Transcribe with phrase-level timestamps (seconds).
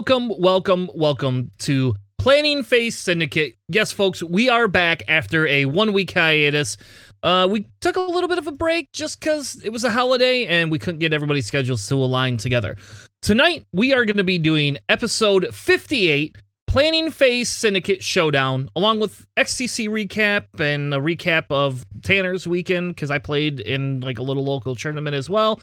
[0.00, 3.56] Welcome, welcome, welcome to Planning Phase Syndicate.
[3.68, 6.78] Yes, folks, we are back after a one week hiatus.
[7.22, 10.46] Uh, we took a little bit of a break just because it was a holiday
[10.46, 12.78] and we couldn't get everybody's schedules to align together.
[13.20, 16.34] Tonight, we are going to be doing episode 58
[16.66, 23.10] Planning Phase Syndicate Showdown, along with XTC recap and a recap of Tanner's weekend because
[23.10, 25.60] I played in like a little local tournament as well.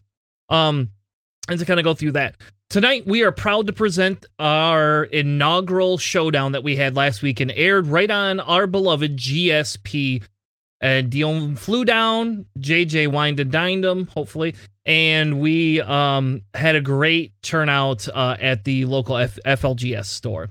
[0.50, 0.92] Um,
[1.50, 2.36] and to kind of go through that.
[2.70, 7.50] Tonight, we are proud to present our inaugural showdown that we had last week and
[7.56, 10.22] aired right on our beloved GSP.
[10.82, 14.54] And Dion flew down, JJ wined and dined him, hopefully.
[14.86, 20.50] And we um, had a great turnout uh, at the local F- FLGS store.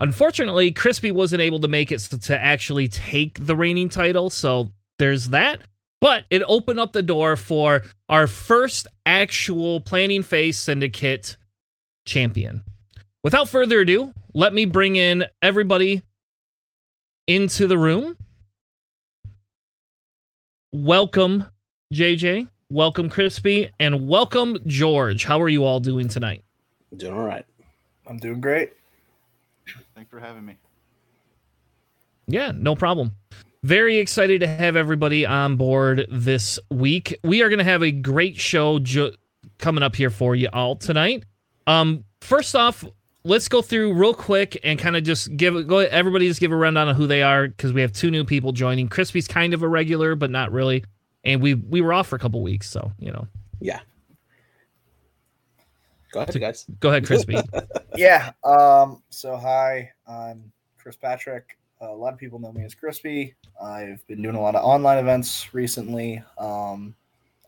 [0.00, 5.28] Unfortunately, Crispy wasn't able to make it to actually take the reigning title, so there's
[5.28, 5.60] that.
[6.00, 11.36] But it opened up the door for our first actual planning phase syndicate
[12.10, 12.62] champion.
[13.22, 16.02] Without further ado, let me bring in everybody
[17.26, 18.16] into the room.
[20.72, 21.46] Welcome,
[21.94, 22.48] JJ.
[22.70, 23.70] Welcome, Crispy.
[23.78, 25.24] And welcome, George.
[25.24, 26.44] How are you all doing tonight?
[26.96, 27.44] Doing all right.
[28.06, 28.72] I'm doing great.
[29.94, 30.56] Thanks for having me.
[32.26, 33.12] Yeah, no problem.
[33.62, 37.18] Very excited to have everybody on board this week.
[37.22, 39.12] We are going to have a great show ju-
[39.58, 41.24] coming up here for you all tonight.
[41.70, 42.84] Um, first off,
[43.22, 46.56] let's go through real quick and kind of just give go everybody just give a
[46.56, 48.88] rundown of who they are because we have two new people joining.
[48.88, 50.84] Crispy's kind of a regular, but not really,
[51.24, 53.26] and we we were off for a couple weeks, so you know.
[53.60, 53.80] Yeah.
[56.12, 56.66] Go ahead, guys.
[56.80, 57.38] Go ahead, Crispy.
[57.96, 58.32] Yeah.
[58.44, 59.02] Um.
[59.10, 61.58] So hi, I'm Chris Patrick.
[61.80, 63.34] a lot of people know me as Crispy.
[63.62, 66.22] I've been doing a lot of online events recently.
[66.38, 66.94] Um,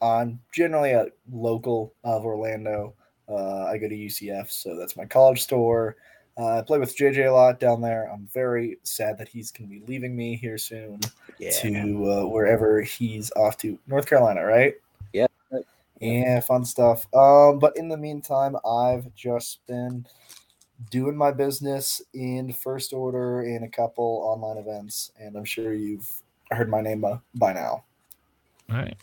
[0.03, 2.95] I'm generally a local of Orlando.
[3.29, 5.97] Uh, I go to UCF, so that's my college store.
[6.39, 8.11] Uh, I play with JJ a lot down there.
[8.11, 10.99] I'm very sad that he's going to be leaving me here soon
[11.39, 11.51] Yeah.
[11.61, 13.79] to uh, wherever he's off to.
[13.87, 14.75] North Carolina, right?
[15.13, 15.27] Yeah.
[16.01, 17.07] Yeah, fun stuff.
[17.15, 20.05] Um, but in the meantime, I've just been
[20.91, 26.11] doing my business in First Order in a couple online events, and I'm sure you've
[26.51, 27.85] heard my name by, by now.
[28.71, 28.97] All right.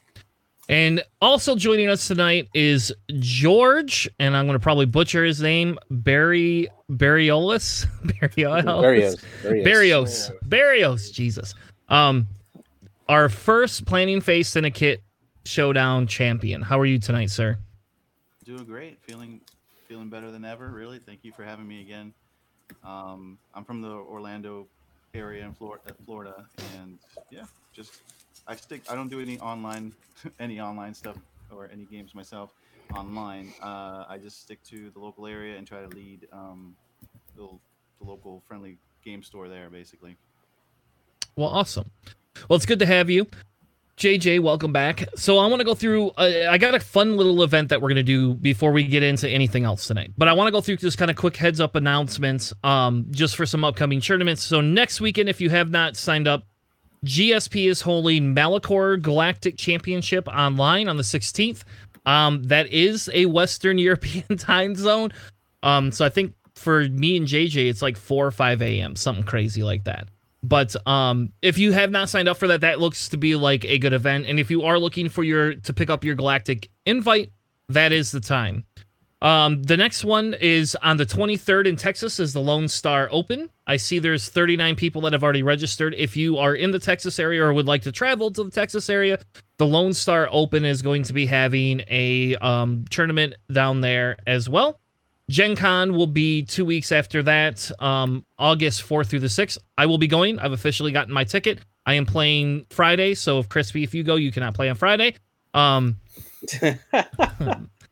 [0.69, 5.80] And also joining us tonight is George, and I'm going to probably butcher his name,
[5.90, 9.16] Barry Barriolus, Barriolus, Barrios.
[9.41, 9.63] Barrios.
[9.63, 11.56] Barrios, Barrios, Jesus.
[11.90, 12.28] Um,
[13.08, 15.02] our first planning phase syndicate
[15.44, 16.62] showdown champion.
[16.62, 17.58] How are you tonight, sir?
[18.46, 19.00] Doing great.
[19.02, 19.41] Feeling
[19.88, 20.69] feeling better than ever.
[20.69, 21.00] Really.
[21.00, 22.13] Thank you for having me again.
[22.84, 24.68] Um, I'm from the Orlando
[25.16, 26.46] area in Florida, Florida,
[26.78, 27.00] and
[27.31, 28.02] yeah, just
[28.48, 28.82] I stick.
[28.90, 29.94] I don't do any online
[30.40, 31.18] any online stuff
[31.52, 32.52] or any games myself
[32.96, 33.54] online.
[33.62, 36.76] Uh, I just stick to the local area and try to lead um,
[37.36, 37.48] the,
[38.00, 40.16] the local friendly game store there, basically.
[41.36, 41.90] Well, awesome.
[42.48, 43.28] Well, it's good to have you.
[43.98, 45.10] JJ, welcome back.
[45.18, 46.12] So I want to go through.
[46.12, 49.28] Uh, I got a fun little event that we're gonna do before we get into
[49.28, 50.14] anything else tonight.
[50.18, 53.36] But I want to go through just kind of quick heads up announcements, um, just
[53.36, 54.42] for some upcoming tournaments.
[54.42, 56.46] So next weekend, if you have not signed up,
[57.06, 61.64] GSP is holding Malachor Galactic Championship online on the 16th.
[62.06, 65.12] Um, that is a Western European time zone.
[65.64, 69.24] Um, so I think for me and JJ, it's like 4 or 5 a.m., something
[69.24, 70.08] crazy like that.
[70.42, 73.66] But um, if you have not signed up for that, that looks to be like
[73.66, 74.26] a good event.
[74.28, 77.32] And if you are looking for your to pick up your Galactic invite,
[77.68, 78.64] that is the time.
[79.22, 83.50] Um, the next one is on the 23rd in Texas is the Lone Star Open.
[83.68, 85.94] I see there's 39 people that have already registered.
[85.98, 88.90] If you are in the Texas area or would like to travel to the Texas
[88.90, 89.20] area,
[89.58, 94.48] the Lone Star Open is going to be having a um, tournament down there as
[94.48, 94.80] well.
[95.30, 99.60] Gen Con will be two weeks after that, um, August 4th through the 6th.
[99.78, 100.40] I will be going.
[100.40, 101.60] I've officially gotten my ticket.
[101.86, 105.16] I am playing Friday, so if Crispy, if you go, you cannot play on Friday.
[105.54, 105.98] Um,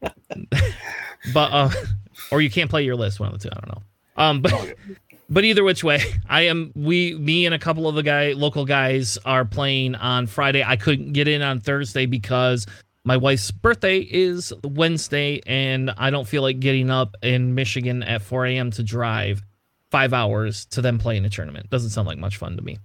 [1.33, 1.69] but uh,
[2.31, 3.53] or you can't play your list, one of the two.
[3.55, 3.83] I don't know.
[4.17, 4.75] Um, but
[5.29, 6.71] but either which way, I am.
[6.75, 10.63] We, me, and a couple of the guy local guys are playing on Friday.
[10.63, 12.65] I couldn't get in on Thursday because
[13.03, 18.21] my wife's birthday is Wednesday, and I don't feel like getting up in Michigan at
[18.21, 18.71] 4 a.m.
[18.71, 19.41] to drive
[19.91, 21.69] five hours to then play in a tournament.
[21.69, 22.77] Doesn't sound like much fun to me.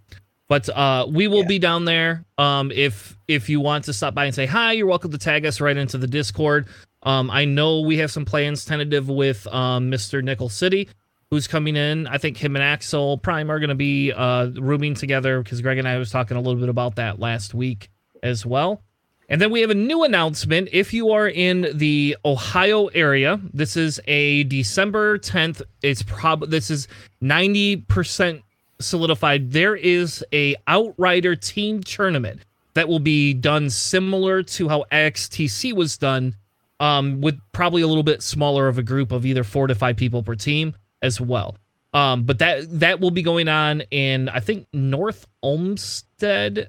[0.49, 1.47] But uh, we will Yeah.
[1.49, 2.25] be down there.
[2.39, 5.47] Um, if if you want to stop by and say hi, you're welcome to tag
[5.47, 6.69] us right into the Discord.
[7.02, 10.22] Um, I know we have some plans tentative with um, Mr.
[10.22, 10.88] Nickel City,
[11.31, 12.06] who's coming in.
[12.06, 15.78] I think him and Axel Prime are going to be uh, rooming together because Greg
[15.78, 17.90] and I was talking a little bit about that last week
[18.22, 18.82] as well.
[19.28, 20.69] And then we have a new announcement.
[20.72, 25.62] If you are in the Ohio area, this is a December 10th.
[25.81, 26.87] It's probably this is
[27.22, 28.43] 90%
[28.78, 29.52] solidified.
[29.52, 32.43] There is a Outrider team tournament
[32.75, 36.37] that will be done similar to how XTC was done,
[36.82, 39.96] um, with probably a little bit smaller of a group of either four to five
[39.96, 41.56] people per team as well.
[41.94, 46.69] Um, but that that will be going on in I think North Olmsted,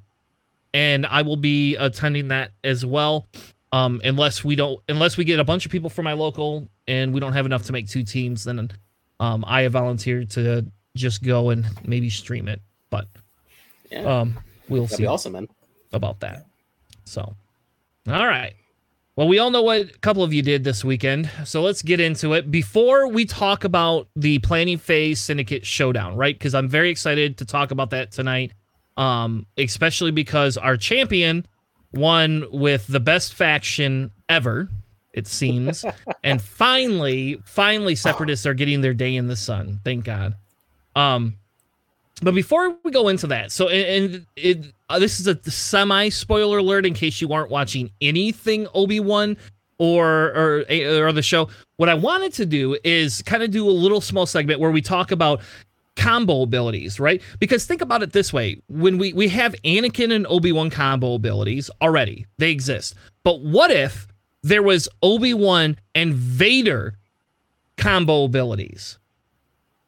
[0.73, 3.27] and I will be attending that as well.
[3.71, 7.11] Um, unless we don't, unless we get a bunch of people from my local and
[7.11, 8.69] we don't have enough to make two teams, then
[9.19, 12.61] um, I have volunteered to just go and maybe stream it.
[12.91, 13.07] But
[13.89, 14.37] Yeah, um,
[14.69, 15.47] we'll that'd see be awesome, man.
[15.91, 16.45] about that.
[17.05, 17.21] So,
[18.07, 18.53] all right.
[19.15, 21.29] Well, we all know what a couple of you did this weekend.
[21.45, 22.49] So let's get into it.
[22.49, 26.33] Before we talk about the planning phase syndicate showdown, right?
[26.33, 28.53] Because I'm very excited to talk about that tonight.
[28.97, 31.45] Um, especially because our champion
[31.93, 34.69] won with the best faction ever,
[35.13, 35.85] it seems.
[36.23, 39.79] and finally, finally, separatists are getting their day in the sun.
[39.83, 40.35] Thank God.
[40.95, 41.37] Um,
[42.23, 46.59] but before we go into that, so and, it uh, this is a semi spoiler
[46.59, 49.37] alert in case you aren't watching anything Obi Wan
[49.77, 50.65] or or
[51.05, 51.49] or the show.
[51.77, 54.81] What I wanted to do is kind of do a little small segment where we
[54.81, 55.41] talk about
[55.95, 57.21] combo abilities, right?
[57.39, 61.15] Because think about it this way: when we we have Anakin and Obi Wan combo
[61.15, 62.95] abilities already, they exist.
[63.23, 64.07] But what if
[64.43, 66.95] there was Obi Wan and Vader
[67.77, 68.99] combo abilities?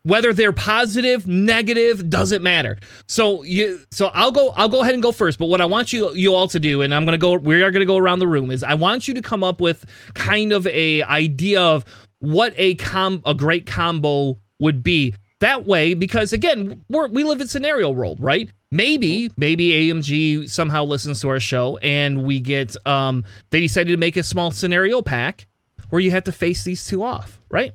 [0.06, 2.78] Whether they're positive negative doesn't matter.
[3.08, 5.92] So you so i'll go i'll go ahead and go first but what i want
[5.92, 8.28] you you all to do and i'm gonna go we are gonna go around the
[8.28, 11.86] room is i want you to come up with kind of a idea of
[12.20, 15.14] what a com a great combo would be.
[15.42, 18.50] That way because again we're, we live in scenario world right?
[18.72, 23.98] Maybe maybe amg somehow listens to our show and we get um they decided to
[23.98, 25.48] make a small scenario pack
[25.90, 27.74] where you have to face these two off right?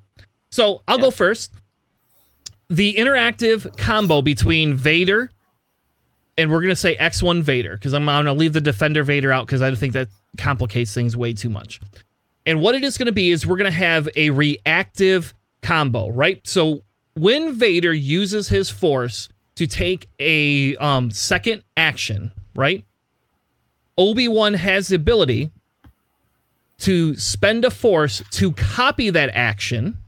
[0.51, 1.53] So i'll go first
[2.71, 5.31] the interactive combo between Vader
[6.39, 9.47] and we're gonna say X1 Vader because I'm, I'm gonna leave the Defender Vader out
[9.47, 10.09] because I think that
[10.39, 11.81] complicates things way too much.
[12.47, 16.41] And what it is gonna be is we're gonna have a reactive combo, right?
[16.47, 16.83] So
[17.15, 22.85] when Vader uses his force to take a um, second action, right?
[23.99, 25.51] Obi Wan has the ability
[26.79, 29.99] to spend a force to copy that action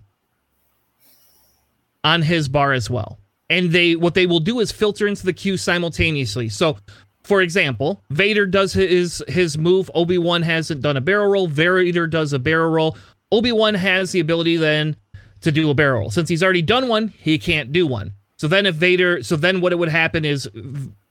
[2.04, 3.18] on his bar as well.
[3.48, 6.48] And they what they will do is filter into the queue simultaneously.
[6.48, 6.78] So,
[7.22, 9.90] for example, Vader does his his move.
[9.94, 11.48] Obi Wan hasn't done a barrel roll.
[11.48, 12.96] Vader does a barrel roll.
[13.30, 14.96] Obi Wan has the ability then
[15.42, 16.10] to do a barrel roll.
[16.10, 18.12] Since he's already done one, he can't do one.
[18.36, 20.50] So then if Vader, so then what it would happen is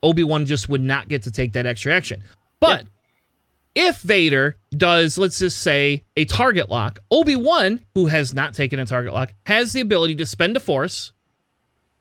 [0.04, 2.24] Obi Wan just would not get to take that extra action.
[2.60, 2.86] But
[3.75, 8.80] if Vader does, let's just say, a target lock, Obi Wan, who has not taken
[8.80, 11.13] a target lock, has the ability to spend a force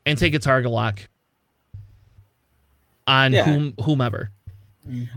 [0.07, 1.09] and take a target lock
[3.07, 3.45] on Yeah.
[3.45, 4.31] whom whomever.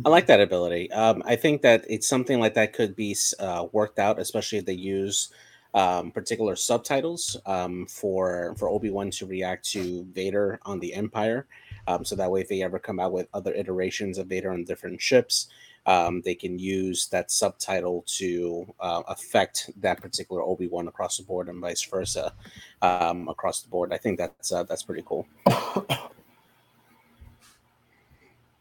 [0.05, 0.91] I like that ability.
[0.91, 4.65] Um, I think that it's something like that could be uh, worked out, especially if
[4.65, 5.29] they use
[5.73, 11.47] um, particular subtitles um, for for Obi Wan to react to Vader on the Empire.
[11.87, 14.63] Um, so that way, if they ever come out with other iterations of Vader on
[14.65, 15.47] different ships,
[15.85, 21.23] um, they can use that subtitle to uh, affect that particular Obi Wan across the
[21.23, 22.33] board, and vice versa
[22.81, 23.91] um, across the board.
[23.93, 25.27] I think that's uh, that's pretty cool.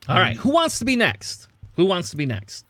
[0.09, 1.49] All right, who wants to be next?
[1.77, 2.67] Who wants to be next?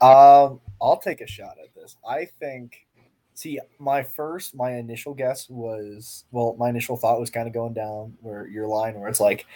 [0.00, 1.96] Um, I'll take a shot at this.
[2.08, 2.86] I think.
[3.34, 7.72] See, my first, my initial guess was, well, my initial thought was kind of going
[7.72, 9.46] down where your line, where it's like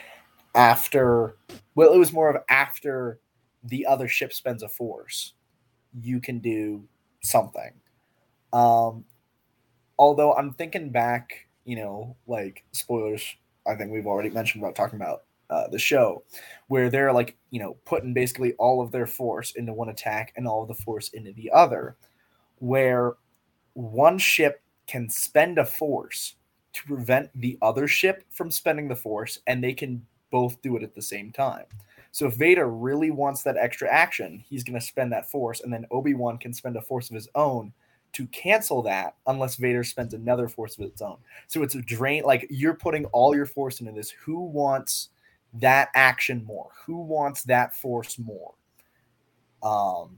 [0.54, 1.36] after,
[1.74, 3.20] well, it was more of after
[3.68, 5.34] the other ship spends a force,
[6.00, 6.82] you can do
[7.22, 7.72] something.
[8.52, 9.04] Um,
[9.98, 13.22] although I'm thinking back, you know, like spoilers.
[13.66, 16.22] I think we've already mentioned about talking about uh, the show,
[16.68, 20.46] where they're like, you know, putting basically all of their force into one attack and
[20.46, 21.96] all of the force into the other,
[22.58, 23.14] where
[23.74, 26.36] one ship can spend a force
[26.72, 30.82] to prevent the other ship from spending the force, and they can both do it
[30.82, 31.64] at the same time.
[32.16, 35.70] So if Vader really wants that extra action, he's going to spend that force, and
[35.70, 37.74] then Obi Wan can spend a force of his own
[38.14, 41.18] to cancel that, unless Vader spends another force of its own.
[41.46, 42.22] So it's a drain.
[42.22, 44.08] Like you're putting all your force into this.
[44.08, 45.10] Who wants
[45.60, 46.70] that action more?
[46.86, 48.54] Who wants that force more?
[49.62, 50.16] Um,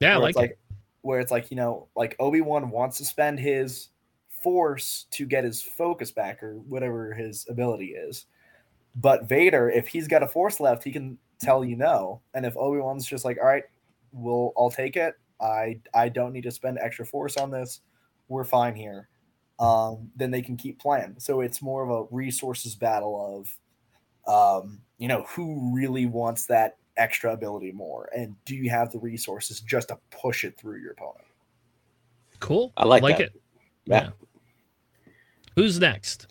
[0.00, 0.58] Yeah, I like, like
[1.00, 3.88] where it's like you know like obi-wan wants to spend his
[4.28, 8.26] force to get his focus back or whatever his ability is
[8.96, 12.56] but vader if he's got a force left he can tell you no and if
[12.56, 13.64] obi-wan's just like all right
[14.12, 15.14] we'll I'll take it.
[15.40, 17.80] I I don't need to spend extra force on this.
[18.28, 19.08] We're fine here.
[19.58, 21.16] Um, then they can keep playing.
[21.18, 23.44] So it's more of a resources battle
[24.28, 28.92] of, um, you know, who really wants that extra ability more, and do you have
[28.92, 31.24] the resources just to push it through your opponent?
[32.40, 32.72] Cool.
[32.76, 33.26] I like like that.
[33.26, 33.42] it.
[33.86, 34.10] Yeah.
[35.56, 36.27] Who's next?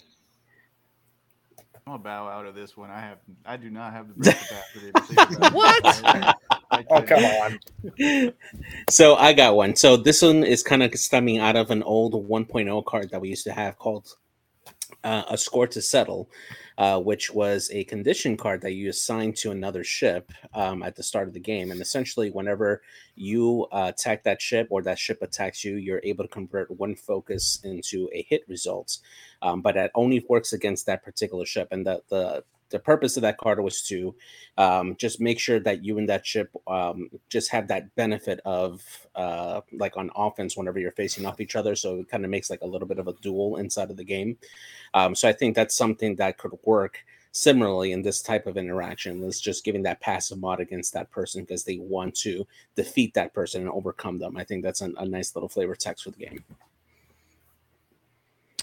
[1.87, 2.89] I'm gonna bow out of this one.
[2.91, 4.91] I have, I do not have the brain capacity.
[4.91, 5.81] To think about What?
[5.85, 6.33] I-
[6.69, 8.33] I Oh come on!
[8.89, 9.77] so I got one.
[9.77, 13.29] So this one is kind of stemming out of an old 1.0 card that we
[13.29, 14.05] used to have called
[15.03, 16.29] uh, a score to settle,
[16.77, 21.03] uh, which was a condition card that you assign to another ship um, at the
[21.03, 21.71] start of the game.
[21.71, 22.81] And essentially, whenever
[23.15, 26.95] you uh, attack that ship or that ship attacks you, you're able to convert one
[26.95, 28.99] focus into a hit result.
[29.41, 31.69] Um, but that only works against that particular ship.
[31.71, 34.15] And the the the purpose of that card was to
[34.57, 38.81] um, just make sure that you and that ship um, just have that benefit of
[39.15, 41.75] uh, like on offense whenever you're facing off each other.
[41.75, 44.03] So it kind of makes like a little bit of a duel inside of the
[44.03, 44.37] game.
[44.93, 49.23] Um, so I think that's something that could work similarly in this type of interaction.
[49.23, 52.45] Is just giving that passive mod against that person because they want to
[52.75, 54.35] defeat that person and overcome them.
[54.37, 56.43] I think that's a, a nice little flavor text for the game.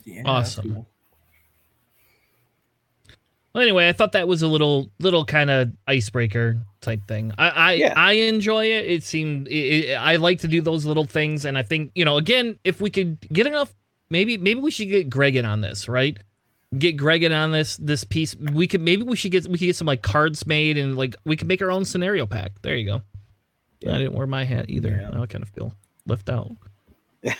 [0.04, 0.84] Yeah, Awesome.
[3.54, 7.32] Well, anyway, I thought that was a little, little kind of icebreaker type thing.
[7.38, 7.94] I, I, Yeah.
[7.96, 8.86] I enjoy it.
[8.86, 9.52] It seemed it,
[9.90, 12.80] it- I like to do those little things, and I think you know, again, if
[12.80, 13.72] we could get enough,
[14.10, 16.18] maybe, maybe we should get Greg in on this, right?
[16.76, 18.34] Get Greg in on this, this piece.
[18.34, 21.14] We could maybe we should get we could get some like cards made, and like
[21.24, 22.60] we could make our own scenario pack.
[22.62, 23.02] There you go.
[23.80, 23.94] Yeah.
[23.94, 24.98] I didn't wear my hat either.
[25.12, 25.20] Yeah.
[25.20, 25.72] I kind of feel
[26.06, 26.50] left out.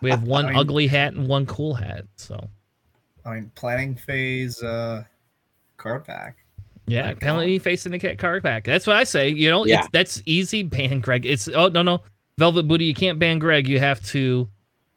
[0.00, 2.48] We have one I mean- ugly hat and one cool hat, so.
[3.24, 5.04] I mean, planning phase uh,
[5.76, 6.36] card pack.
[6.86, 8.64] Yeah, Like, penalty facing the cat card back.
[8.64, 9.30] That's what I say.
[9.30, 9.80] You know, Yeah.
[9.80, 10.62] it's, that's easy.
[10.64, 11.24] Ban Greg.
[11.24, 12.02] It's oh no no,
[12.38, 12.84] Velvet Booty.
[12.84, 13.66] You can't ban Greg.
[13.66, 14.48] You have to,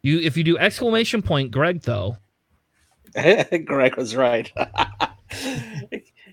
[0.04, 2.18] you if you do exclamation point Greg though.
[3.66, 4.52] Greg was right.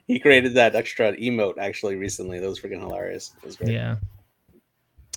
[0.06, 2.40] he created that extra emote actually recently.
[2.40, 3.32] That was freaking hilarious.
[3.42, 3.70] It was great.
[3.70, 3.96] Yeah.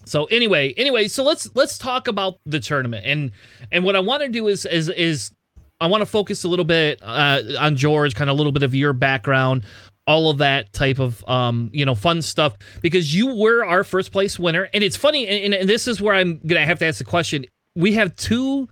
[0.05, 3.31] So anyway, anyway, so let's let's talk about the tournament and
[3.71, 5.31] and what I want to do is is is
[5.79, 8.63] I want to focus a little bit uh, on George, kind of a little bit
[8.63, 9.63] of your background,
[10.07, 14.11] all of that type of um you know fun stuff because you were our first
[14.11, 16.97] place winner and it's funny and, and this is where I'm gonna have to ask
[16.97, 17.45] the question.
[17.75, 18.69] We have two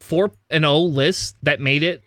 [0.00, 2.02] four and O lists that made it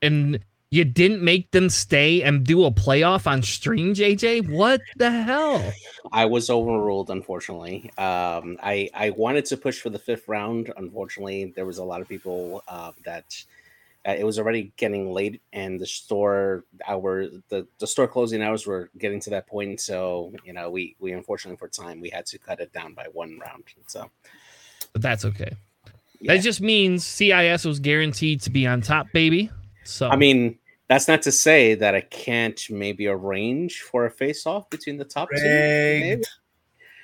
[0.00, 4.50] and you didn't make them stay and do a playoff on stream, JJ.
[4.50, 5.72] What the hell?
[6.10, 7.92] I was overruled, unfortunately.
[7.96, 10.72] Um, I I wanted to push for the fifth round.
[10.76, 13.44] Unfortunately, there was a lot of people uh, that
[14.06, 18.66] uh, it was already getting late, and the store hour the, the store closing hours
[18.66, 19.80] were getting to that point.
[19.80, 23.06] So you know, we we unfortunately for time we had to cut it down by
[23.12, 23.64] one round.
[23.86, 24.10] So
[24.92, 25.56] But that's okay.
[26.20, 26.34] yeah.
[26.34, 29.50] That just means CIS was guaranteed to be on top, baby.
[29.84, 30.58] So I mean,
[30.88, 35.04] that's not to say that I can't maybe arrange for a face off between the
[35.04, 35.42] top two.
[35.42, 36.10] maybe.
[36.10, 36.26] Rigged.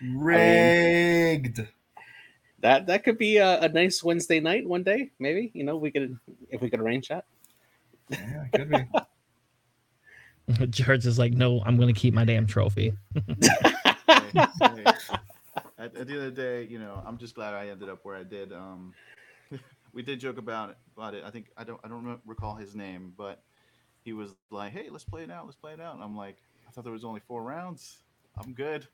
[0.02, 1.69] Rigged.
[2.61, 5.11] That that could be a, a nice Wednesday night one day.
[5.19, 6.19] Maybe you know we could
[6.50, 7.25] if we could arrange that.
[8.11, 10.67] Yeah, it could be.
[10.71, 12.93] George is like, no, I'm gonna keep my damn trophy.
[14.33, 14.85] Hey, hey.
[15.79, 18.00] At, at the end of the day, you know, I'm just glad I ended up
[18.02, 18.52] where I did.
[18.52, 18.93] Um,
[19.93, 21.25] we did joke about it, about it.
[21.25, 23.43] I think I don't, I don't recall his name, but
[24.05, 25.47] he was like, "Hey, let's play it out.
[25.47, 26.37] Let's play it out." And I'm like,
[26.69, 27.99] "I thought there was only four rounds.
[28.37, 28.87] I'm good."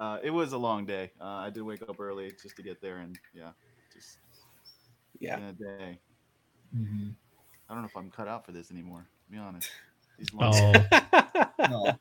[0.00, 1.12] Uh, it was a long day.
[1.20, 3.50] Uh, I did wake up early just to get there, and yeah,
[3.94, 4.18] just
[5.20, 5.36] yeah.
[5.36, 5.98] in a day.
[6.76, 7.14] Mhm.
[7.68, 9.06] I don't know if I'm cut out for this anymore.
[9.26, 9.70] To be honest.
[10.18, 11.98] These long Oh, No.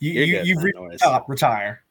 [0.00, 1.28] You, You're you good, you've man, reached the top.
[1.28, 1.84] Retire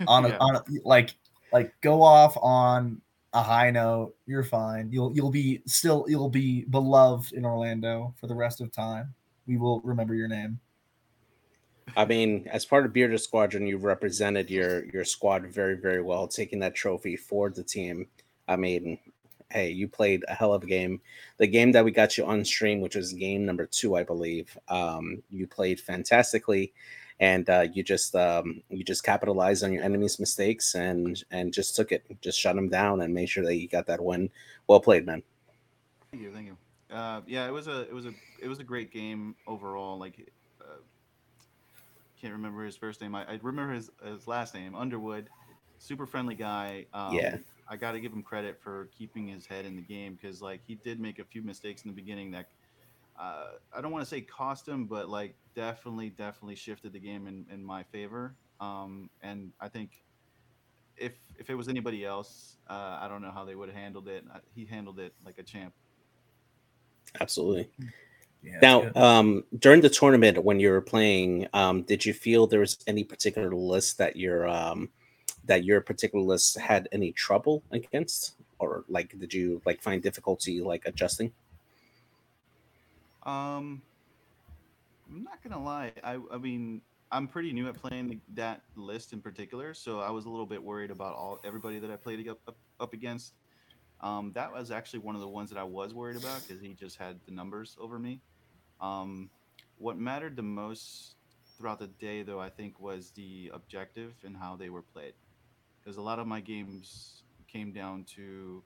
[0.08, 0.38] on a, Yeah.
[0.40, 1.14] on a, like
[1.52, 3.00] like go off on
[3.32, 4.14] a high note.
[4.26, 4.90] You're fine.
[4.90, 9.14] You'll you'll be still you'll be beloved in Orlando for the rest of time.
[9.46, 10.58] We will remember your name.
[11.94, 16.26] I mean, as part of Bearded Squadron, you've represented your your squad very, very well,
[16.26, 18.08] taking that trophy for the team.
[18.48, 18.98] I mean,
[19.50, 21.00] hey, you played a hell of a game.
[21.38, 24.56] The game that we got you on stream, which was game number two, I believe,
[24.68, 26.72] um, you played fantastically,
[27.20, 31.76] and uh, you just um, you just capitalized on your enemy's mistakes and and just
[31.76, 34.30] took it, just shut them down, and made sure that you got that win.
[34.66, 35.22] Well played, man.
[36.10, 36.56] Thank you, thank you.
[36.94, 39.98] Uh, yeah, it was a it was a it was a great game overall.
[39.98, 40.28] Like,
[42.26, 43.14] can't remember his first name.
[43.14, 45.28] I, I remember his his last name, Underwood.
[45.78, 46.86] Super friendly guy.
[46.92, 47.36] Um, Yeah.
[47.68, 50.60] I got to give him credit for keeping his head in the game because like
[50.66, 52.48] he did make a few mistakes in the beginning that
[53.18, 57.28] uh, I don't want to say cost him, but like definitely, definitely shifted the game
[57.28, 58.34] in, in my favor.
[58.60, 60.02] Um, and I think
[60.96, 64.08] if if it was anybody else, uh, I don't know how they would have handled
[64.08, 64.24] it.
[64.54, 65.74] He handled it like a champ.
[67.20, 67.70] Absolutely.
[68.46, 72.60] Yeah, now, um, during the tournament when you were playing, um, did you feel there
[72.60, 74.88] was any particular list that your um,
[75.46, 80.60] that your particular list had any trouble against, or like did you like find difficulty
[80.60, 81.32] like adjusting?
[83.24, 83.82] Um,
[85.10, 85.92] I'm not gonna lie.
[86.04, 90.26] I I mean, I'm pretty new at playing that list in particular, so I was
[90.26, 93.32] a little bit worried about all everybody that I played up up, up against.
[94.02, 96.74] Um, that was actually one of the ones that I was worried about because he
[96.74, 98.20] just had the numbers over me.
[98.80, 99.30] Um,
[99.78, 101.14] what mattered the most
[101.56, 105.14] throughout the day, though, I think, was the objective and how they were played.
[105.80, 108.62] Because a lot of my games came down to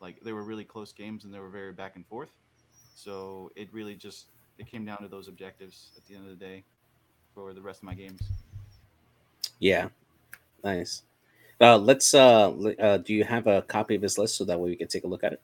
[0.00, 2.30] like they were really close games and they were very back and forth.
[2.94, 4.26] So it really just
[4.58, 6.64] it came down to those objectives at the end of the day
[7.34, 8.20] for the rest of my games.
[9.58, 9.88] Yeah,
[10.64, 11.02] nice.
[11.60, 12.14] Uh, let's.
[12.14, 14.88] Uh, uh, do you have a copy of this list so that way we can
[14.88, 15.40] take a look at it?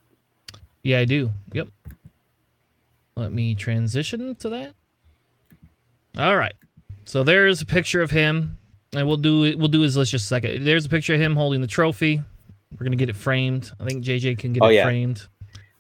[0.82, 1.30] Yeah, I do.
[1.52, 1.68] Yep.
[3.16, 4.74] Let me transition to that.
[6.18, 6.54] All right.
[7.04, 8.58] So there's a picture of him,
[8.94, 9.58] and we'll do it.
[9.58, 10.64] We'll do his list just a second.
[10.64, 12.22] There's a picture of him holding the trophy.
[12.72, 13.70] We're gonna get it framed.
[13.80, 14.84] I think JJ can get oh, it yeah.
[14.84, 15.26] framed.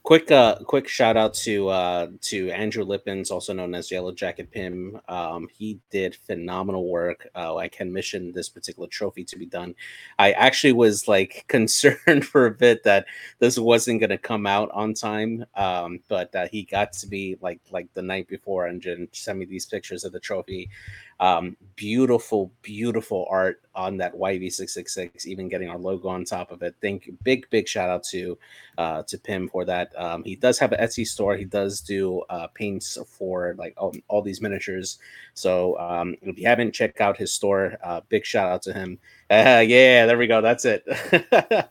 [0.06, 4.52] Quick, uh, quick shout out to uh, to Andrew Lippens, also known as Yellow Jacket
[4.52, 5.00] Pim.
[5.08, 7.26] Um, he did phenomenal work.
[7.34, 9.74] Uh, I can mission this particular trophy to be done.
[10.20, 13.06] I actually was like concerned for a bit that
[13.40, 17.36] this wasn't going to come out on time, um, but uh, he got to be
[17.40, 20.70] like like the night before and sent me these pictures of the trophy.
[21.18, 26.74] Um, beautiful, beautiful art on that YV666, even getting our logo on top of it.
[26.82, 27.16] Thank you.
[27.24, 28.38] Big, big shout out to
[28.76, 29.98] uh, to Pim for that.
[29.98, 31.36] Um, he does have an Etsy store.
[31.36, 34.98] He does do uh, paints for like all, all these miniatures.
[35.34, 38.98] So um, if you haven't checked out his store, uh, big shout out to him.
[39.30, 40.42] Uh, yeah, there we go.
[40.42, 40.84] That's it.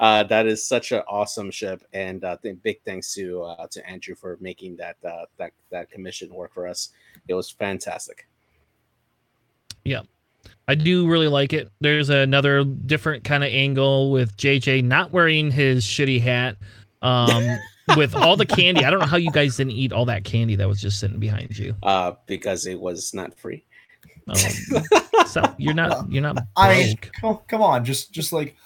[0.00, 3.86] uh, that is such an awesome ship, and uh, th- big thanks to uh, to
[3.88, 6.90] Andrew for making that uh, that that commission work for us.
[7.28, 8.26] It was fantastic.
[9.86, 10.02] Yeah.
[10.68, 11.70] I do really like it.
[11.80, 16.56] There's another different kind of angle with JJ not wearing his shitty hat.
[17.02, 17.58] Um,
[17.96, 18.84] with all the candy.
[18.84, 21.18] I don't know how you guys didn't eat all that candy that was just sitting
[21.18, 21.76] behind you.
[21.82, 23.64] Uh, because it was not free.
[24.28, 24.36] Um,
[25.26, 26.38] so you're not you're not.
[26.56, 28.56] I come, come on, just just like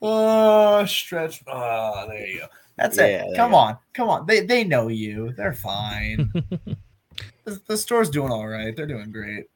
[0.00, 1.42] uh stretch.
[1.46, 2.46] Uh, there you go.
[2.76, 3.36] That's yeah, it.
[3.36, 4.26] Come on, come on.
[4.26, 5.32] They they know you.
[5.36, 6.30] They're fine.
[7.44, 8.76] the, the store's doing all right.
[8.76, 9.46] They're doing great.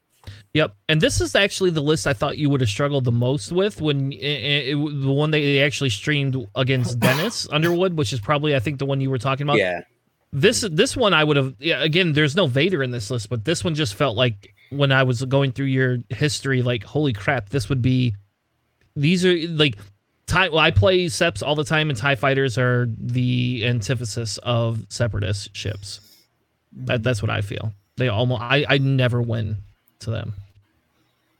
[0.53, 3.51] Yep, and this is actually the list I thought you would have struggled the most
[3.51, 8.11] with when eh, eh, it, it, the one they actually streamed against Dennis Underwood, which
[8.11, 9.57] is probably I think the one you were talking about.
[9.57, 9.81] Yeah.
[10.33, 12.13] This this one I would have yeah, again.
[12.13, 15.23] There's no Vader in this list, but this one just felt like when I was
[15.25, 18.15] going through your history, like holy crap, this would be.
[18.95, 19.77] These are like
[20.27, 20.49] tie.
[20.49, 25.55] Well, I play Seps all the time, and Tie Fighters are the antithesis of Separatist
[25.55, 25.99] ships.
[26.73, 27.73] That that's what I feel.
[27.97, 29.57] They almost I I never win
[30.01, 30.33] to them.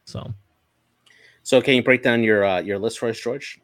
[0.05, 0.33] So,
[1.43, 3.59] so can you break down your uh, your list for us, George?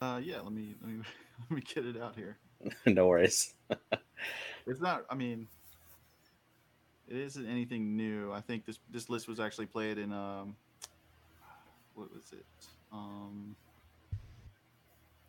[0.00, 0.40] Uh, yeah.
[0.40, 1.02] Let me let me
[1.50, 2.36] let me get it out here.
[2.86, 3.54] no worries.
[4.66, 5.04] it's not.
[5.10, 5.46] I mean,
[7.08, 8.32] it isn't anything new.
[8.32, 10.56] I think this this list was actually played in um,
[11.94, 12.46] what was it?
[12.92, 13.56] Um,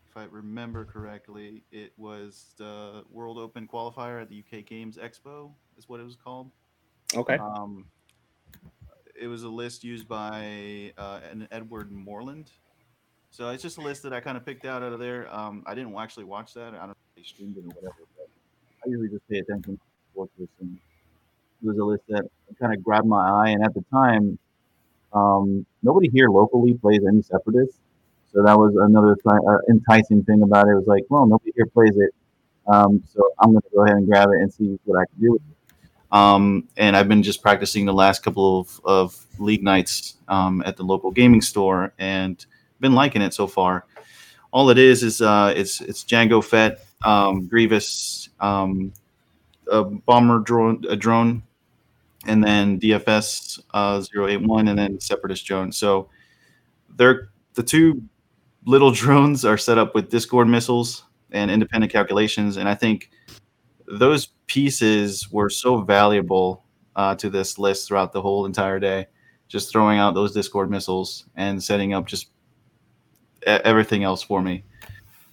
[0.10, 5.52] if I remember correctly, it was the World Open qualifier at the UK Games Expo.
[5.78, 6.50] Is what it was called.
[7.16, 7.38] Okay.
[7.38, 7.86] Um,
[9.20, 12.52] it was a list used by uh, an Edward Moreland.
[13.32, 15.34] So it's just a list that I kind of picked out out of there.
[15.34, 16.74] Um, I didn't actually watch that.
[16.74, 18.28] I don't know if they streamed it or whatever, but
[18.86, 19.80] I usually just pay attention
[20.16, 20.50] to this.
[20.60, 20.78] And
[21.62, 22.26] it was a list that
[22.60, 23.50] kind of grabbed my eye.
[23.50, 24.40] And at the time,
[25.14, 27.80] um, nobody here locally plays any separatists.
[28.34, 30.72] So that was another th- uh, enticing thing about it.
[30.72, 32.14] It was like, well, nobody here plays it.
[32.68, 35.22] Um, so I'm going to go ahead and grab it and see what I can
[35.22, 35.57] do with it.
[36.12, 40.78] Um, and I've been just practicing the last couple of, of league nights um, at
[40.78, 42.46] the local gaming store and
[42.80, 43.86] been liking it so far.
[44.52, 48.94] All it is is uh, it's it's Jango Fett, um, Grievous, um,
[49.70, 51.44] a bomber drone, a drone,
[52.26, 55.72] and then DFS uh, 081, and then Separatist drone.
[55.72, 56.10] So
[56.96, 58.02] they're the two
[58.66, 63.12] little drones are set up with Discord missiles and independent calculations, and I think
[63.88, 66.64] those pieces were so valuable
[66.96, 69.08] uh, to this list throughout the whole entire day.
[69.48, 72.30] Just throwing out those Discord missiles and setting up just
[73.46, 74.64] everything else for me.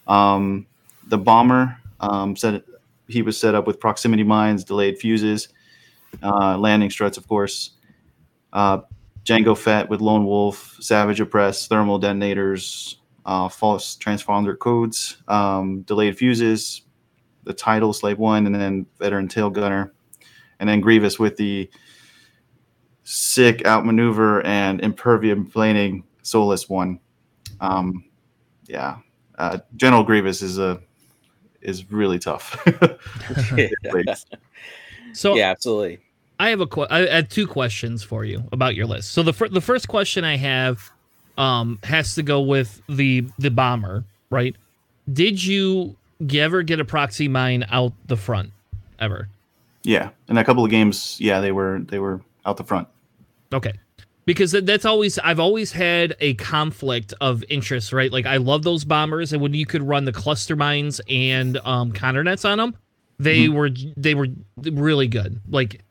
[0.06, 0.66] Um,
[1.08, 2.62] the bomber um, set
[3.08, 5.48] he was set up with proximity mines, delayed fuses,
[6.22, 7.72] uh, landing struts, of course.
[8.52, 8.80] Uh,
[9.24, 16.16] Jango Fett with Lone Wolf, Savage Opress, thermal detonators, uh, false transponder codes, um, delayed
[16.16, 16.82] fuses,
[17.44, 19.92] the title Slave One, and then Veteran Tail Gunner,
[20.60, 21.70] and then Grievous with the
[23.04, 26.98] sick outmaneuver and impervium plating Soulless One.
[27.60, 28.04] Um,
[28.66, 28.98] yeah,
[29.38, 30.80] uh, General Grievous is a
[31.60, 32.56] is really tough.
[35.12, 36.00] so yeah, absolutely.
[36.40, 39.12] I have a qu- I had two questions for you about your list.
[39.12, 40.90] So the fir- the first question I have
[41.36, 44.56] um has to go with the the bomber, right?
[45.12, 45.96] Did you
[46.32, 48.50] ever get a proxy mine out the front
[48.98, 49.28] ever?
[49.82, 52.88] Yeah, in a couple of games, yeah, they were they were out the front.
[53.52, 53.74] Okay.
[54.26, 58.10] Because that's always I've always had a conflict of interest, right?
[58.10, 61.92] Like I love those bombers, and when you could run the cluster mines and um,
[61.92, 62.74] counter nets on them,
[63.18, 63.54] they mm-hmm.
[63.54, 65.42] were they were really good.
[65.50, 65.82] Like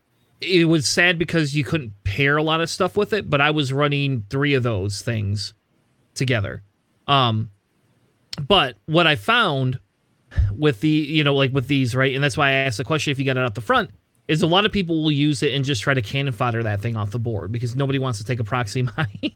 [0.42, 3.52] it was sad because you couldn't pair a lot of stuff with it, but I
[3.52, 5.54] was running three of those things
[6.16, 6.64] together.
[7.08, 7.52] Um,
[8.48, 9.80] but what I found
[10.56, 13.12] with the, you know, like with these, right, and that's why I asked the question
[13.12, 13.92] if you got it out the front,
[14.28, 16.82] is a lot of people will use it and just try to cannon fodder that
[16.82, 19.32] thing off the board because nobody wants to take a proxy mine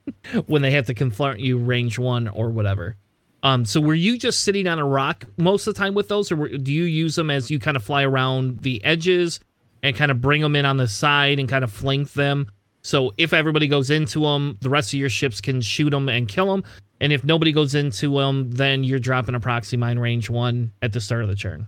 [0.45, 2.95] when they have to confront you range one or whatever.
[3.43, 6.31] Um, so were you just sitting on a rock most of the time with those,
[6.31, 9.39] or do you use them as you kind of fly around the edges?
[9.83, 12.47] and kind of bring them in on the side and kind of flank them.
[12.81, 16.27] So if everybody goes into them, the rest of your ships can shoot them and
[16.27, 16.63] kill them.
[16.99, 20.93] And if nobody goes into them, then you're dropping a proxy mine range one at
[20.93, 21.67] the start of the turn.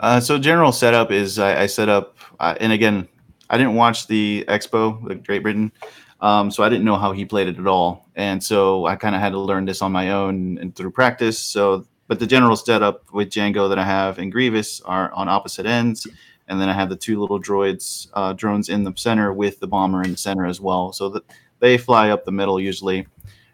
[0.00, 3.08] Uh, so general setup is I, I set up, uh, and again,
[3.50, 5.72] I didn't watch the Expo, the Great Britain,
[6.20, 9.16] um, so I didn't know how he played it at all, and so I kind
[9.16, 11.38] of had to learn this on my own and through practice.
[11.38, 15.66] So, but the general setup with Jango that I have and Grievous are on opposite
[15.66, 16.06] ends,
[16.46, 19.66] and then I have the two little droids uh, drones in the center with the
[19.66, 21.24] bomber in the center as well, so that
[21.58, 23.08] they fly up the middle usually,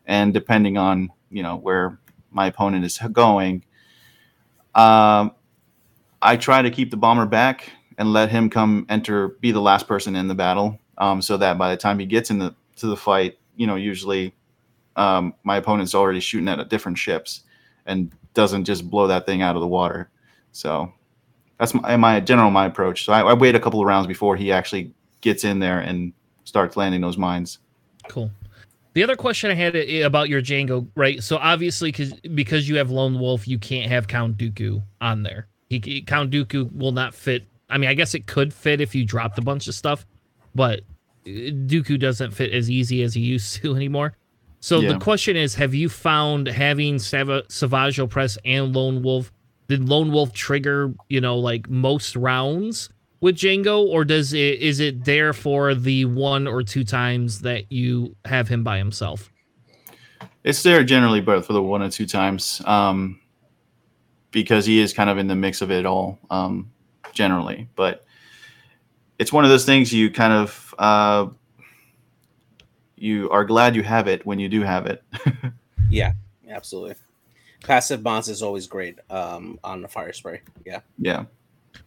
[0.06, 1.98] and depending on you know where
[2.30, 3.64] my opponent is going,
[4.74, 5.32] um,
[6.20, 9.86] I try to keep the bomber back and let him come enter, be the last
[9.86, 12.96] person in the battle, um, so that by the time he gets into to the
[12.96, 14.34] fight, you know usually
[14.96, 17.42] um, my opponent's already shooting at different ships
[17.86, 20.10] and doesn't just blow that thing out of the water.
[20.52, 20.92] So
[21.58, 23.04] that's my, my general my approach.
[23.04, 26.12] So I, I wait a couple of rounds before he actually gets in there and
[26.44, 27.58] starts landing those mines.
[28.08, 28.30] Cool.
[28.94, 31.22] The other question I had uh, about your Jango, right?
[31.22, 35.48] So obviously, because because you have Lone Wolf, you can't have Count Dooku on there.
[35.68, 37.44] He, Count Dooku will not fit.
[37.68, 40.06] I mean, I guess it could fit if you dropped a bunch of stuff,
[40.54, 40.80] but
[41.26, 44.16] uh, Dooku doesn't fit as easy as he used to anymore.
[44.60, 44.92] So yeah.
[44.94, 49.30] the question is, have you found having Sav- Savage Opress and Lone Wolf
[49.68, 52.90] did Lone Wolf trigger, you know, like most rounds
[53.24, 57.72] with Jango, or does it is it there for the one or two times that
[57.72, 59.32] you have him by himself?
[60.44, 63.18] It's there generally, but for the one or two times, um,
[64.30, 66.70] because he is kind of in the mix of it all, um,
[67.14, 67.66] generally.
[67.76, 68.04] But
[69.18, 71.28] it's one of those things you kind of uh,
[72.94, 75.02] you are glad you have it when you do have it.
[75.88, 76.12] yeah,
[76.46, 76.96] absolutely
[77.62, 80.40] passive bonds is always great um, on the Firespray.
[80.66, 80.80] Yeah.
[80.98, 81.24] Yeah.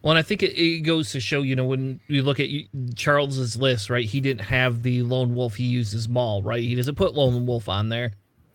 [0.02, 2.48] Well, and I think it, it, goes to show, you know, when you look at
[2.94, 4.04] Charles's list, right?
[4.04, 5.56] He didn't have the lone wolf.
[5.56, 6.62] He uses maul, right?
[6.62, 8.12] He doesn't put lone wolf on there,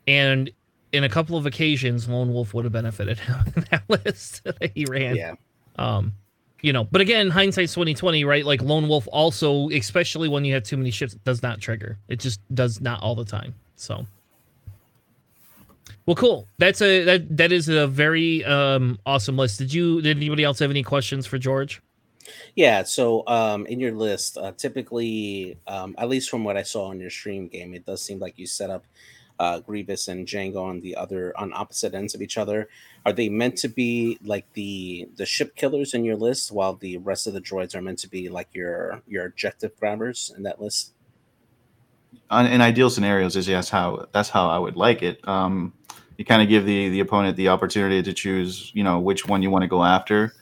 [0.08, 0.50] and
[0.94, 4.72] in a couple of occasions, lone wolf would have benefited him in that list that
[4.74, 5.16] he ran.
[5.16, 5.36] Yeah.
[5.78, 6.14] Um,
[6.62, 8.46] you know, but again, hindsight's twenty twenty, right?
[8.46, 11.98] Like lone wolf also, especially when you have too many ships, does not trigger.
[12.08, 13.54] It just does not all the time.
[13.76, 14.06] So.
[16.06, 16.48] Well, cool.
[16.58, 19.60] That's a that that is a very um awesome list.
[19.60, 21.82] Did you did anybody else have any questions for George?
[22.56, 26.88] Yeah, so um in your list, uh, typically um at least from what I saw
[26.88, 28.86] on your stream game, it does seem like you set up
[29.40, 32.68] uh Grievous and Jango on the other on opposite ends of each other.
[33.06, 36.98] Are they meant to be like the the ship killers in your list while the
[36.98, 40.62] rest of the droids are meant to be like your your objective grabbers in that
[40.62, 40.93] list?
[42.42, 45.26] In ideal scenarios is yes how that's how I would like it.
[45.28, 45.74] Um,
[46.18, 49.42] you kind of give the the opponent the opportunity to choose, you know, which one
[49.42, 50.34] you want to go after.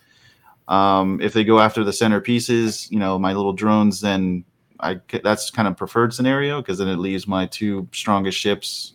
[0.68, 4.44] Um, if they go after the center pieces, you know, my little drones, then
[4.80, 8.94] I that's kind of preferred scenario because then it leaves my two strongest ships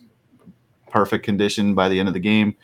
[0.89, 2.55] perfect condition by the end of the game.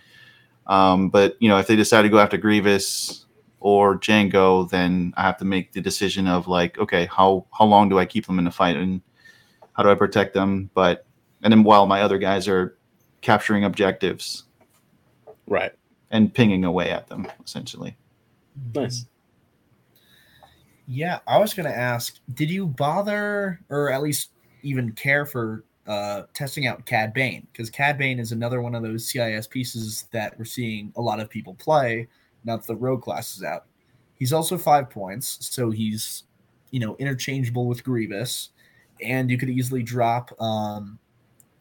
[0.68, 3.26] Um, but you know, if they decide to go after Grievous
[3.60, 7.90] or Jango, then I have to make the decision of like, okay, how how long
[7.90, 9.02] do I keep them in the fight and
[9.74, 10.70] how do I protect them?
[10.74, 11.06] But
[11.44, 12.78] and then while my other guys are
[13.22, 14.44] capturing objectives,
[15.48, 15.74] right,
[16.12, 17.96] and pinging away at them essentially.
[18.74, 19.06] Nice.
[20.86, 24.32] Yeah, I was going to ask, did you bother or at least
[24.64, 27.48] even care for uh, testing out Cad Bane?
[27.52, 31.20] Because Cad Bane is another one of those CIS pieces that we're seeing a lot
[31.20, 32.08] of people play
[32.44, 33.66] now that the rogue class is out.
[34.16, 36.24] He's also five points, so he's
[36.72, 38.50] you know interchangeable with Grievous,
[39.02, 41.00] and you could easily drop um,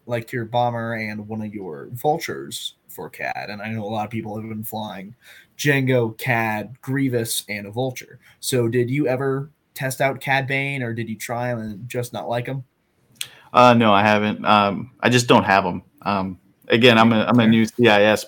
[0.07, 3.49] like your bomber and one of your vultures for Cad.
[3.49, 5.15] And I know a lot of people have been flying
[5.57, 8.19] Jango, Cad, Grievous, and a vulture.
[8.41, 12.13] So did you ever test out Cad Bane, or did you try him and just
[12.13, 12.65] not like them?
[13.53, 14.45] Uh, no, I haven't.
[14.45, 15.83] Um, I just don't have them.
[16.03, 18.27] Um, again, I'm a I'm a new CIS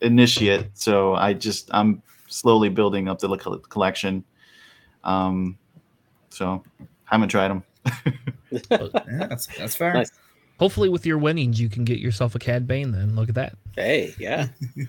[0.00, 3.36] initiate, so I just I'm slowly building up the
[3.68, 4.24] collection.
[5.04, 5.58] Um,
[6.30, 7.62] so I haven't tried them.
[8.50, 9.92] Yeah, that's that's fair.
[9.92, 10.10] Nice.
[10.58, 12.92] Hopefully, with your winnings, you can get yourself a Cad Bane.
[12.92, 13.56] Then look at that.
[13.76, 14.48] Hey, yeah.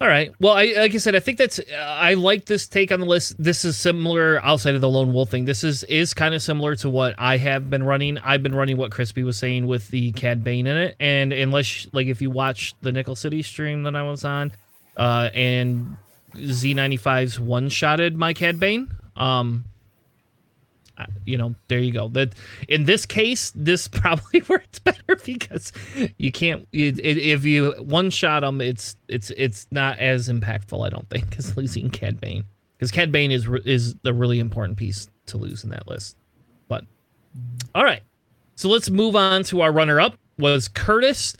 [0.00, 0.32] All right.
[0.40, 3.06] Well, I like I said, I think that's uh, I like this take on the
[3.06, 3.34] list.
[3.38, 5.44] This is similar outside of the lone wolf thing.
[5.44, 8.16] This is is kind of similar to what I have been running.
[8.18, 11.86] I've been running what Crispy was saying with the Cad Bane in it, and unless
[11.92, 14.52] like if you watch the Nickel City stream that I was on,
[14.96, 15.98] uh, and
[16.34, 19.69] Z95's one shotted my Cad Bane, um, I-
[21.24, 22.08] you know, there you go.
[22.08, 22.34] That
[22.68, 25.72] in this case, this probably works better because
[26.16, 26.66] you can't.
[26.72, 30.84] It, it, if you one shot them, it's it's it's not as impactful.
[30.84, 32.44] I don't think as losing Cad Bane
[32.76, 36.16] because Cad Bane is is the really important piece to lose in that list.
[36.68, 36.84] But
[37.74, 38.02] all right,
[38.56, 41.36] so let's move on to our runner up was Curtis.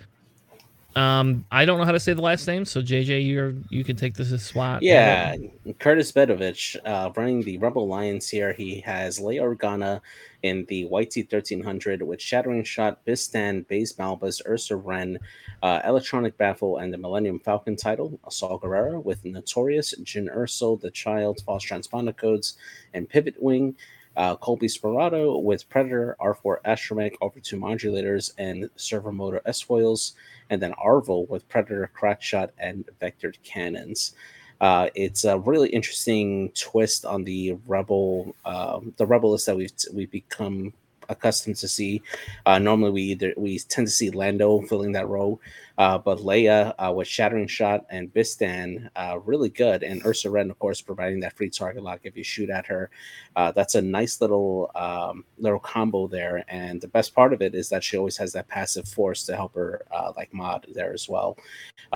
[0.96, 3.96] Um, I don't know how to say the last name, so JJ, you're you can
[3.96, 4.82] take this as swat.
[4.82, 5.36] Yeah,
[5.78, 8.52] Curtis Bedovich uh, running the Rebel Lions here.
[8.52, 10.00] He has Leia Organa
[10.42, 15.18] in the YT-1300 with Shattering Shot, Bistan, Baze Malbus, Ursa Wren,
[15.62, 18.18] uh, Electronic Baffle, and the Millennium Falcon title.
[18.28, 22.56] Saw Gerrera with Notorious, Jyn Erso, The Child, False Transponder Codes,
[22.94, 23.76] and Pivot Wing.
[24.20, 30.12] Uh, Kullbee Sperado with Predator, R4 Astromech, overtuned modulators, and servo motor S foils
[30.50, 34.12] and then Arvel with Predator, Crackshot, and Vectored Cannons.
[34.60, 39.72] Uh, it's a really interesting twist on the rebel, um, the rebel list that we've
[39.94, 40.74] we've become
[41.10, 42.02] accustomed to see.
[42.46, 45.40] Uh, normally, we either we tend to see Lando filling that role,
[45.78, 50.50] uh, but Leia uh, with Shattering Shot and Bistan, uh, really good, and Ursa Wren,
[50.50, 52.90] of course, providing that free target lock if you shoot at her.
[53.36, 57.54] Uh, that's a nice little um, little combo there, and the best part of it
[57.54, 60.92] is that she always has that passive force to help her, uh, like mod there
[60.92, 61.36] as well.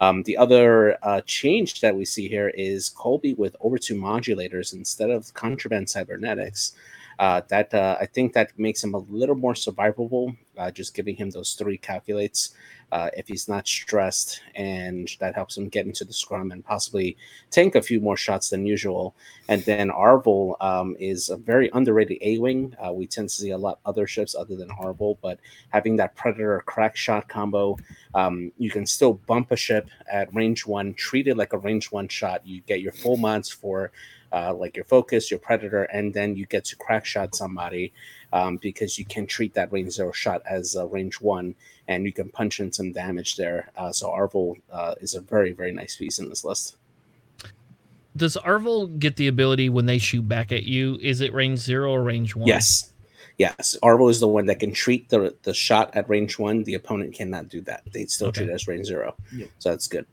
[0.01, 5.11] Um, the other uh, change that we see here is Kullbee with overtuned modulators instead
[5.11, 6.75] of contraband cybernetics.
[7.19, 11.17] Uh, that uh, I think that makes him a little more survivable, uh, just giving
[11.17, 12.55] him those three calculates
[12.93, 17.17] uh, if he's not stressed, and that helps him get into the scrum and possibly
[17.51, 19.17] tank a few more shots than usual.
[19.49, 22.75] And then Arvel um, is a very underrated A wing.
[22.85, 26.15] Uh, we tend to see a lot other ships other than Arvel, but having that
[26.15, 27.77] Predator crack shot combo,
[28.15, 31.91] um, you can still bump a ship at range one, treat it like a range
[31.91, 32.47] one shot.
[32.47, 33.91] You get your full mods for
[34.35, 37.93] uh, like your focus, your predator, and then you get to crack shot somebody
[38.33, 41.55] um, because you can treat that range zero shot as a range one,
[41.87, 43.71] and you can punch in some damage there.
[43.77, 46.77] Uh, so Arvel uh, is a very very nice piece in this list.
[48.17, 50.99] Does Arvel get the ability when they shoot back at you?
[51.01, 52.47] Is it range zero or range one?
[52.49, 52.93] Yes,
[53.39, 53.77] yes.
[53.83, 56.65] Arvel is the one that can treat the the shot at range one.
[56.65, 57.83] The opponent cannot do that.
[57.93, 58.43] They still Okay.
[58.43, 59.15] treat it as range zero.
[59.33, 59.49] Yep.
[59.61, 60.07] So that's good.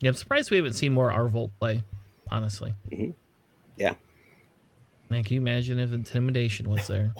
[0.00, 1.82] Yeah, I'm surprised we haven't seen more Arvel play.
[2.30, 2.74] Honestly.
[2.90, 3.14] Mhm.
[3.76, 3.94] Yeah.
[5.08, 7.12] Man, can you imagine if intimidation was there?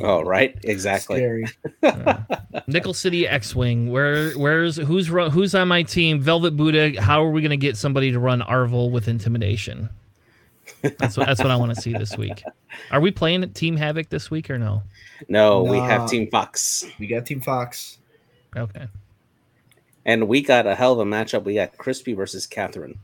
[0.00, 1.18] Oh, right, exactly.
[1.18, 1.46] Scary.
[1.82, 2.22] Uh,
[2.66, 3.92] Nickel City X-wing.
[3.92, 6.20] Where, where's who's who's on my team?
[6.20, 7.00] Velvet Buddha.
[7.00, 9.88] How are we going to get somebody to run Arvel with intimidation?
[10.82, 12.42] That's what that's what I want to see this week.
[12.90, 14.82] Are we playing Team Havoc this week or no?
[15.28, 17.98] No, we have Team Fox, We got Team Fox.
[18.56, 18.86] Okay.
[20.04, 21.44] and we got a hell of a matchup.
[21.44, 22.98] We got Crispy versus Catherine.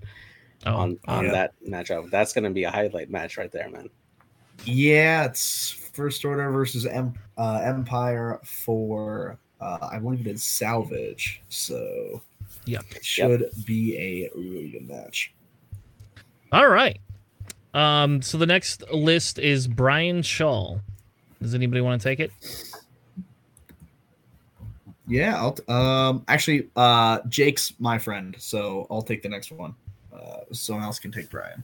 [0.67, 1.31] Oh, on on yeah.
[1.33, 2.11] that matchup.
[2.11, 3.91] That's going to be a highlight match right there, man.
[4.65, 11.43] Yeah, it's First Order versus em- uh, Empire for uh, I believe it is Salvage.
[11.49, 12.23] So
[12.65, 12.81] Yeah.
[12.95, 15.35] it should be a really good match.
[16.53, 16.99] all right.
[17.75, 18.23] Um.
[18.23, 20.79] So the next list is Brian Shaw.
[21.43, 22.31] Does anybody want to take it?
[25.07, 29.75] Yeah, I'll t- um actually uh Jake's my friend, so I'll take the next one.
[30.25, 31.63] Uh, someone else can take Brian.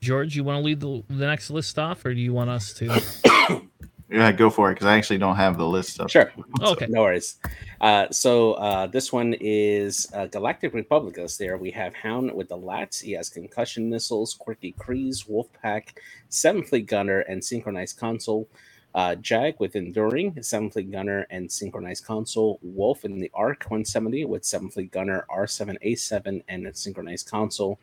[0.00, 2.72] George, you want to lead the, the next list off, or do you want us
[2.74, 3.62] to?
[4.12, 6.10] Yeah, go for it because I actually don't have the list up.
[6.10, 6.30] Sure.
[6.62, 6.86] Okay.
[6.86, 7.36] No worries.
[7.80, 11.36] Uh, so uh, this one is uh, Galactic Republicus.
[11.38, 13.00] There we have Hound with the Lats.
[13.00, 15.96] He has concussion missiles, quirky Krees, Wolfpack,
[16.28, 18.48] Seven Fleet Gunner, and synchronized console.
[18.94, 22.58] Uh, Jag with Enduring, Seven Fleet Gunner, and synchronized console.
[22.62, 27.78] Wolf in the Arc 170 with Seven Fleet Gunner, R7A7, and synchronized console.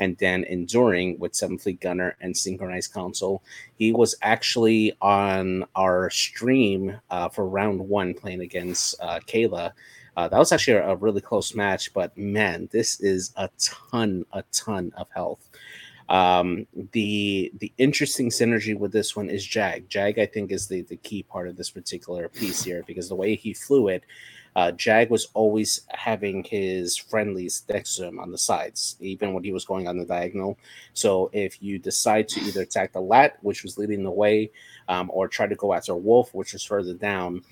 [0.00, 3.42] And then Enduring with Seven Fleet Gunner and synchronized console.
[3.76, 9.72] He was actually on our stream uh, for round one playing against uh, Kayla.
[10.16, 14.44] Uh, that was actually a really close match, but man, this is a ton, a
[14.52, 15.48] ton of health.
[16.08, 19.88] Um, the the interesting synergy with this one is Jag.
[19.88, 23.14] Jag, I think, is the the key part of this particular piece here because the
[23.14, 24.04] way he flew it,
[24.56, 29.44] uh, Jag was always having his friendlies next to him on the sides, even when
[29.44, 30.58] he was going on the diagonal.
[30.92, 34.50] So if you decide to either attack the Lat, which was leading the way,
[34.88, 37.42] um, or try to go after Wolf, which was further down,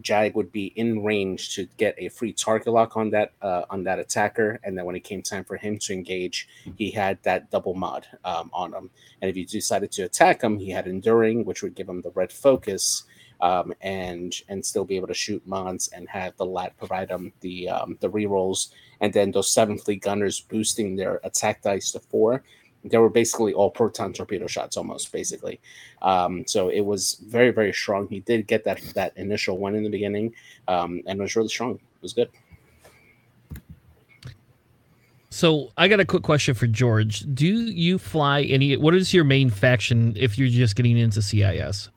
[0.00, 3.84] Jag would be in range to get a free target lock on that uh, on
[3.84, 4.60] that attacker.
[4.64, 8.06] And then when it came time for him to engage, he had that double mod
[8.24, 8.90] um, on him.
[9.20, 12.10] And if you decided to attack him, he had enduring, which would give him the
[12.10, 13.04] red focus.
[13.40, 17.32] Um, and and still be able to shoot mons and have the lat provide them
[17.40, 18.68] the um, the rerolls
[19.00, 22.44] and then those seven fleet gunners boosting their attack dice to four
[22.84, 25.60] they were basically all proton torpedo shots almost basically
[26.02, 29.82] um, so it was very very strong he did get that that initial one in
[29.82, 30.32] the beginning
[30.68, 32.28] um, and it was really strong it was good
[35.32, 37.20] So I got a quick question for George.
[37.34, 38.76] Do you fly any?
[38.76, 41.88] What is your main faction if you're just getting into CIS?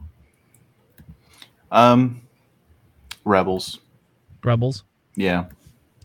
[1.69, 2.21] Um,
[3.25, 3.79] Rebels.
[4.41, 4.85] Rebels.
[5.15, 5.47] Yeah.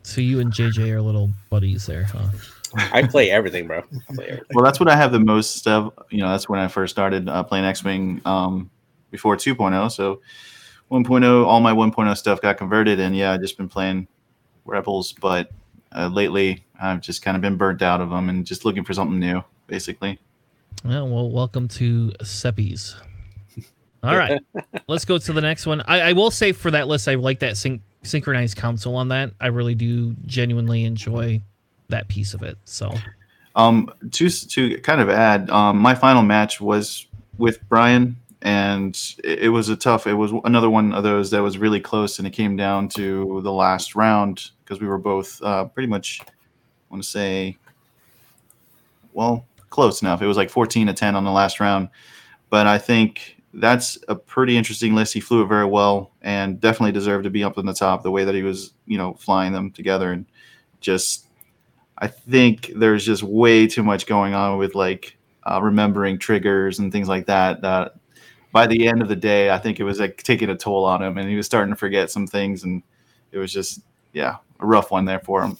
[0.02, 2.30] So you and JJ are little buddies there, huh?
[2.92, 4.46] i play everything bro I play everything.
[4.54, 5.92] Well, that's what I have the most of.
[6.11, 8.70] You know, that's when I first started uh, playing X Wing um,
[9.11, 9.90] before 2.0.
[9.90, 10.20] So
[10.90, 14.09] 1.0, all my 1.0 stuff got converted, and yeah, I've just been playing
[14.64, 15.12] Rebels.
[15.12, 15.50] But
[15.94, 18.92] uh, lately, I've just kind of been burnt out of them and just looking for
[18.92, 20.18] something new, basically.
[20.85, 22.94] Yeah, well, welcome to Seppies.
[24.02, 24.40] All right,
[24.88, 25.83] let's go to the next one.
[25.83, 29.33] I, I will say for that list, I like that syn- synchronized console on that.
[29.40, 31.42] I really do genuinely enjoy
[31.90, 32.59] that piece of it.
[32.64, 32.92] So,
[33.55, 39.40] Um, to to kind of add, um, my final match was with Brian, and it,
[39.40, 40.07] it was a tough.
[40.07, 43.40] It was another one of those that was really close, and it came down to
[43.42, 46.20] the last round because we were both uh, pretty much.
[46.22, 47.57] I want to say,
[49.12, 50.22] well, close enough.
[50.22, 51.88] It was like fourteen to ten on the last round,
[52.50, 55.12] but I think that's a pretty interesting list.
[55.12, 58.05] He flew it very well, and definitely deserved to be up in the top.
[58.05, 60.24] The way that he was, you know, flying them together, and
[60.81, 61.26] just
[62.00, 66.90] I think there's just way too much going on with like uh, remembering triggers and
[66.90, 67.60] things like that.
[67.60, 67.94] That
[68.52, 71.02] by the end of the day, I think it was like taking a toll on
[71.02, 72.82] him, and he was starting to forget some things, and
[73.32, 73.80] it was just
[74.12, 75.58] yeah, a rough one there for him.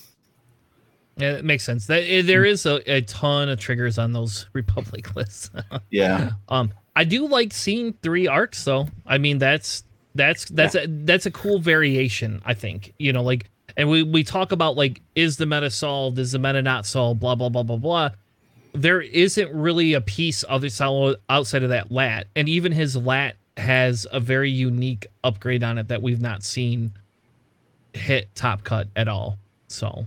[1.17, 1.87] yeah, it makes sense.
[1.87, 5.51] That eh, there is a, a ton of triggers on those Republic lists.
[5.91, 8.89] Yeah, um, I do like seeing three arcs though.
[9.07, 12.41] I mean, that's that's that's a that's a cool variation.
[12.47, 16.19] I think you know, like, and we we talk about like, is the meta solved?
[16.19, 17.21] Is the meta not solved?
[17.21, 18.11] Blah blah blah blah blah.
[18.73, 23.37] There isn't really a piece other side outside of that lat, and even his lat
[23.57, 26.93] has a very unique upgrade on it that we've not seen
[27.93, 29.39] hit top cut at all.
[29.69, 30.07] So,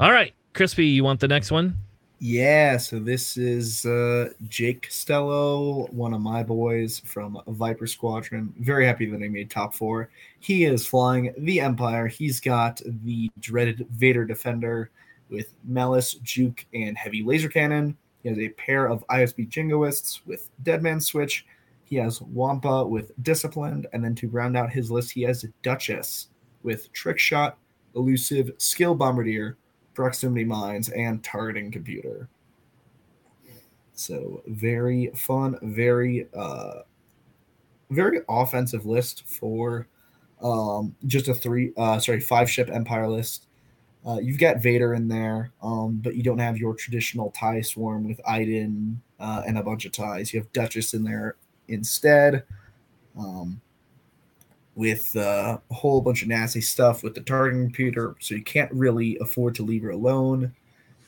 [0.00, 1.76] all right, crispy, you want the next one?
[2.24, 8.54] Yeah, so this is uh, Jake Costello, one of my boys from Viper Squadron.
[8.60, 10.08] Very happy that he made top four.
[10.38, 12.06] He is flying the Empire.
[12.06, 14.92] He's got the dreaded Vader Defender
[15.30, 17.96] with Malice, Juke, and Heavy Laser Cannon.
[18.22, 21.44] He has a pair of ISB Jingoists with Deadman Switch.
[21.82, 23.88] He has Wampa with Disciplined.
[23.92, 26.28] And then to round out his list, he has Duchess
[26.62, 27.58] with Trick Shot,
[27.96, 29.56] Elusive, Skill Bombardier,
[29.94, 32.28] proximity mines, and targeting computer.
[33.94, 36.82] So very fun, very uh
[37.90, 39.86] very offensive list for
[40.40, 43.46] um just a three uh sorry five ship empire list.
[44.04, 48.08] Uh, you've got Vader in there, um, but you don't have your traditional tie swarm
[48.08, 50.34] with Iden uh, and a bunch of ties.
[50.34, 51.36] You have Duchess in there
[51.68, 52.42] instead.
[53.16, 53.60] Um,
[54.74, 58.72] with uh, a whole bunch of nasty stuff with the targeting computer, so you can't
[58.72, 60.54] really afford to leave her alone.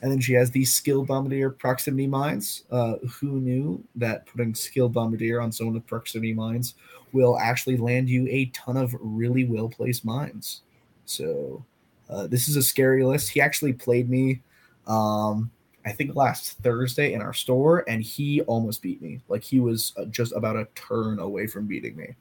[0.01, 2.63] And then she has these skill bombardier proximity mines.
[2.69, 6.75] Uh, who knew that putting skill bombardier on someone with proximity mines
[7.11, 10.61] will actually land you a ton of really well placed mines?
[11.05, 11.65] So
[12.09, 13.29] uh, this is a scary list.
[13.29, 14.41] He actually played me
[14.87, 15.51] um,
[15.85, 19.21] I think last Thursday in our store, and he almost beat me.
[19.27, 22.15] Like he was uh, just about a turn away from beating me.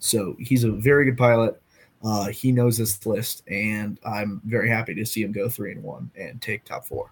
[0.00, 1.60] So he's a very good pilot.
[2.02, 5.82] Uh, he knows this list, and I'm very happy to see him go three and
[5.82, 7.10] one and take top four.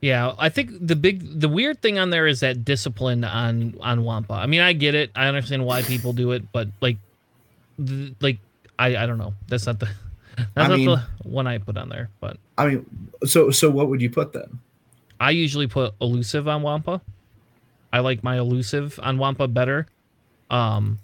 [0.00, 4.02] Yeah, I think the big the weird thing on there is that discipline on on
[4.02, 4.32] Wampa.
[4.34, 5.10] I mean, I get it.
[5.14, 6.96] I understand why people do it, but like
[7.76, 8.38] th- like
[8.78, 9.34] I I don't know.
[9.46, 9.86] That's not the
[10.36, 12.86] that's I not mean- the one I put on there, but I mean,
[13.26, 14.58] so so what would you put then?
[15.20, 17.00] I usually put elusive on Wampa.
[17.92, 19.86] I like my elusive on Wampa better.
[20.50, 20.98] Um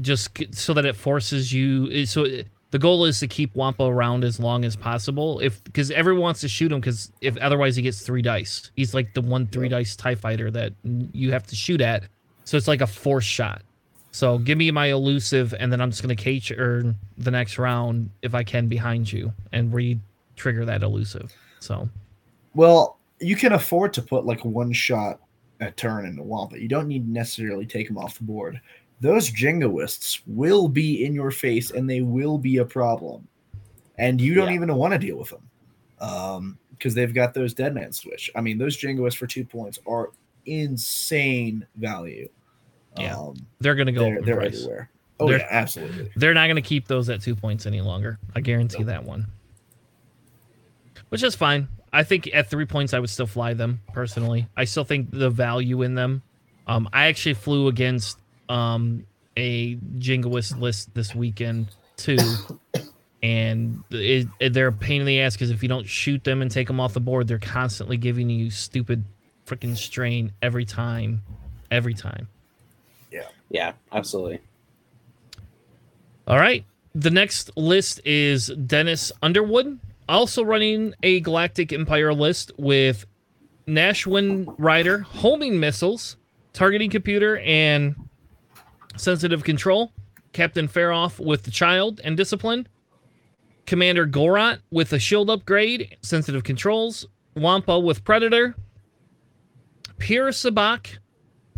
[0.00, 3.84] just so that it forces you eh, so it, the goal is to keep Wampa
[3.84, 5.40] around as long as possible.
[5.40, 8.70] If because everyone wants to shoot him because if otherwise he gets three dice.
[8.76, 10.72] He's like the one three dice tie fighter that
[11.12, 12.04] you have to shoot at.
[12.44, 13.62] So it's like a force shot.
[14.10, 18.10] So give me my elusive and then i'm just going to K-turn the next round
[18.22, 19.98] if i can behind you and re
[20.34, 21.88] trigger that elusive so.
[22.54, 25.20] Well, you can afford to put like one shot
[25.60, 26.60] a turn into Wampa.
[26.60, 28.60] You don't need to necessarily take him off the board.
[29.00, 33.26] Those jingoists will be in your face and they will be a problem.
[33.96, 34.54] And you don't Yeah.
[34.54, 35.42] even want to deal with them.
[36.00, 38.30] Um, because they've got those dead man switch.
[38.36, 40.10] I mean, those jingoists for two points are
[40.46, 42.28] insane value.
[42.96, 43.16] Yeah.
[43.16, 44.90] Um, they're going to go they're, they're everywhere.
[45.20, 46.10] Oh They're- yeah, absolutely.
[46.14, 48.18] They're not going to keep those at two points any longer.
[48.36, 49.26] I guarantee that one.
[51.08, 51.68] Which is fine.
[51.92, 54.46] I think at three points, I would still fly them personally.
[54.56, 56.22] I still think the value in them.
[56.66, 58.18] Um, I actually flew against
[58.48, 59.04] um,
[59.36, 62.18] a jingoist list this weekend too,
[63.22, 66.42] and it, it- they're a pain in the ass because if you don't shoot them
[66.42, 69.04] and take them off the board, they're constantly giving you stupid
[69.46, 71.22] freaking strain every time,
[71.70, 72.28] every time.
[73.10, 74.40] Yeah, yeah, absolutely.
[76.26, 76.64] All right.
[76.94, 79.78] The next list is Dennis Underwood,
[80.08, 83.06] also running a Galactic Empire list with
[83.66, 86.16] Nash Windrider, homing missiles,
[86.52, 87.94] targeting computer, and
[89.00, 89.92] sensitive control.
[90.32, 92.68] Captain Feroph with the child and discipline.
[93.66, 97.06] Commander Goran with a shield upgrade, sensitive controls.
[97.34, 98.54] Wampa with Predator.
[99.98, 100.98] Pure Sabacc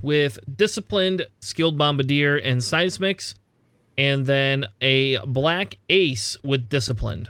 [0.02, 3.34] with disciplined, skilled bombardier, and seismics
[4.00, 7.28] and then a black ace with disciplined.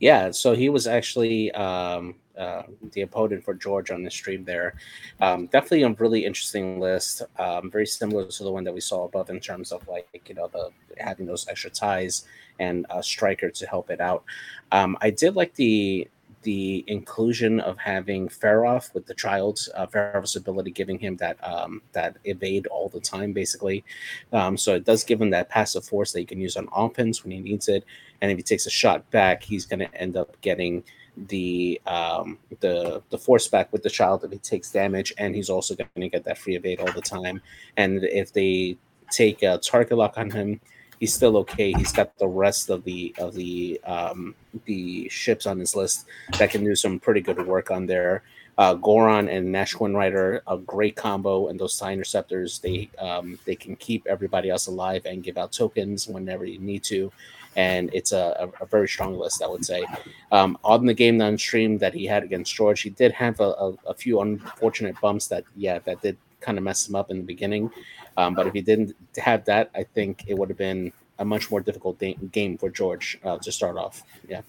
[0.00, 2.62] Yeah, so he was actually um, uh,
[2.92, 4.74] the opponent for George on the stream there.
[5.20, 7.22] Um, definitely a really interesting list.
[7.38, 10.34] Um, very similar to the one that we saw above in terms of like you
[10.34, 12.26] know the having those extra ties
[12.58, 14.24] and a striker to help it out.
[14.72, 16.08] Um, I did like the
[16.42, 21.82] the inclusion of having Feroph with the child, uh, Feroph's ability giving him that um,
[21.92, 23.84] that evade all the time, basically.
[24.32, 27.24] Um, so it does give him that passive force that he can use on offense
[27.24, 27.84] when he needs it
[28.20, 30.84] and if he takes a shot back, he's going to end up getting
[31.26, 35.50] the um, the the force back with the child if he takes damage, and he's
[35.50, 37.40] also going to get that free evade all the time.
[37.76, 38.76] And if they
[39.10, 40.60] take a target lock on him,
[41.00, 41.72] he's still okay.
[41.72, 46.06] He's got the rest of the of the um, the ships on his list
[46.38, 48.22] that can do some pretty good work on there.
[48.56, 53.54] Uh, Goran and Nash Windrider, a great combo, and those tie interceptors, they um, they
[53.54, 57.12] can keep everybody else alive and give out tokens whenever you need to
[57.56, 59.84] and it's a, a, a very strong list, I would say.
[60.32, 63.74] Um, on the game on stream that he had against George, he did have a,
[63.86, 67.24] a, few unfortunate bumps that, yeah, that did kind of mess him up in the
[67.24, 67.70] beginning.
[68.16, 71.50] Um, but if he didn't have that, I think it would have been a much
[71.50, 72.00] more difficult
[72.32, 74.02] game for George uh, to start off.
[74.28, 74.42] Yeah.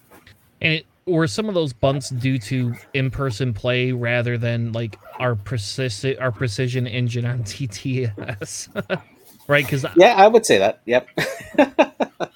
[0.62, 5.36] And it, were some of those bumps due to in-person play rather than like our
[5.36, 9.02] precision our precision engine on TTS?
[9.48, 9.66] right?
[9.66, 10.82] Because Yeah, I would say that.
[10.86, 11.10] Yep.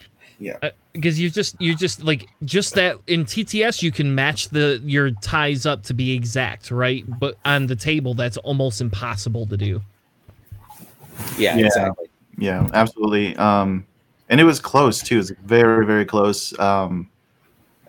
[0.93, 5.11] because you just you just like just that in TTS you can match the your
[5.11, 7.03] ties up to be exact, right?
[7.19, 9.81] But on the table that's almost impossible to do.
[11.37, 11.65] yeah, Yeah.
[11.65, 12.07] exactly.
[12.37, 13.35] Yeah, absolutely.
[13.37, 13.85] Um,
[14.29, 15.15] and it was close too.
[15.15, 16.57] It was very, very close.
[16.59, 17.09] Um,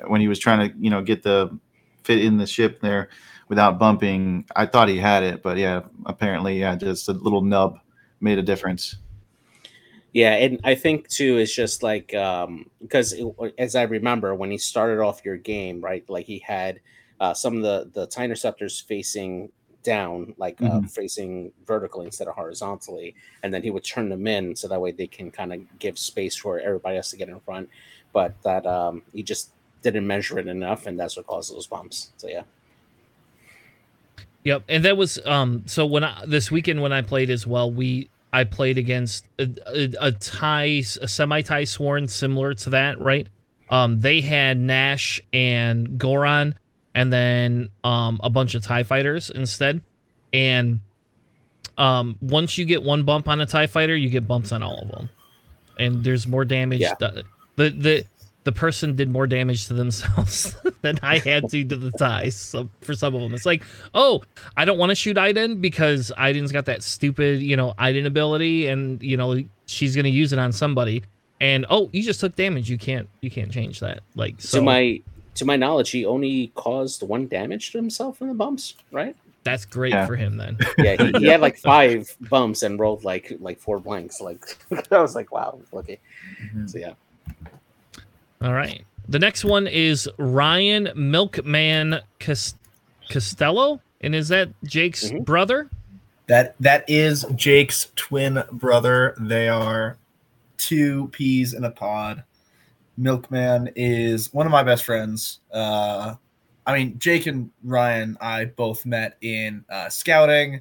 [0.06, 1.56] when he was trying to, you know, get the
[2.02, 3.08] fit in the ship there
[3.48, 7.78] without bumping, I thought he had it, but yeah, apparently, yeah, just a little nub
[8.20, 8.96] made a difference.
[10.14, 13.26] Yeah, and I think too it's just like um because it,
[13.58, 16.08] as I remember when he started off your game, right?
[16.08, 16.80] Like he had
[17.20, 19.50] uh, some of the the tie interceptors facing
[19.82, 20.90] down, like uh, Mhm.
[20.90, 24.92] facing vertically instead of horizontally, and then he would turn them in so that way
[24.92, 27.68] they can kind of give space for everybody else to get in front.
[28.12, 29.52] But that um he just
[29.82, 32.12] didn't measure it enough, and that's what caused those bumps.
[32.18, 32.44] So yeah,
[34.44, 35.62] Yep, and that was um.
[35.66, 39.48] So when I this weekend when I played as well, we I played against a,
[39.68, 43.28] a, a tie, a semi tie sworn similar to that, right?
[43.70, 46.54] Um, they had Nash and Goran,
[46.94, 49.82] and then um a bunch of Tie fighters instead.
[50.32, 50.80] And
[51.78, 54.80] um, once you get one bump on a Tie fighter, you get bumps on all
[54.80, 55.08] of them,
[55.78, 56.80] and there's more damage.
[56.80, 56.94] Yeah.
[56.98, 57.24] The,
[57.56, 58.06] the the
[58.44, 62.36] the person did more damage to themselves than I had to to the ties.
[62.36, 63.64] So for some of them, it's like,
[63.94, 64.22] oh,
[64.56, 68.68] I don't want to shoot Iden because Iden's got that stupid, you know, Iden ability,
[68.68, 71.02] and you know she's gonna use it on somebody.
[71.40, 72.70] And oh, you just took damage.
[72.70, 74.00] You can't you can't change that.
[74.14, 75.00] Like so, to my
[75.36, 79.16] to my knowledge, he only caused one damage to himself in the bumps, right?
[79.42, 80.06] that's great Yeah.
[80.06, 80.56] for him then.
[80.78, 84.18] Yeah, he, he had like five bumps and rolled like like four blanks.
[84.20, 84.56] Like
[84.90, 85.98] I was like, wow, okay.
[86.54, 86.70] Mhm.
[86.70, 86.94] So yeah,
[88.44, 88.84] All right.
[89.08, 92.54] The next one is Ryan Milkman Cas-
[93.10, 95.24] Costello, and is that Jake's Mhm.
[95.24, 95.70] brother?
[96.26, 99.14] That that is Jake's twin brother.
[99.18, 99.96] They are
[100.58, 102.22] two peas in a pod.
[102.98, 105.40] Milkman is one of my best friends.
[105.50, 106.16] Uh,
[106.66, 110.60] I mean, Jake and Ryan, I both met in uh, scouting,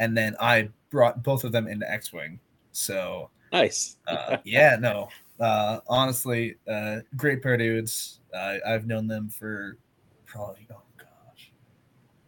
[0.00, 2.40] and then I brought both of them into X Wing.
[2.72, 3.98] So nice.
[4.08, 5.08] uh, yeah, no,
[5.40, 8.20] uh, honestly, uh, great pair of dudes.
[8.32, 9.78] Uh, I've known them for
[10.26, 11.52] probably oh gosh,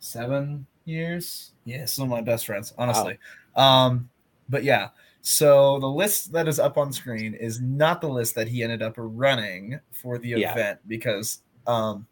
[0.01, 1.53] seven years.
[1.65, 3.19] Yeah, some of my best friends, honestly.
[3.55, 4.09] Um,
[4.49, 4.89] but yeah,
[5.23, 8.83] so the list that is up on screen is not the list that he ended
[8.83, 10.53] up running for the Yeah.
[10.53, 12.07] event because um,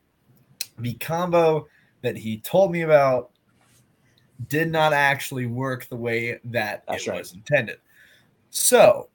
[0.78, 1.66] the combo
[2.02, 3.32] that he told me about
[4.48, 7.18] did not actually work the way that That's it right.
[7.18, 7.78] was intended.
[8.48, 9.09] So,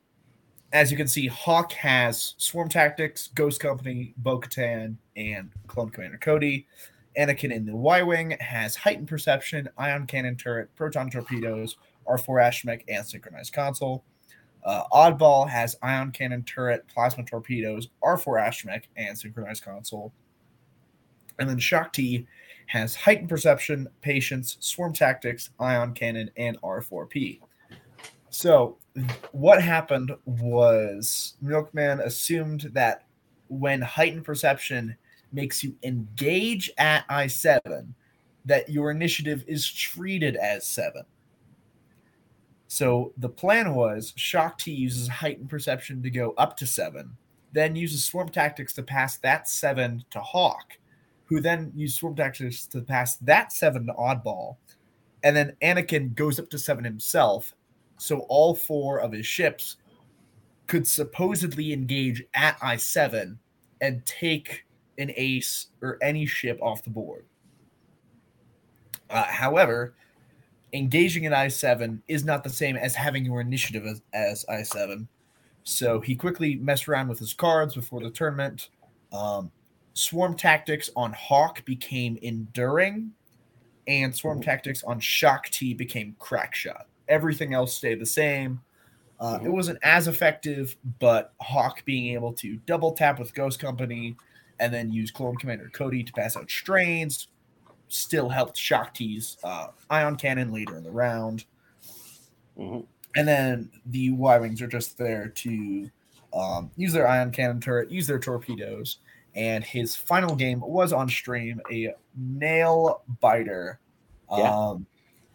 [0.73, 6.17] as you can see, Hawk has Swarm Tactics, Ghost Company, Bo Katan, and Clone Commander
[6.17, 6.67] Cody.
[7.17, 12.81] Anakin in the Y Wing has Heightened Perception, Ion Cannon Turret, Proton Torpedoes, R4 Astromech,
[12.89, 14.03] and Synchronized Console.
[14.65, 20.11] Uh, Oddball has Ion Cannon Turret, Plasma Torpedoes, R4 Astromech, and Synchronized Console.
[21.39, 22.27] And then Shaak Ti
[22.67, 27.39] has Heightened Perception, Patience, Swarm Tactics, Ion Cannon, and R4P.
[28.37, 28.75] So,
[29.31, 33.05] what happened was Milkman assumed that
[33.47, 34.97] when Heightened Perception
[35.31, 37.93] makes you engage at I7,
[38.43, 41.03] that your initiative is treated as 7.
[42.67, 47.15] So the plan was Shaak Ti uses heightened perception to go up to seven,
[47.53, 50.77] then uses swarm tactics to pass that seven to Hawk,
[51.23, 54.57] who then uses swarm tactics to pass that seven to Oddball,
[55.23, 57.55] and then Anakin goes up to seven himself.
[57.97, 59.77] So all four of his ships
[60.67, 63.39] could supposedly engage at I seven
[63.81, 64.65] and take
[64.97, 67.25] an ace or any ship off the board.
[69.09, 69.93] Uh, however,
[70.73, 75.07] engaging in I7 is not the same as having your initiative as, as I7.
[75.63, 78.69] So he quickly messed around with his cards before the tournament.
[79.11, 79.51] Um,
[79.93, 83.11] swarm tactics on Hawk became enduring,
[83.87, 86.87] and swarm tactics on Shaak Ti became crack shot.
[87.07, 88.61] Everything else stayed the same.
[89.19, 94.15] Uh, it wasn't as effective, but Hawk being able to double tap with Ghost Company
[94.59, 97.27] and then use Clone Commander Cody to pass out strains
[97.87, 101.45] still helped Shaak Ti's uh, ion cannon later in the round.
[102.57, 102.85] Mhm.
[103.15, 105.89] And then the Y Wings are just there to
[106.33, 108.97] um, use their ion cannon turret, use their torpedoes.
[109.35, 113.79] And his final game was on stream a nail biter.
[114.31, 114.53] Yeah.
[114.53, 114.85] Um,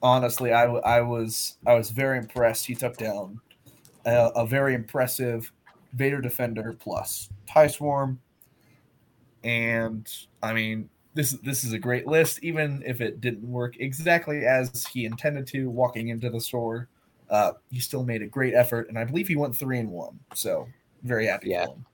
[0.02, 2.66] honestly, I, I was I was very impressed.
[2.66, 3.40] He took down
[4.04, 5.52] a, a very impressive
[5.94, 8.20] Vader Defender plus Tie Swarm,
[9.44, 10.08] and
[10.42, 12.40] I mean this this is a great list.
[12.42, 16.88] Even if it didn't work exactly as he intended to, walking into the store,
[17.30, 20.18] uh, he still made a great effort, and I believe he went three and one.
[20.34, 20.68] So
[21.02, 21.50] very happy.
[21.50, 21.66] Yeah.
[21.66, 21.86] For him.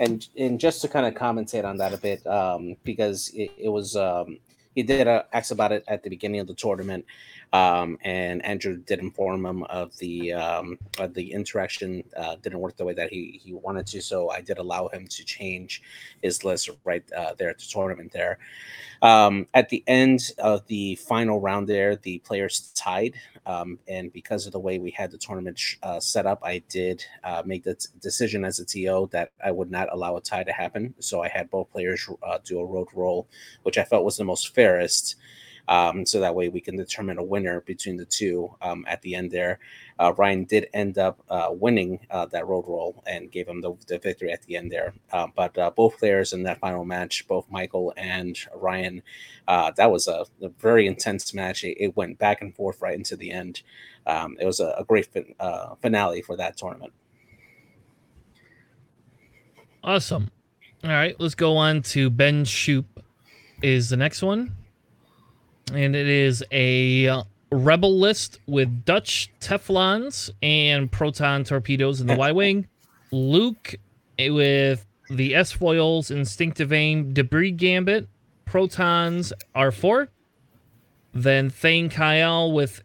[0.00, 3.68] and and just to kind of commentate on that a bit um because it, it
[3.68, 4.38] was um
[4.74, 7.04] he did uh, ask about it at the beginning of the tournament
[7.52, 12.76] um and andrew did inform him of the um of the interaction uh didn't work
[12.76, 15.82] the way that he he wanted to so i did allow him to change
[16.22, 18.38] his list right uh, there at the tournament there
[19.02, 23.14] um at the end of the final round there the players tied
[23.46, 26.62] um, and because of the way we had the tournament sh- uh, set up, I
[26.68, 30.20] did uh, make the t- decision as a TO that I would not allow a
[30.20, 30.94] tie to happen.
[31.00, 33.28] So I had both players uh, do a road roll,
[33.62, 35.16] which I felt was the most fairest.
[35.70, 39.14] Um, so that way we can determine a winner between the two um, at the
[39.14, 39.60] end there.
[40.00, 43.74] Uh, Ryan did end up uh, winning uh, that road roll and gave him the,
[43.86, 44.92] the victory at the end there.
[45.12, 49.00] Uh, but uh, both players in that final match, both Michael and Ryan,
[49.46, 51.62] uh, that was a, a very intense match.
[51.62, 53.62] It, it went back and forth right into the end.
[54.06, 55.36] Um, it was a, a great fin-
[55.80, 56.92] finale for that tournament.
[59.84, 60.32] Awesome.
[60.82, 63.04] All right, let's go on to Ben Shoop
[63.62, 64.56] is the next one.
[65.72, 72.16] And it is a uh, rebel list with Dutch Teflons and proton torpedoes in the
[72.16, 72.68] Y Wing.
[73.12, 73.74] Luke
[74.18, 78.08] eh, with the S foils, instinctive aim, debris gambit,
[78.44, 80.08] protons R4.
[81.12, 82.82] Then Thane Kyrell with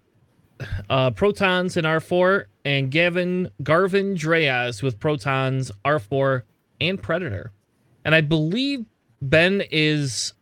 [0.89, 6.43] uh, protons in R4, and Gavin Garven Dreis with protons R4
[6.81, 7.51] and Predator.
[8.03, 8.85] And I believe
[9.21, 10.33] Ben is.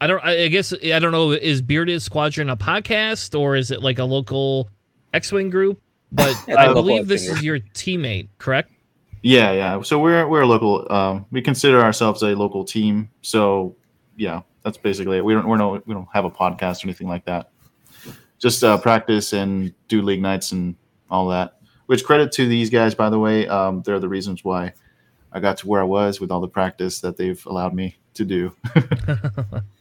[0.00, 0.24] I don't.
[0.24, 1.32] I guess I don't know.
[1.32, 4.70] Is Bearded Squadron a podcast or is it like a local
[5.12, 5.80] X-wing group?
[6.10, 8.72] But I believe this is your teammate, correct?
[9.22, 9.82] Yeah, yeah.
[9.82, 10.90] So we're we're a local.
[10.90, 13.10] Um, we consider ourselves a local team.
[13.20, 13.76] So
[14.16, 15.24] yeah, that's basically it.
[15.24, 17.50] We don't we're no we don't have a podcast or anything like that.
[18.38, 20.76] Just uh, practice and do league nights and
[21.10, 21.58] all that.
[21.86, 23.46] Which credit to these guys, by the way.
[23.48, 24.72] Um, they're the reasons why
[25.30, 28.24] I got to where I was with all the practice that they've allowed me to
[28.24, 28.56] do.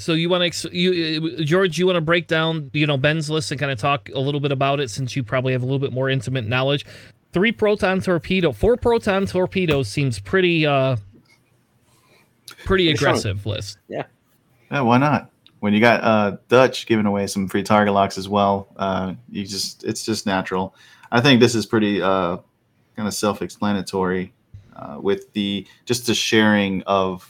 [0.00, 1.78] So you want to ex- you uh, George?
[1.78, 4.40] You want to break down you know Ben's list and kind of talk a little
[4.40, 6.84] bit about it since you probably have a little bit more intimate knowledge.
[7.32, 10.96] Three proton torpedo, four proton torpedoes seems pretty uh
[12.64, 13.10] pretty Pretty strong.
[13.12, 13.78] aggressive list.
[13.88, 14.04] Yeah.
[14.70, 15.30] Yeah, why not?
[15.60, 19.46] When you got uh, Dutch giving away some free target locks as well, uh, you
[19.46, 20.74] just it's just natural.
[21.12, 22.38] I think this is pretty uh,
[22.96, 24.32] kind of self-explanatory
[24.74, 27.28] uh, with the just the sharing of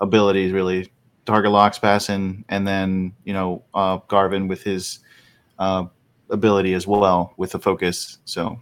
[0.00, 0.52] abilities.
[0.52, 0.90] Really,
[1.26, 5.00] target locks passing, and then you know uh, Garven with his
[5.58, 5.84] uh,
[6.30, 8.18] ability as well with the focus.
[8.24, 8.60] So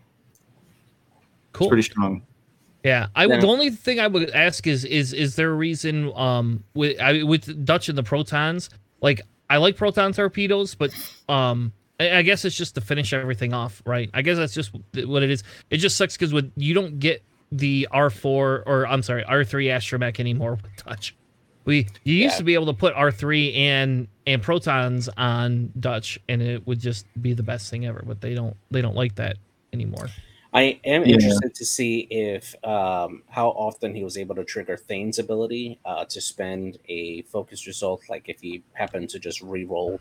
[1.52, 1.66] Cool.
[1.66, 2.22] it's pretty strong.
[2.84, 3.34] Yeah, I would.
[3.34, 3.40] Yeah.
[3.40, 7.22] The only thing I would ask is is is there a reason um with I
[7.22, 10.92] with Dutch and the protons like I like proton torpedoes, but
[11.28, 14.10] um I, I guess it's just to finish everything off, right?
[14.14, 15.44] I guess that's just what it is.
[15.70, 19.44] It just sucks because with you don't get the R four or I'm sorry R
[19.44, 21.14] three astromech anymore with Dutch.
[21.64, 22.38] We you used Yeah.
[22.38, 26.80] to be able to put R three and and protons on Dutch, and it would
[26.80, 28.02] just be the best thing ever.
[28.04, 29.36] But they don't they don't like that
[29.72, 30.08] anymore.
[30.52, 31.14] I am Yeah.
[31.14, 36.04] interested to see if um, how often he was able to trigger Thane's ability uh,
[36.06, 39.98] to spend a focus result, like if he happened to just re-roll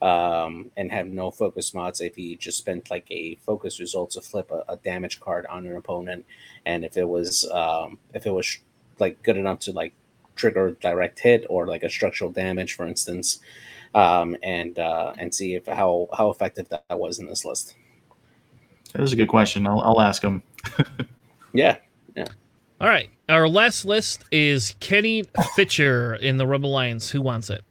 [0.00, 4.20] um, and have no focus mods, if he just spent like a focus result to
[4.20, 6.26] flip a, a damage card on an opponent,
[6.66, 8.58] and if it was um, if it was
[8.98, 9.94] like good enough to like
[10.36, 13.40] trigger direct hit or like a structural damage, for instance,
[13.94, 17.74] um, and uh, and see if how how effective that was in this list.
[18.92, 19.66] That is a good question.
[19.66, 20.42] I'll, I'll ask him.
[21.54, 21.76] Yeah,
[22.16, 22.24] Yeah.
[22.80, 23.10] All right.
[23.28, 25.24] Our last list is Kenny
[25.54, 27.10] Fitcher in the Rebel Alliance.
[27.10, 27.62] Who wants it?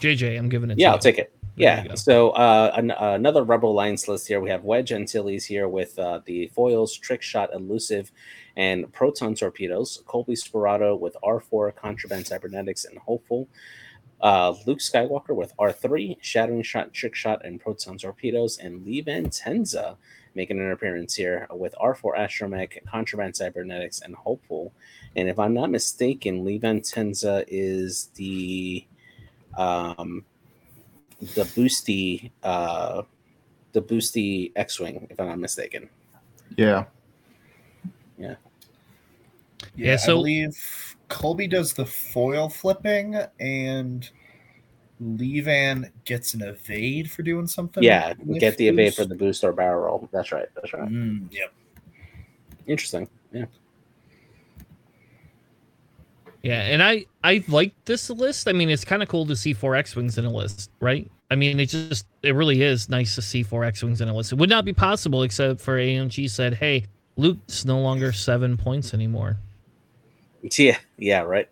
[0.00, 1.02] JJ, I'm giving it yeah, to I'll you.
[1.02, 1.32] take it.
[1.56, 1.94] There Yeah.
[1.94, 4.40] So uh, an, another Rebel Alliance list here.
[4.40, 8.12] We have Wedge Antilles here with uh, the foils, trick shot, elusive,
[8.58, 10.02] and proton torpedoes.
[10.06, 13.48] Kullbee Sperado with R4, contraband cybernetics, and hopeful.
[14.20, 19.96] Uh, Luke Skywalker with R3, shattering shot, trick shot, and proton torpedoes, and Leevan Tenza
[20.34, 24.72] making an appearance here with R4 astromech, contraband cybernetics, and hopeful.
[25.14, 28.84] And if I'm not mistaken, Leevan Tenza is the
[29.56, 30.24] um,
[31.20, 33.02] the boosty uh
[33.72, 35.88] the boosty X-wing, if I'm not mistaken.
[36.56, 36.84] Yeah.
[38.18, 38.34] Yeah,
[39.76, 44.08] Yeah, I so- believe Kullbee does the foil flipping, and
[45.02, 47.82] Leevan gets an evade for doing something.
[47.82, 48.98] Yeah, with get the evade boost.
[48.98, 50.08] for the boost or barrel roll.
[50.12, 50.46] That's right.
[50.54, 50.88] That's right.
[50.88, 51.52] Mm, yep.
[52.66, 53.08] Interesting.
[53.32, 53.46] Yeah.
[56.42, 58.48] Yeah, and I I like this list.
[58.48, 61.10] I mean, it's kind of cool to see four X wings in a list, right?
[61.30, 64.14] I mean, it just it really is nice to see four X wings in a
[64.14, 64.32] list.
[64.32, 66.84] It would not be possible except for AMG said, "Hey,
[67.16, 69.36] Luke's no longer seven points anymore."
[70.56, 70.78] Yeah.
[70.96, 71.22] Yeah.
[71.22, 71.48] Right.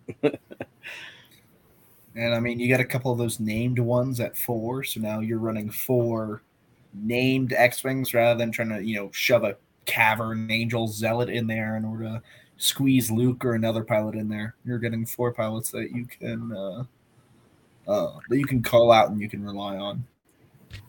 [2.17, 5.21] And I mean, you got a couple of those named ones at four, so now
[5.21, 6.41] you're running four
[6.95, 11.47] named X Wings rather than trying to, you know, shove a Cavern Angel Zealot in
[11.47, 12.23] there in order to
[12.57, 14.55] squeeze Luke or another pilot in there.
[14.65, 16.85] You're getting four pilots that you can uh,
[17.87, 20.05] uh, that you can call out and you can rely on.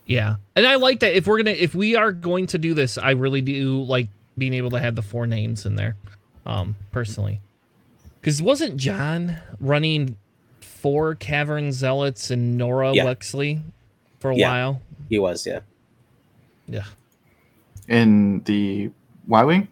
[0.06, 1.16] Yeah, and I like that.
[1.16, 4.54] If we're gonna, if we are going to do this, I really do like being
[4.54, 5.98] able to have the four names in there,
[6.46, 7.42] um, personally.
[8.28, 10.18] Because wasn't John running
[10.60, 13.06] four Cavern Zealots and Nora Yeah.
[13.06, 13.62] Wexley
[14.20, 14.50] for a Yeah.
[14.50, 14.82] while?
[15.08, 15.48] He was.
[15.48, 15.62] Yeah.
[16.68, 16.84] Yeah.
[17.88, 18.92] In the
[19.30, 19.70] Y Wing?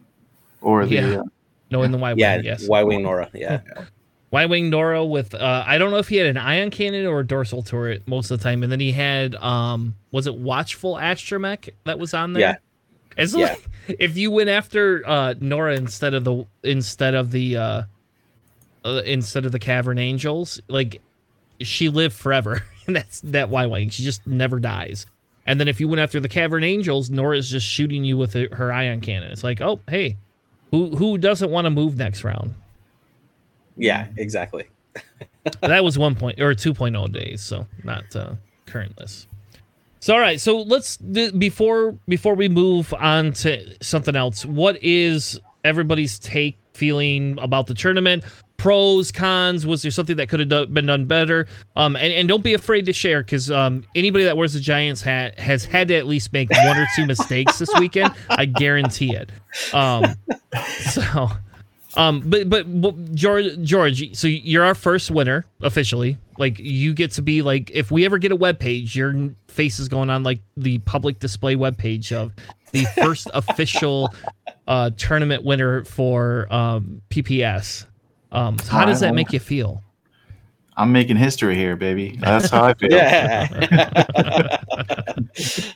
[0.61, 0.95] Or the.
[0.95, 1.15] Yeah.
[1.19, 1.23] Uh,
[1.69, 2.19] No, in the Y wing.
[2.19, 2.39] Yeah.
[2.41, 2.65] yes.
[2.65, 3.29] Y wing Nora.
[3.33, 3.59] Yeah.
[4.31, 7.19] Y wing Nora with uh, I don't know if he had an ion cannon or
[7.19, 10.95] a dorsal turret most of the time, and then he had um, was it Watchful
[10.95, 12.39] Astromech that was on there?
[12.41, 12.55] Yeah.
[13.17, 13.47] It's Yeah.
[13.47, 13.67] like
[13.99, 17.57] if you went after uh, Nora instead of the instead of the
[18.85, 21.01] uh, instead of the Cavern Angels, like
[21.59, 23.89] she lived forever, and that's that Y wing.
[23.89, 25.05] She just never dies.
[25.47, 28.71] And then if you went after the Cavern Angels, Nora's just shooting you with her
[28.71, 29.31] ion cannon.
[29.31, 30.17] It's like, oh hey,
[30.71, 32.53] who who doesn't want to move next round?
[33.77, 34.65] Yeah, exactly.
[35.61, 36.15] that was 1.
[36.15, 39.27] Point or 2.0 days, so not uh, current list.
[39.99, 44.45] So all right, so let's th- before before we move on to something else.
[44.45, 48.23] What is everybody's take feeling about the tournament?
[48.65, 49.63] Pros, cons.
[49.63, 51.45] Was there something that could have do- been done better?
[51.75, 55.03] Um, and, and don't be afraid to share because um, anybody that wears the Giants
[55.03, 58.11] hat has had to at least make one or two mistakes this weekend.
[58.27, 59.29] I guarantee it.
[59.71, 60.15] Um,
[60.79, 61.29] so
[61.95, 66.17] um, but but what- George, George, so you're our first winner officially.
[66.39, 69.77] Like you get to be like, if we ever get a web page, your face
[69.77, 72.33] is going on like the public display web page of
[72.71, 74.11] the first official
[74.67, 77.85] uh, tournament winner for um, PPS.
[78.35, 79.81] Um, so how does that make you feel?
[80.77, 82.17] I'm making history here, baby.
[82.19, 82.91] That's how I feel.
[82.91, 84.57] Yeah.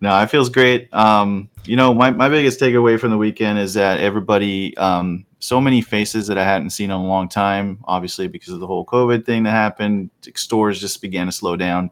[0.00, 0.92] No, it feels great.
[0.94, 5.60] Um, you know, my, my biggest takeaway from the weekend is that everybody, um, so
[5.60, 8.84] many faces that I hadn't seen in a long time, obviously because of the whole
[8.86, 10.10] COVID thing that happened.
[10.34, 11.90] Stores just began to slow down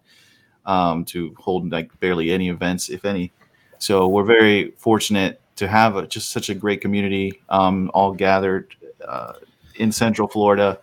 [0.65, 3.33] um, to hold like barely any events, if any.
[3.79, 8.75] So we're very fortunate to have a, just such a great community, um, all gathered
[9.09, 9.33] uh,
[9.77, 10.79] in Central Florida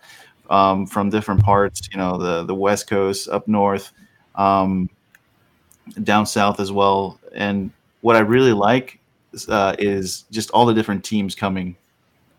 [0.49, 1.87] um, from different parts.
[1.91, 3.91] You know, the the West Coast, up north.
[4.35, 4.89] Um,
[6.03, 7.19] down south as well.
[7.35, 7.69] And
[8.01, 8.99] what I really like
[9.47, 11.77] uh, is just all the different teams coming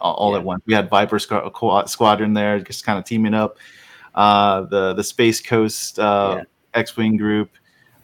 [0.01, 0.39] all, all Yeah.
[0.39, 0.63] at once.
[0.67, 3.57] We had Viper Squadron there, just kind of teaming up.
[4.17, 6.45] Uh, the the Space Coast uh, Yeah.
[6.75, 7.51] X Wing group,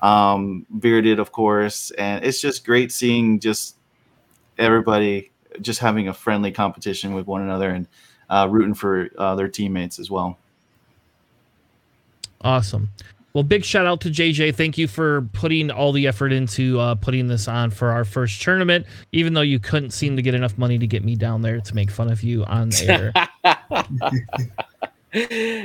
[0.01, 3.76] um, Bearded, of course, and it's just great seeing just
[4.59, 7.86] everybody just having a friendly competition with one another and
[8.30, 10.38] uh, rooting for uh, their teammates as well.
[12.40, 12.90] Awesome.
[13.34, 14.55] Well, big shout out to JJ.
[14.57, 18.42] Thank you for putting all the effort into uh, putting this on for our first
[18.42, 21.61] tournament, even though you couldn't seem to get enough money to get me down there
[21.61, 23.12] to make fun of you on air.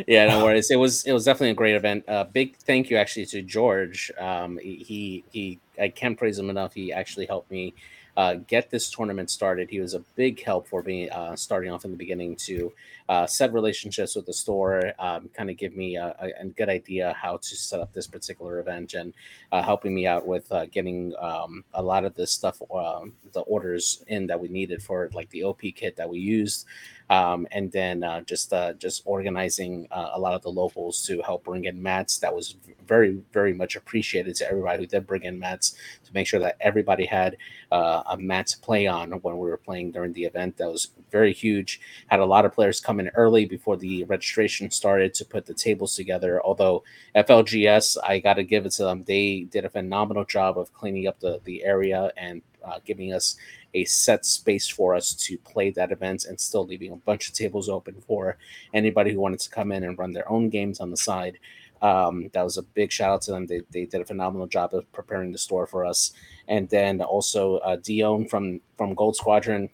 [0.07, 0.71] yeah, no worries.
[0.71, 2.05] It was it was definitely a great event.
[2.07, 4.11] Uh, big thank you actually to George.
[4.17, 6.73] Um, he he, he I can't praise him enough.
[6.73, 7.73] He actually helped me
[8.17, 9.69] uh, get this tournament started.
[9.69, 12.73] He was a big help for me uh, starting off in the beginning to
[13.09, 17.13] uh, set relationships with the store, um, kind of give me a, a, good idea
[17.13, 19.13] how to set up this particular event, and
[19.51, 23.41] uh, helping me out with uh, getting um, a lot of this stuff, um the
[23.41, 26.65] orders in that we needed for like the OP kit that we used
[27.09, 31.21] um, and then uh, just uh, just organizing uh, a lot of the locals to
[31.21, 32.19] help bring in mats.
[32.19, 32.55] That was
[32.85, 36.57] very very much appreciated to everybody who did bring in mats to make sure that
[36.59, 37.37] everybody had
[37.71, 40.57] a mat to play on when we were playing during the event.
[40.57, 41.79] That was very huge.
[42.07, 45.53] Had a lot of players come in early before the registration started to put the
[45.53, 46.41] tables together.
[46.43, 46.83] Although
[47.15, 49.03] FLGS, I got to give it to them.
[49.03, 53.37] They did a phenomenal job of cleaning up the the area and uh, giving us
[53.73, 57.33] a set space for us to play that event and still leaving a bunch of
[57.33, 58.37] tables open for
[58.73, 61.37] anybody who wanted to come in and run their own games on the side.
[61.81, 63.45] Um, that was a big shout out to them.
[63.45, 66.11] They, they did a phenomenal job of preparing the store for us.
[66.47, 69.69] And then also uh, Dion from from Gold Squadron,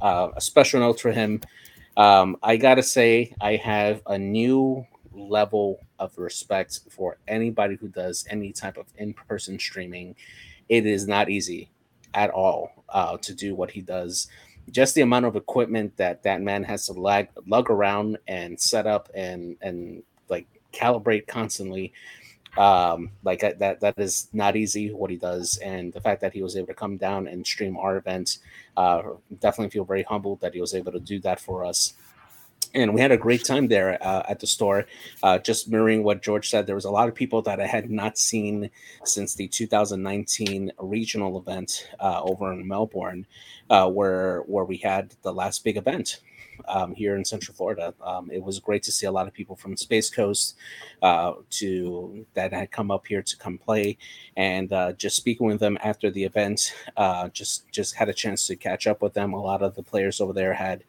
[0.00, 1.40] uh, a special note for him.
[1.98, 8.24] Um, I gotta say, I have a new level of respect for anybody who does
[8.30, 10.14] any type of in-person streaming.
[10.68, 11.70] It is not easy
[12.14, 14.28] at all uh, to do what he does.
[14.70, 18.86] Just the amount of equipment that that man has to lag, lug around and set
[18.86, 21.92] up and and like calibrate constantly,
[22.58, 25.58] um, like that that is not easy what he does.
[25.58, 28.38] And the fact that he was able to come down and stream our event,
[28.76, 29.02] uh,
[29.40, 31.94] definitely feel very humbled that he was able to do that for us
[32.74, 34.86] and we had a great time there uh, at the store.
[35.22, 37.90] Uh, just mirroring what George said, there was a lot of people that I had
[37.90, 38.70] not seen
[39.04, 43.26] since the 2019 regional event uh, over in Melbourne,
[43.70, 46.20] uh, where where we had the last big event
[46.66, 47.94] um, here in Central Florida.
[48.00, 50.56] Um, it was great to see a lot of people from Space Coast
[51.02, 53.96] uh, to that had come up here to come play,
[54.36, 58.46] and uh, just speaking with them after the event, uh, just just had a chance
[58.46, 59.32] to catch up with them.
[59.32, 60.84] A lot of the players over there had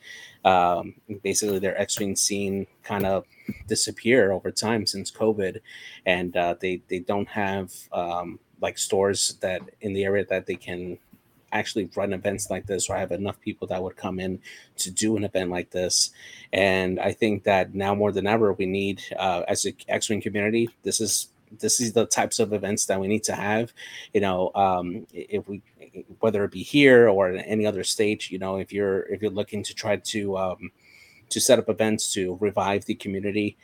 [0.46, 3.26] um, basically their X-wing scene kind of
[3.68, 5.60] disappear over time since COVID,
[6.06, 10.56] and uh, they they don't have um, like stores that in the area that they
[10.56, 10.98] can
[11.52, 14.40] actually run events like this or I have enough people that would come in
[14.78, 16.12] to do an event like this
[16.52, 20.70] and i think that now more than ever we need uh, as a x-wing community
[20.84, 23.74] this is this is the types of events that we need to have.
[24.14, 25.62] You know, um, if we
[26.20, 29.32] whether it be here or in any other state, you know, if you're if you're
[29.32, 30.72] looking to try to um,
[31.30, 33.58] to set up events to revive the community,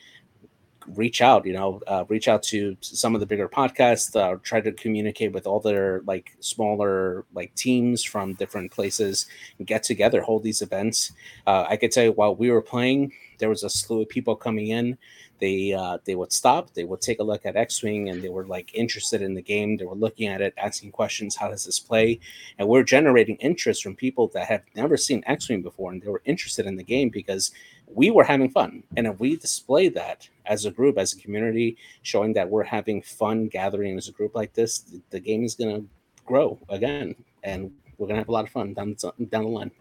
[0.96, 4.62] reach out you know uh, reach out to some of the bigger podcasts uh, try
[4.62, 9.26] to communicate with all their like smaller like teams from different places
[9.58, 11.12] and get together hold these events.
[11.48, 14.68] Uh, i could you while we were playing there was a slew of people coming
[14.68, 14.98] in
[15.40, 18.46] they uh, they would stop they would take a look at x-wing and they were
[18.46, 19.78] like interested in the game.
[19.78, 22.20] They were looking at it asking questions how does this play?
[22.58, 26.22] And we're generating interest from people that have never seen x-wing before and they were
[26.26, 27.52] interested in the game because
[27.88, 28.84] we were having fun.
[28.98, 33.02] And if we display that as a group as a community showing that we're having
[33.02, 35.88] fun gathering as a group like this the, the game is going to
[36.26, 38.96] grow again and we're going to have a lot of fun down,
[39.30, 39.72] down the line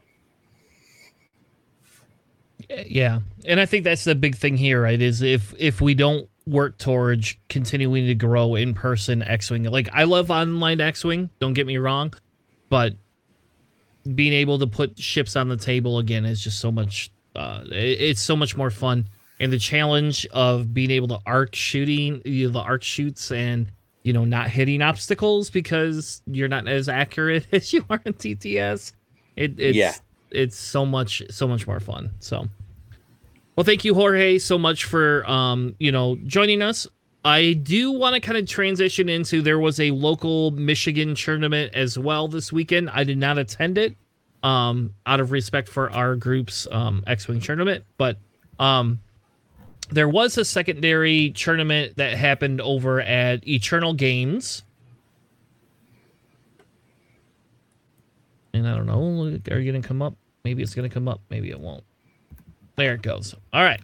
[2.86, 6.28] yeah and i think that's the big thing here right is if if we don't
[6.46, 11.66] work towards continuing to grow in person x-wing like i love online x-wing don't get
[11.66, 12.12] me wrong
[12.68, 12.94] but
[14.14, 18.20] being able to put ships on the table again is just so much uh it's
[18.20, 19.08] so much more fun
[19.40, 23.70] and the challenge of being able to arc shooting you know, the arc shoots and
[24.02, 28.92] you know not hitting obstacles because you're not as accurate as you are in tts
[29.36, 29.94] it, it's Yeah.
[30.34, 32.10] It's so much so much more fun.
[32.20, 32.46] So
[33.56, 36.86] well thank you jorge so much for um you know joining us.
[37.26, 41.98] I do want to kind of transition into there was a local michigan tournament as
[41.98, 42.90] well this weekend.
[42.90, 43.96] I did not attend it
[44.42, 48.18] um out of respect for our group's um x-wing tournament but
[48.58, 49.00] um
[49.90, 54.62] there was a secondary tournament that happened over at eternal games.
[58.52, 60.14] And i don't know are you gonna come up
[60.44, 61.84] maybe it's gonna come up maybe it won't.
[62.76, 63.34] There it goes.
[63.52, 63.80] All right.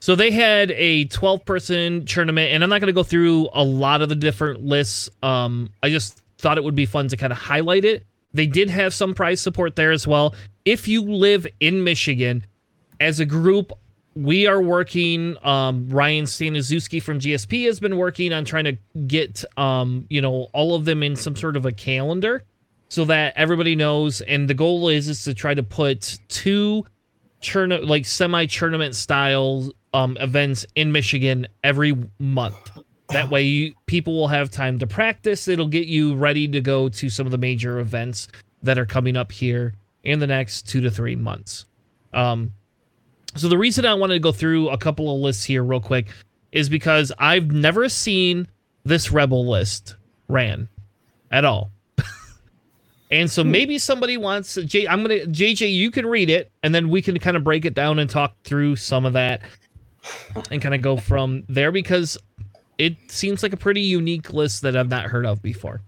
[0.00, 3.64] So they had a 12 person tournament and i'm not going to go through a
[3.64, 7.32] lot of the different lists um i just thought it would be fun to kind
[7.32, 8.06] of highlight it.
[8.32, 10.34] They did have some prize support there as well.
[10.64, 12.46] If you live in michigan
[13.00, 13.72] as a group
[14.14, 18.76] we are working um ryan staniszewski from gsp has been working on trying to
[19.06, 22.42] get um you know all of them in some sort of a calendar
[22.88, 26.84] so that everybody knows and the goal is is to try to put two
[27.42, 32.70] tourna- like semi tournament style um events in Michigan every month.
[33.10, 35.48] That way you, people will have time to practice.
[35.48, 38.28] It'll get you ready to go to some of the major events
[38.62, 39.74] that are coming up here
[40.04, 41.66] in the next 2 to 3 months.
[42.12, 42.52] Um
[43.34, 46.08] so the reason I wanted to go through a couple of lists here real quick
[46.50, 48.48] is because I've never seen
[48.84, 49.96] this rebel list
[50.28, 50.68] ran
[51.30, 51.70] at all.
[53.10, 56.90] And so maybe somebody wants J I'm gonna JJ, you can read it and then
[56.90, 59.40] we can kind of break it down and talk through some of that
[60.50, 62.18] and kind of go from there because
[62.76, 65.80] it seems like a pretty unique list that I've not heard of before.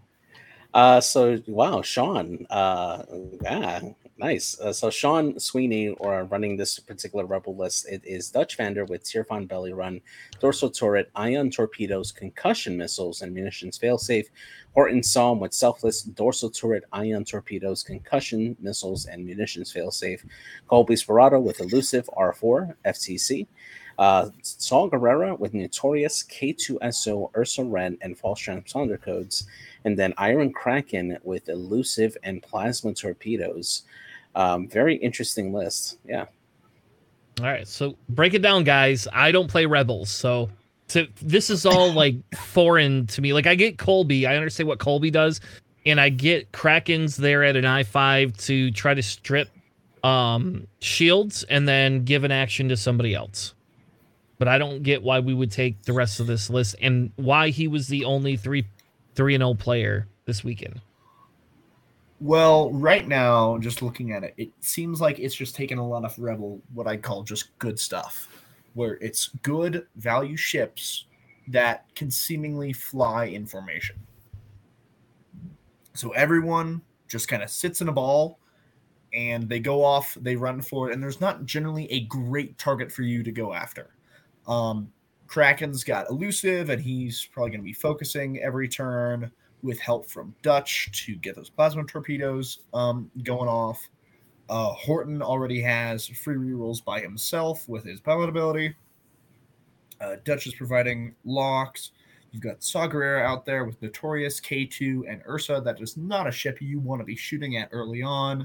[0.73, 2.47] Uh, so wow, Sean.
[2.49, 3.03] Uh,
[3.43, 3.81] yeah,
[4.18, 4.59] nice.
[4.61, 9.05] Uh, so Sean Sweeney, or running this particular rebel list, it is Dutch Vander with
[9.05, 10.01] Tierfon belly run,
[10.41, 14.27] dorsal turret, ion torpedoes, concussion missiles, and munitions failsafe.
[14.75, 20.25] Horton Salm with selfless dorsal turret, ion torpedoes, concussion missiles, and munitions failsafe.
[20.68, 23.47] Kullbee Sperado with elusive R4 FTC.
[23.99, 29.47] Uh, Saw Gerrera with Notorious K2SO Ursa Wren and false transponder codes
[29.85, 33.83] and then Iron Kraken with elusive and plasma torpedoes.
[34.35, 35.99] Um, very interesting list.
[36.07, 36.27] Yeah.
[37.41, 39.09] All right, so break it down, guys.
[39.12, 40.51] I don't play Rebels, so
[40.91, 43.32] so this is all like foreign to me.
[43.32, 45.41] Like I get Kullbee, I understand what Kullbee does,
[45.86, 49.49] and I get Krakens there at an I five to try to strip
[50.03, 53.55] um shields and then give an action to somebody else.
[54.38, 57.51] But I don't get why we would take the rest of this list and why
[57.51, 58.66] he was the only three
[59.14, 60.80] three and zero player this weekend.
[62.20, 66.05] Well, right now, just looking at it, it seems like it's just taken a lot
[66.05, 68.28] of rebel, what I call just good stuff,
[68.75, 71.07] where it's good value ships
[71.49, 73.97] that can seemingly fly in formation.
[75.95, 78.39] So everyone just kind of sits in a ball
[79.12, 82.93] and they go off, they run for it, and there's not generally a great target
[82.93, 83.91] for you to go after.
[84.47, 84.93] Um,
[85.27, 89.31] Kraken's got elusive, and he's probably going to be focusing every turn
[89.62, 93.89] with help from Dutch to get those plasma torpedoes um, going off.
[94.51, 98.75] Uh, Horton already has free rerolls by himself with his pilot ability.
[100.01, 101.93] Uh, Dutch is providing locks.
[102.33, 105.63] You've got Saw Gerrera out there with Notorious, K2, and Ursa.
[105.65, 108.45] That is not a ship you want to be shooting at early on.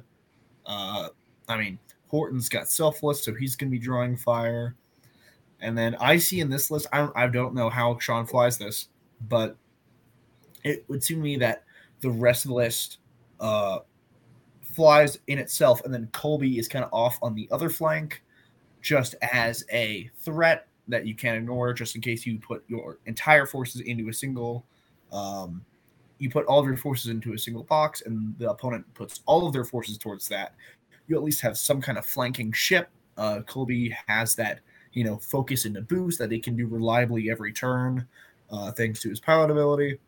[0.68, 1.10] Uh,
[1.48, 4.76] I mean, Horton's got Selfless, so he's going to be drawing fire.
[5.60, 8.60] And then I see in this list, I don't, I don't know how Sean flies
[8.60, 8.90] this.
[9.28, 9.58] but
[10.64, 11.64] it would seem to me that
[12.02, 12.98] the rest of the list
[13.40, 13.80] uh,
[14.76, 18.22] flies in itself, and then Kullbee is kind of off on the other flank,
[18.82, 23.46] just as a threat that you can't ignore, just in case you put your entire
[23.46, 24.66] forces into a single.
[25.12, 25.64] Um,
[26.20, 29.48] you put all of your forces into a single box, and the opponent puts all
[29.48, 30.54] of their forces towards that.
[31.08, 32.90] You at least have some kind of flanking ship.
[33.18, 34.60] Uh, Kullbee has that,
[34.94, 38.08] you know, focus into boost that he can do reliably every turn,
[38.52, 40.00] uh, thanks to his pilot ability.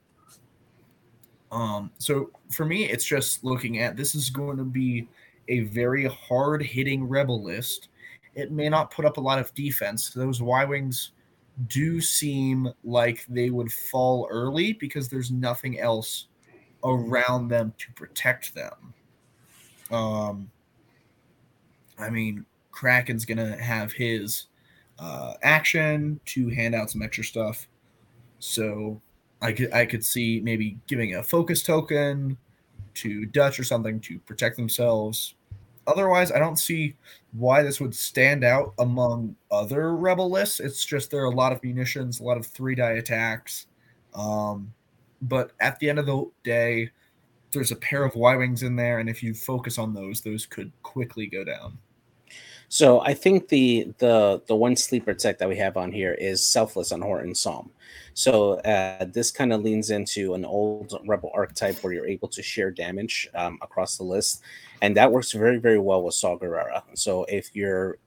[1.51, 5.07] Um, so for me, it's just looking at this is going to be
[5.47, 7.89] a very hard hitting rebel list.
[8.35, 10.09] It may not put up a lot of defense.
[10.09, 11.11] Those Y Wings
[11.67, 16.27] do seem like they would fall early because there's nothing else
[16.83, 18.93] around them to protect them.
[19.89, 20.51] Um,
[21.97, 24.47] I mean, Kraken's gonna have his
[24.99, 27.67] uh, action to hand out some extra stuff,
[28.39, 29.01] so
[29.41, 32.37] I could I could see maybe giving a focus token
[32.95, 35.35] to Dutch or something to protect themselves.
[35.85, 36.95] Otherwise, I don't see
[37.31, 40.59] why this would stand out among other rebel lists.
[40.59, 43.67] It's just there are a lot of munitions, a lot of three die attacks.
[44.13, 44.73] Um,
[45.21, 46.91] but at the end of the day,
[47.53, 50.45] there's a pair of Y wings in there, and if you focus on those, those
[50.45, 51.77] could quickly go down.
[52.69, 56.45] So I think the the the one sleeper tech that we have on here is
[56.45, 57.71] selfless on Horton Salm.
[58.13, 62.43] So uh, this kind of leans into an old rebel archetype where you're able to
[62.43, 64.41] share damage um, across the list,
[64.81, 66.83] and that works very very well with Saw Gerrera.
[66.93, 67.99] So if you're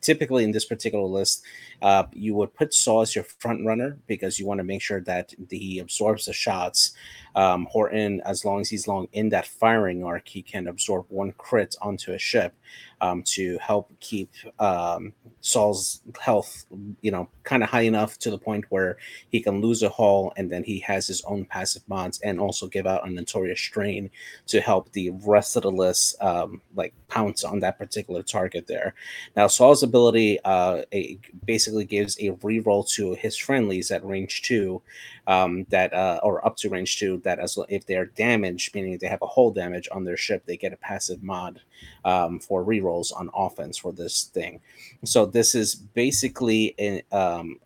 [0.00, 1.44] typically in this particular list,
[1.82, 5.00] uh, you would put Saw as your front runner because you want to make sure
[5.02, 6.92] that he absorbs the shots.
[7.34, 11.32] Um, Horton, as long as he's long in that firing arc, he can absorb one
[11.32, 12.54] crit onto a ship
[13.00, 16.66] um, to help keep um, Saw's health,
[17.00, 18.96] you know, kind of high enough to the point where
[19.30, 22.66] he can lose a hull and then he has his own passive mods and also
[22.66, 24.10] give out a notorious strain
[24.46, 28.94] to help the rest of the list um, like pounce on that particular target there.
[29.36, 30.82] Now, Saw's ability uh,
[31.44, 34.82] basically gives a reroll to his friendlies at range two,
[35.26, 37.20] um, that uh, or up to range two.
[37.24, 40.56] That as if they're damaged, meaning they have a hull damage on their ship, they
[40.56, 41.60] get a passive mod
[42.04, 44.60] um, for rerolls on offense for this thing.
[45.04, 47.58] So this is basically a, um,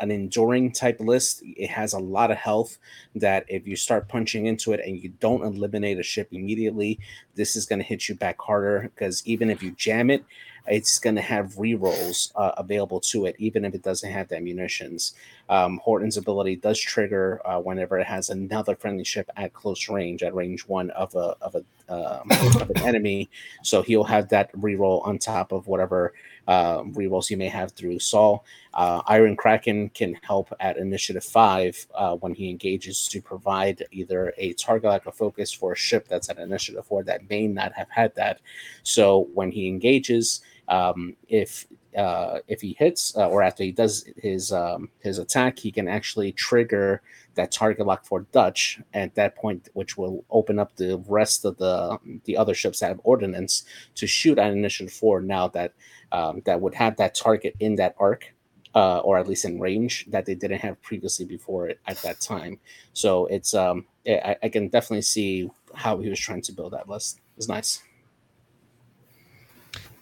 [0.00, 1.42] an enduring type list.
[1.44, 2.78] It has a lot of health
[3.14, 6.98] that if you start punching into it and you don't eliminate a ship immediately,
[7.34, 10.24] this is going to hit you back harder because even if you jam it,
[10.66, 14.40] it's going to have rerolls uh, available to it, even if it doesn't have the
[14.40, 15.14] munitions.
[15.48, 20.22] Um, Horton's ability does trigger uh, whenever it has another friendly ship at close range,
[20.22, 22.30] at range one of a of a um,
[22.60, 23.28] of an enemy.
[23.62, 26.12] So he'll have that reroll on top of whatever
[26.50, 28.40] uh, rerolls he may have through Saw.
[28.74, 34.34] Uh, Iron Kraken can help at initiative five uh, when he engages to provide either
[34.36, 37.72] a target like a focus for a ship that's at initiative four that may not
[37.74, 38.40] have had that.
[38.82, 44.08] So when he engages, um, if uh, if he hits uh, or after he does
[44.16, 47.02] his um, his attack, he can actually trigger
[47.34, 51.56] that target lock for Dutch at that point, which will open up the rest of
[51.58, 55.20] the the other ships that have ordnance to shoot at initiative four.
[55.20, 55.72] Now that
[56.12, 58.32] um, that would have that target in that arc.
[58.72, 62.56] Uh, or at least in range that they didn't have previously before at that time.
[62.92, 66.88] So it's um, I, I can definitely see how he was trying to build that
[66.88, 67.18] list.
[67.36, 67.82] It's nice.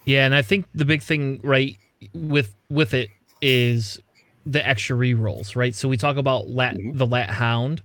[0.04, 1.78] Yeah, and I think the big thing, right,
[2.12, 3.08] with with it
[3.40, 4.00] is
[4.46, 5.74] the extra re rolls, right?
[5.74, 6.96] So we talk about lat, mm-hmm.
[6.96, 7.82] the lat hound.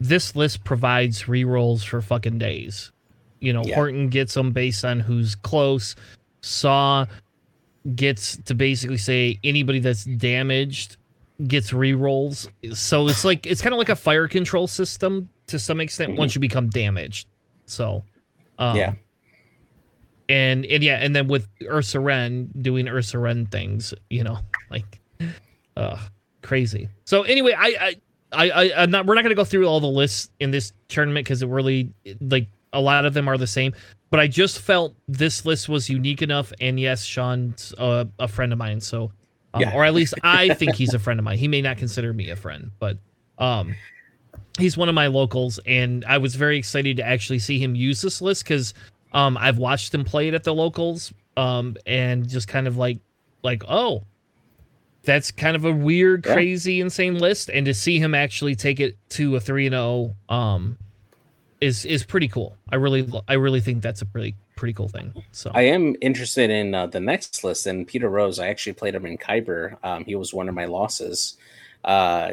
[0.00, 2.92] This list provides re rolls for fucking days.
[3.40, 3.74] You know, yeah.
[3.74, 5.96] Horton gets them based on who's close.
[6.42, 7.06] Saw
[7.94, 10.96] gets to basically say anybody that's damaged
[11.46, 12.48] gets re rolls.
[12.72, 16.18] So it's like it's kind of like a fire control system to some extent mm-hmm.
[16.18, 17.28] once you become damaged.
[17.66, 18.04] So,
[18.58, 18.94] um, yeah
[20.30, 24.38] and and yeah, and then with Ursa Wren doing Ursa Wren things, you know,
[24.70, 25.00] like,
[25.76, 25.98] uh,
[26.42, 26.88] crazy.
[27.04, 27.96] So anyway, I
[28.30, 29.06] I I I'm not.
[29.06, 32.46] We're not gonna go through all the lists in this tournament because it really like
[32.72, 33.74] a lot of them are the same.
[34.10, 38.52] But I just felt this list was unique enough, and yes, Sean's uh, a friend
[38.52, 39.12] of mine, so
[39.54, 39.74] um, yeah.
[39.74, 41.38] or at least I think he's a friend of mine.
[41.38, 42.98] He may not consider me a friend, but
[43.38, 43.74] um,
[44.58, 48.00] he's one of my locals, and I was very excited to actually see him use
[48.00, 48.74] this list because
[49.12, 52.98] um, I've watched him play it at the locals, um, and just kind of like,
[53.42, 54.04] like, oh,
[55.02, 56.34] that's kind of a weird, yeah.
[56.34, 60.14] crazy, insane list, and to see him actually take it to a three and zero,
[60.28, 60.78] oh, um,
[61.60, 62.56] is is pretty cool.
[62.70, 65.12] I really, I really think that's a pretty pretty cool thing.
[65.32, 68.38] So I am interested in uh, the next list, and Peter Rose.
[68.38, 69.76] I actually played him in Kyber.
[69.82, 71.36] Um, he was one of my losses.
[71.84, 72.32] Uh,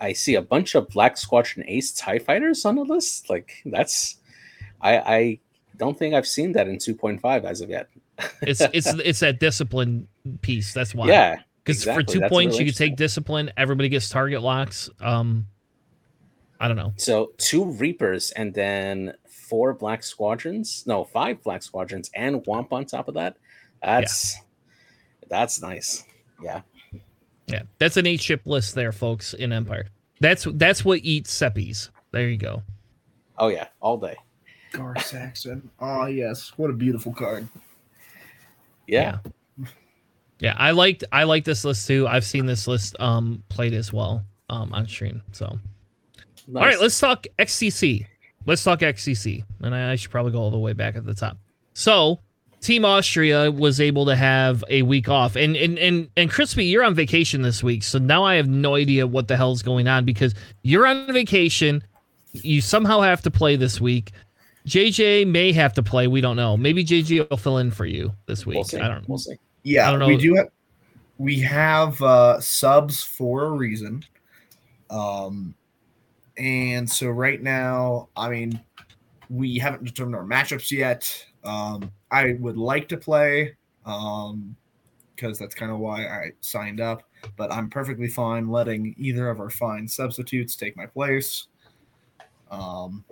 [0.00, 3.28] I see a bunch of Black Squadron Ace Tie Fighters on the list.
[3.28, 4.16] Like that's,
[4.80, 5.40] I I
[5.76, 7.88] don't think I've seen that in 2.5 as of yet.
[8.42, 10.08] it's it's it's that discipline
[10.42, 10.72] piece.
[10.74, 11.08] That's why.
[11.08, 12.04] Yeah, Because exactly.
[12.04, 13.50] for two That's points, really you can take discipline.
[13.56, 14.90] Everybody gets target locks.
[15.00, 15.46] Um,
[16.60, 16.92] I don't know.
[16.96, 20.84] So two Reapers and then four Black Squadrons.
[20.86, 23.36] No, five Black Squadrons and Womp on top of that.
[23.82, 24.36] That's
[25.28, 26.04] that's nice.
[26.42, 26.62] Yeah.
[27.46, 29.32] Yeah, that's an eight ship list there, folks.
[29.32, 29.86] In Empire,
[30.20, 31.88] that's that's what eats seppies.
[32.12, 32.62] There you go.
[33.38, 34.16] Oh yeah, all day.
[34.72, 35.70] Gar Saxon.
[35.80, 37.48] Oh yes, what a beautiful card.
[38.86, 39.18] Yeah.
[40.40, 42.06] Yeah, I liked I like this list too.
[42.06, 45.22] I've seen this list um played as well um on stream.
[45.32, 45.58] So
[46.48, 46.62] Nice.
[46.62, 48.06] all right, let's talk XCC.
[48.46, 51.12] Let's talk XCC, and I, I should probably go all the way back at the
[51.12, 51.36] top.
[51.74, 52.20] So
[52.62, 56.82] Team Austria was able to have a week off, and and and and Crispy, you're
[56.82, 60.06] on vacation this week, so now I have no idea what the hell's going on
[60.06, 61.84] because you're on vacation.
[62.32, 64.12] You somehow have to play this week.
[64.66, 66.06] JJ may have to play.
[66.06, 66.56] We don't know.
[66.56, 68.56] Maybe JJ will fill in for you this week.
[68.56, 68.78] We'll see.
[68.78, 69.06] I don't.
[69.06, 69.36] We'll see.
[69.64, 70.48] Yeah, I don't we do have
[71.18, 74.04] we have uh, subs for a reason.
[74.90, 75.54] Um,
[76.38, 78.60] and so right now, I mean,
[79.28, 81.26] we haven't determined our matchups yet.
[81.44, 84.56] Um, I would like to play, um,
[85.14, 87.02] because that's kind of why I signed up.
[87.36, 91.48] But I'm perfectly fine letting either of our fine substitutes take my place.
[92.50, 93.04] Um,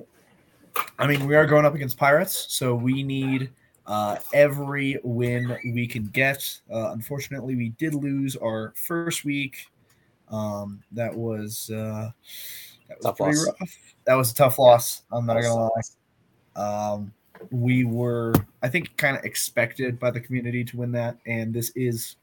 [0.98, 3.50] I mean, we are going up against pirates, so we need
[3.86, 6.60] uh, every win we can get.
[6.72, 9.66] Uh, unfortunately, we did lose our first week.
[10.28, 12.10] Um, that was uh,
[12.88, 13.46] that was Tough pretty loss.
[13.60, 13.78] rough.
[14.04, 15.02] That was a tough loss.
[15.12, 15.70] I'm not gonna lie.
[16.94, 17.12] Um,
[17.50, 21.70] we were, I think, kind of expected by the community to win that, and this
[21.76, 22.16] is,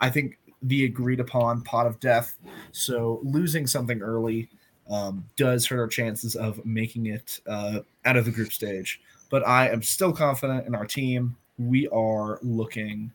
[0.00, 2.36] I think, the agreed upon pot of death.
[2.72, 4.48] So losing something early
[4.90, 9.00] um, does hurt our chances of making it uh, out of the group stage.
[9.30, 11.36] But I am still confident in our team.
[11.58, 13.12] We are looking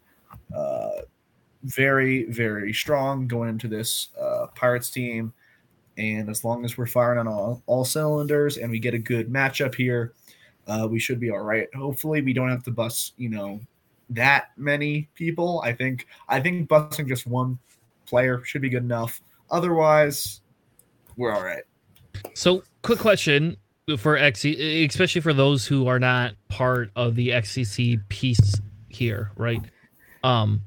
[0.56, 1.02] uh,
[1.64, 5.34] very, very strong going into this uh, Pirates team.
[5.98, 9.30] And as long as we're firing on all, all cylinders and we get a good
[9.30, 10.14] matchup here,
[10.68, 11.74] uh, we should be all right.
[11.76, 13.60] Hopefully, we don't have to bust, you know,
[14.10, 15.62] that many people.
[15.64, 17.60] I think I think busting just one
[18.06, 19.22] player should be good enough.
[19.52, 20.42] Otherwise,
[21.18, 21.64] we're all right.
[22.34, 23.58] So, quick question
[23.98, 29.62] for XC, especially for those who are not part of the XCC piece here, right?
[30.24, 30.62] Um,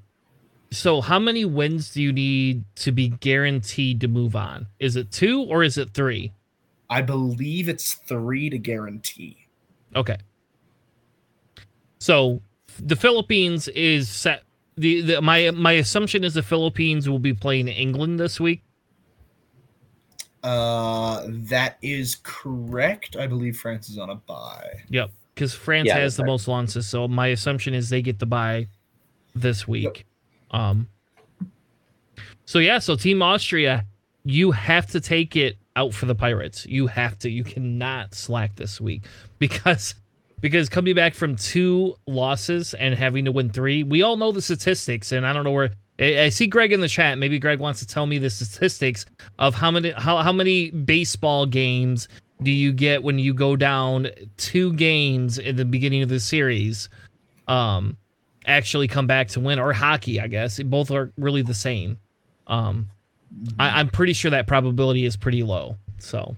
[0.71, 4.67] so how many wins do you need to be guaranteed to move on?
[4.79, 6.33] Is it two or is it three?
[6.91, 9.47] I believe it's three to guarantee.
[9.95, 10.17] Okay.
[11.99, 12.41] So
[12.79, 14.43] the Philippines is set.
[14.77, 18.63] The, the my my assumption is the Philippines will be playing England this week.
[20.43, 23.17] Uh, that is correct.
[23.17, 24.83] I believe France is on a bye.
[24.89, 26.29] Yep, because France Yeah, has the right.
[26.29, 26.89] most losses.
[26.89, 28.69] So my assumption is they get the bye
[29.35, 30.07] this week.
[30.51, 30.89] Um.
[32.45, 33.85] So yeah, so Team Austria,
[34.25, 36.67] you have to take it out for the Pirates.
[36.67, 37.31] You have to.
[37.31, 39.05] You cannot slack this week
[39.39, 39.95] because
[40.41, 44.43] because coming back from two losses and having to win three, we all know the
[44.43, 45.71] statistics, and I don't know where.
[46.01, 47.19] I see Greg in the chat.
[47.19, 49.05] Maybe Greg wants to tell me the statistics
[49.41, 52.07] of how many how, how many baseball games
[52.43, 56.89] do you get when you go down two games in the beginning of the series
[57.49, 57.97] um
[58.49, 61.99] actually come back to win or hockey i guess both are really the same
[62.47, 62.89] um
[63.59, 66.35] I, i'm pretty sure that probability is pretty low so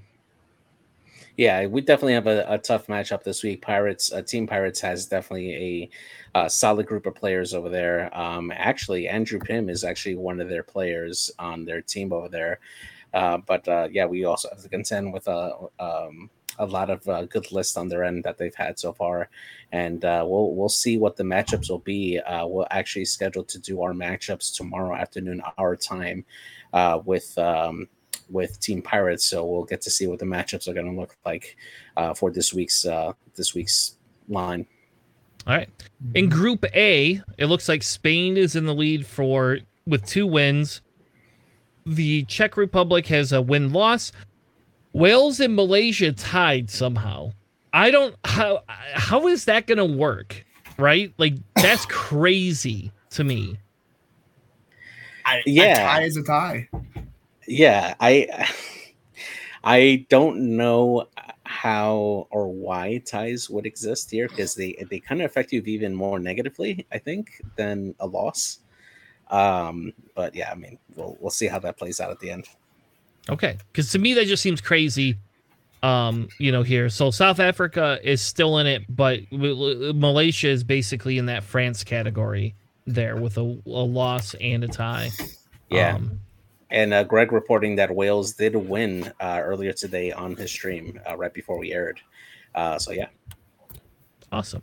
[1.36, 3.62] Yeah, we definitely have a, a tough matchup this week.
[3.62, 5.90] Pirates, uh, Team Pirates has definitely a,
[6.38, 8.10] uh solid group of players over there.
[8.16, 12.60] Um, actually, Andrew Pym is actually one of their players on their team over there.
[13.14, 16.28] Uh, but uh, yeah, we also have to contend with a um,
[16.58, 19.30] a lot of uh, good lists on their end that they've had so far,
[19.72, 22.18] and uh, we'll we'll see what the matchups will be.
[22.18, 26.24] Uh, we're actually scheduled to do our matchups tomorrow afternoon, our time,
[26.72, 27.36] uh, with.
[27.38, 27.88] Um,
[28.28, 31.16] with Team Pirates, so we'll get to see what the matchups are going to look
[31.26, 31.56] like
[31.96, 33.96] uh, for this week's uh, this week's
[34.28, 34.66] line.
[35.46, 35.68] all right
[36.14, 40.80] in group a it looks like spain is in the lead for with two wins
[41.84, 44.12] the czech republic has a win loss
[44.92, 47.32] wales and malaysia tied somehow
[47.72, 48.62] i don't how
[48.94, 50.44] how is that gonna work
[50.78, 53.58] right like that's crazy to me
[55.24, 55.72] I, Yeah.
[55.72, 56.68] a tie is a tie.
[57.46, 58.48] Yeah, I
[59.64, 61.06] I don't know
[61.44, 65.94] how or why ties would exist here because they they kind of affect you even
[65.94, 68.60] more negatively, I think, than a loss.
[69.30, 72.46] Um, but yeah, I mean, we'll we'll see how that plays out at the end.
[73.28, 75.16] Okay, because to me that just seems crazy.
[75.82, 76.90] Um, you know, here.
[76.90, 82.54] So South Africa is still in it, but Malaysia is basically in that France category
[82.86, 85.10] there with a, a loss and a tie.
[85.70, 85.94] Yeah.
[85.94, 86.20] Um,
[86.70, 91.16] and uh, Greg reporting that Wales did win uh, earlier today on his stream uh,
[91.16, 92.00] right before we aired.
[92.54, 93.08] Uh, so yeah,
[94.30, 94.62] awesome.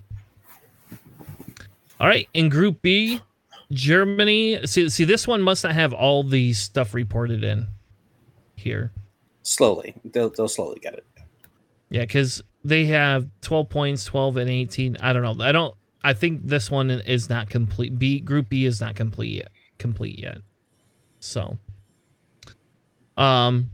[1.99, 3.21] All right, in Group B,
[3.71, 4.65] Germany.
[4.65, 7.67] See, see, this one must not have all the stuff reported in
[8.55, 8.91] here.
[9.43, 11.05] Slowly, they'll they'll slowly get it.
[11.89, 14.97] Yeah, because they have twelve points, twelve and eighteen.
[14.99, 15.43] I don't know.
[15.43, 15.75] I don't.
[16.03, 17.97] I think this one is not complete.
[17.97, 19.49] B Group B is not complete yet.
[19.77, 20.39] Complete yet.
[21.19, 21.57] So,
[23.15, 23.71] um,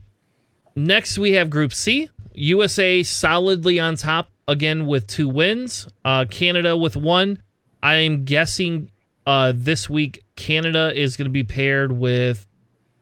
[0.76, 2.10] next we have Group C.
[2.36, 5.88] USA solidly on top again with two wins.
[6.04, 7.42] Uh, Canada with one.
[7.82, 8.92] I'm guessing
[9.26, 12.46] uh, this week Canada is going to be paired with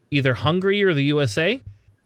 [0.09, 1.61] either Hungary or the USA.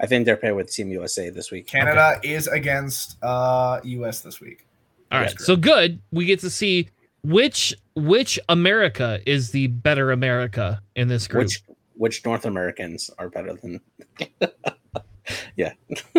[0.05, 1.65] I think they're paired with Team USA this week.
[1.65, 2.31] Canada okay.
[2.31, 4.67] is against uh, US this week.
[5.11, 5.99] All right, so good.
[6.11, 6.89] We get to see
[7.23, 11.45] which which America is the better America in this group.
[11.45, 11.63] Which
[11.95, 13.81] which North Americans are better than?
[15.55, 15.73] yeah.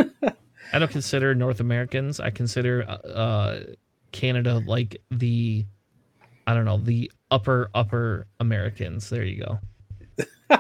[0.72, 2.18] I don't consider North Americans.
[2.18, 3.60] I consider uh,
[4.10, 5.64] Canada like the,
[6.48, 9.08] I don't know, the upper upper Americans.
[9.10, 9.60] There you go.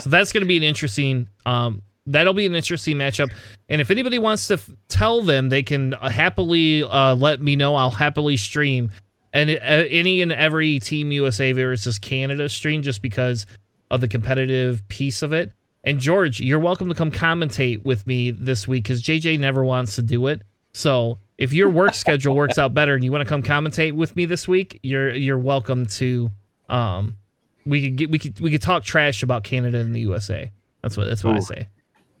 [0.00, 1.26] so that's going to be an interesting.
[1.46, 1.80] Um,
[2.12, 3.30] that'll be an interesting matchup.
[3.68, 7.74] And if anybody wants to f- tell them, they can happily uh, let me know.
[7.74, 8.90] I'll happily stream
[9.32, 13.46] and uh, any and every Team USA versus Canada stream just because
[13.90, 15.52] of the competitive piece of it.
[15.84, 19.94] And George, you're welcome to come commentate with me this week because JJ never wants
[19.96, 20.42] to do it.
[20.72, 24.14] So if your work schedule works out better and you want to come commentate with
[24.16, 26.30] me this week, you're you're welcome to.
[26.68, 27.16] Um,
[27.64, 30.50] we could get we could we could talk trash about Canada and the USA.
[30.82, 31.38] That's what that's what Ooh.
[31.38, 31.68] I say.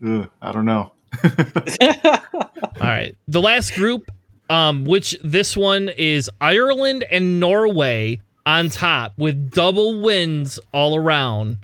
[0.06, 0.92] Ugh, I don't know.
[1.22, 4.10] All right, the last group,
[4.50, 11.58] um, which this one is Ireland and Norway on top with double wins all around.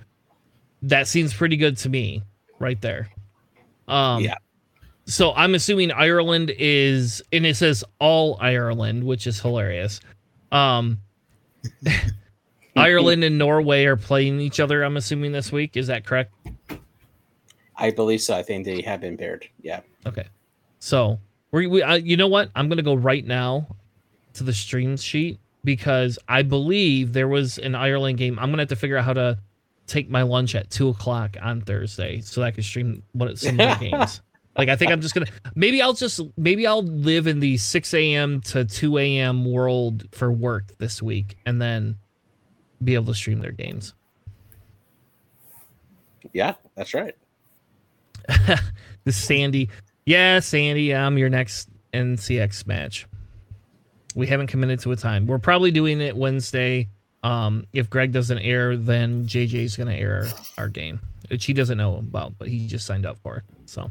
[0.82, 2.22] That seems pretty good to me,
[2.58, 3.10] right there.
[3.88, 4.36] Um, yeah.
[5.06, 10.00] So I'm assuming Ireland is, and it says all Ireland, which is hilarious.
[10.52, 11.00] Um,
[12.76, 14.82] Ireland and Norway are playing each other.
[14.82, 15.76] I'm assuming this week.
[15.76, 16.34] Is that correct?
[17.76, 18.36] I believe so.
[18.36, 19.48] I think they have been paired.
[19.62, 19.80] Yeah.
[20.06, 20.26] Okay.
[20.78, 21.18] So
[21.50, 22.50] we, we uh, you know what?
[22.54, 23.66] I'm gonna go right now
[24.34, 28.38] to the stream sheet because I believe there was an Ireland game.
[28.38, 29.38] I'm gonna have to figure out how to
[29.86, 33.60] take my lunch at two o'clock on Thursday so that I can stream what some
[33.60, 34.20] of the games.
[34.56, 37.94] Like I think I'm just gonna maybe I'll just maybe I'll live in the 6
[37.94, 38.40] a.m.
[38.42, 39.44] to 2 a.m.
[39.44, 41.96] world for work this week and then
[42.82, 43.94] be able to stream their games.
[46.32, 47.16] Yeah, that's right.
[49.04, 49.68] the Sandy.
[50.06, 53.06] Yeah, Sandy, I'm your next NCX match.
[54.14, 55.26] We haven't committed to a time.
[55.26, 56.88] We're probably doing it Wednesday.
[57.22, 60.28] Um, if Greg doesn't air, then JJ's gonna air
[60.58, 63.38] our game, which he doesn't know about, but he just signed up for.
[63.38, 63.90] It, so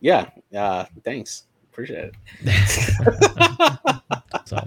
[0.00, 1.44] yeah, uh, thanks.
[1.72, 2.12] Appreciate
[2.44, 4.00] it.
[4.46, 4.58] so,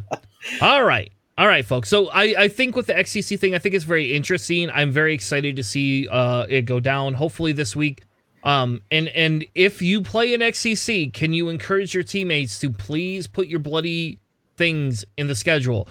[0.61, 1.11] all right.
[1.37, 1.87] All right, folks.
[1.87, 4.69] So I, I think with the XCC thing, I think it's very interesting.
[4.71, 7.13] I'm very excited to see uh, it go down.
[7.13, 8.03] Hopefully this week.
[8.43, 13.27] Um, and and if you play in XCC, can you encourage your teammates to please
[13.27, 14.19] put your bloody
[14.57, 15.87] things in the schedule?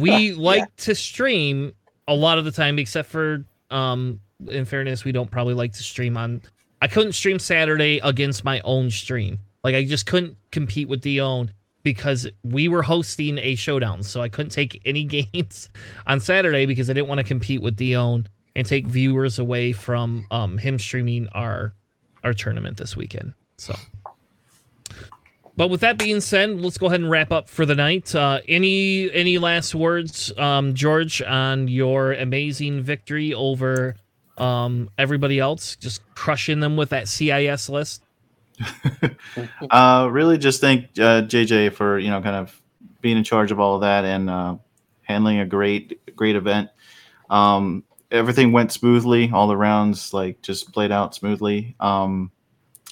[0.00, 0.66] We like yeah.
[0.78, 1.72] to stream
[2.08, 5.82] a lot of the time, except for um, in fairness, we don't probably like to
[5.82, 6.42] stream on
[6.82, 9.38] I couldn't stream Saturday against my own stream.
[9.62, 11.52] Like I just couldn't compete with the own
[11.84, 14.02] because we were hosting a showdown.
[14.02, 15.68] So I couldn't take any games
[16.06, 20.26] on Saturday because I didn't want to compete with Dion and take viewers away from
[20.30, 21.72] um, him streaming our
[22.24, 23.34] our tournament this weekend.
[23.56, 23.74] So
[25.56, 28.14] but with that being said, let's go ahead and wrap up for the night.
[28.14, 33.96] Uh, any any last words, um, George, on your amazing victory over
[34.38, 38.02] um, everybody else, just crushing them with that CIS list?
[39.70, 42.58] uh, really, just thank uh, JJ for you know kind of
[43.02, 44.56] being in charge of all of that and uh,
[45.02, 46.70] handling a great great event.
[47.28, 49.30] Um, everything went smoothly.
[49.32, 51.74] All the rounds like just played out smoothly.
[51.80, 52.30] Um,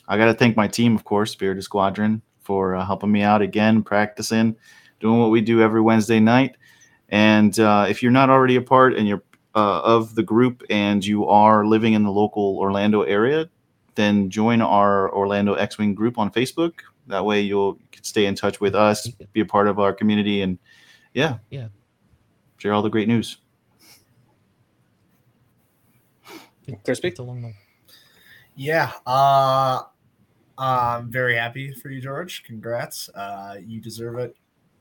[0.08, 3.42] I got to thank my team, of course, Spirited Squadron, for uh, helping me out
[3.42, 4.56] again, practicing,
[4.98, 6.56] doing what we do every Wednesday night.
[7.10, 9.22] And uh, if you're not already a part and you're
[9.54, 13.48] uh, of the group and you are living in the local Orlando area,
[13.94, 16.74] then join our Orlando X Wing group on Facebook.
[17.08, 20.58] That way you'll stay in touch with us, be a part of our community, and
[21.12, 21.68] yeah, yeah,
[22.58, 23.38] share all the great news.
[26.84, 27.08] Crispy?
[27.08, 27.54] It's along the-
[28.56, 28.92] Yeah.
[29.06, 29.82] Uh,
[30.58, 32.42] I'm very happy for you, George.
[32.44, 33.08] Congrats.
[33.10, 34.36] Uh, you deserve it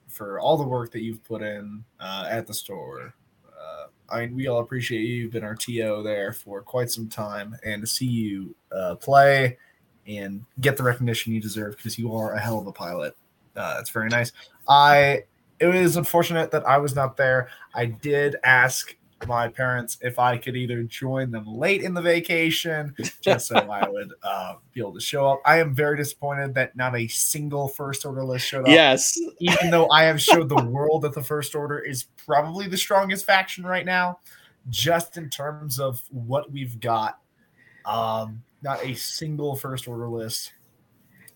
[0.08, 3.14] for all the work that you've put in uh, at the store.
[3.48, 5.16] Uh, I mean, we all appreciate you.
[5.16, 9.58] You've been our TO there for quite some time, and to see you uh, play
[10.08, 13.16] and get the recognition you deserve because you are a hell of a pilot.
[13.56, 14.32] Uh, it's very nice.
[14.68, 15.24] I.
[15.60, 17.50] It was unfortunate that I was not there.
[17.76, 18.96] I did ask
[19.28, 23.88] my parents if I could either join them late in the vacation, just so I
[23.90, 25.42] would uh, be able to show up.
[25.46, 28.68] I am very disappointed that not a single first order list showed up.
[28.70, 29.20] Yes.
[29.40, 33.26] Even though I have showed the world that the first order is probably the strongest
[33.26, 34.20] faction right now,
[34.70, 37.20] just in terms of what we've got.
[37.86, 40.54] Um, not a single first order list.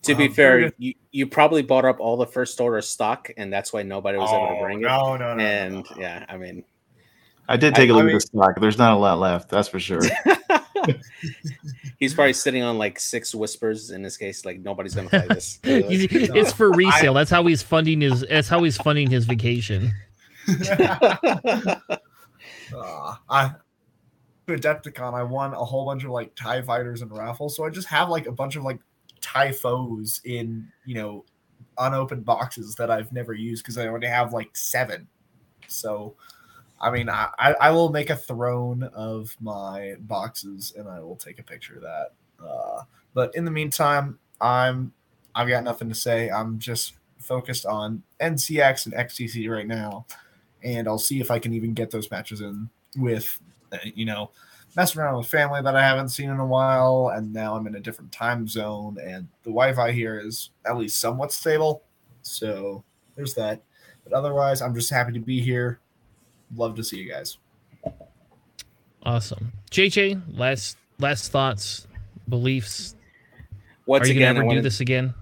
[0.04, 3.52] To be Um, fair, you, you probably bought up all the first order stock, and
[3.52, 4.84] that's why nobody was able to Oh, bring it.
[4.84, 5.84] no, no, no, no, and no.
[5.98, 6.66] yeah, I mean,
[7.48, 8.60] I did take a I look mean- at the stock.
[8.60, 9.50] There's not a lot left.
[9.50, 10.02] That's for sure.
[12.00, 14.46] he's probably sitting on like six whispers in this case.
[14.46, 15.60] Like nobody's gonna play this.
[15.64, 17.14] He's- it's for resale.
[17.14, 18.22] That's how he's funding his.
[18.30, 19.92] That's how he's funding his vacation.
[22.76, 23.52] Uh, I
[24.48, 27.70] to Adepticon, I won a whole bunch of like Tie fighters and raffles, so I
[27.70, 28.80] just have like a bunch of like
[29.22, 31.24] Tie foes in you know
[31.78, 35.08] unopened boxes that I've never used because I already have like seven.
[35.68, 36.16] So,
[36.84, 41.40] I mean, I I will make a throne of my boxes and I will take
[41.40, 42.12] a picture of that.
[42.44, 42.84] Uh,
[43.14, 44.94] but in the meantime, I'm
[45.34, 46.30] I've got nothing to say.
[46.30, 50.06] I'm just focused on NCX and XCC right now
[50.64, 53.40] and I'll see if I can even get those matches in with,
[53.72, 54.32] uh, you know,
[54.76, 57.76] messing around with family that I haven't seen in a while, and now I'm in
[57.76, 61.84] a different time zone, and the Wi-Fi here is at least somewhat stable,
[62.22, 62.84] so
[63.16, 63.62] there's that.
[64.04, 65.80] But otherwise, I'm just happy to be here.
[66.56, 67.38] Love to see you guys.
[69.06, 70.22] Awesome, JJ.
[70.38, 71.88] Last last thoughts,
[72.30, 72.96] beliefs.
[73.86, 75.14] Once Are you again, gonna I ever do wanna- this again?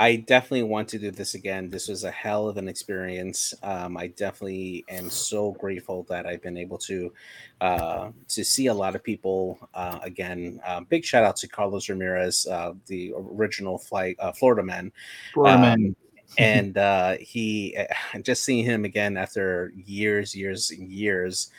[0.00, 1.68] I definitely want to do this again.
[1.68, 3.52] This was a hell of an experience.
[3.62, 7.12] Um, I definitely am so grateful that I've been able to
[7.60, 10.58] uh, to see a lot of people uh, again.
[10.66, 14.90] Uh, big shout out to Carlos Ramirez, uh, the original flight uh, Florida man,
[15.34, 15.96] Florida Um, man.
[16.38, 17.76] and uh, he
[18.22, 21.50] just seeing him again after years, years, and years.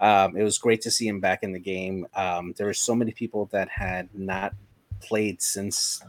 [0.00, 2.06] Um, it was great to see him back in the game.
[2.14, 4.54] Um, there were so many people that had not
[5.00, 6.02] played since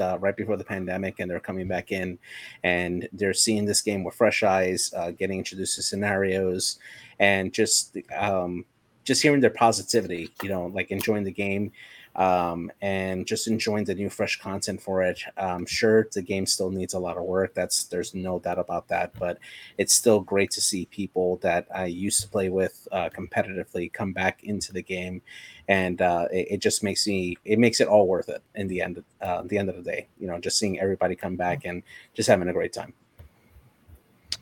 [0.00, 2.18] uh, right before the pandemic, and they're coming back in,
[2.62, 6.78] and they're seeing this game with fresh eyes, uh, getting introduced to scenarios,
[7.18, 8.64] and just um,
[9.04, 10.30] just hearing their positivity.
[10.42, 11.72] You know, like enjoying the game.
[12.18, 15.22] Um, and just enjoying the new fresh content for it.
[15.38, 17.54] Um, sure, the game still needs a lot of work.
[17.54, 19.12] That's there's no doubt about that.
[19.18, 19.38] But
[19.78, 24.12] it's still great to see people that I used to play with uh, competitively come
[24.12, 25.22] back into the game
[25.68, 28.80] and uh, it, it just makes me it makes it all worth it in the
[28.80, 31.82] end uh, the end of the day you know just seeing everybody come back and
[32.14, 32.94] just having a great time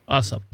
[0.08, 0.44] Awesome.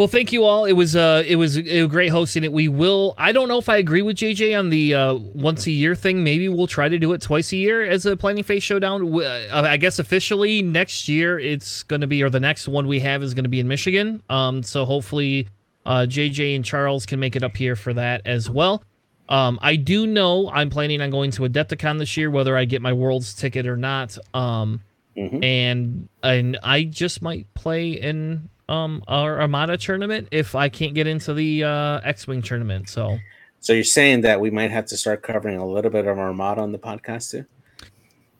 [0.00, 0.64] Well, thank you all.
[0.64, 2.50] It was uh, it was, it was great hosting it.
[2.50, 3.12] We will.
[3.18, 6.24] I don't know if I agree with JJ on the uh, once a year thing.
[6.24, 9.14] Maybe we'll try to do it twice a year as a planning phase showdown.
[9.22, 12.98] Uh, I guess officially next year it's going to be, or the next one we
[13.00, 14.22] have is going to be in Michigan.
[14.30, 15.48] Um, so hopefully,
[15.84, 18.82] uh, JJ and Charles can make it up here for that as well.
[19.28, 22.80] Um, I do know I'm planning on going to Adepticon this year, whether I get
[22.80, 24.16] my Worlds ticket or not.
[24.32, 24.80] Um,
[25.18, 25.44] Mhm.
[25.44, 31.06] and and I just might play in um our Armada tournament if I can't get
[31.06, 32.88] into the uh X-wing tournament.
[32.88, 33.18] So
[33.60, 36.62] so you're saying that we might have to start covering a little bit of armada
[36.62, 37.44] on the podcast too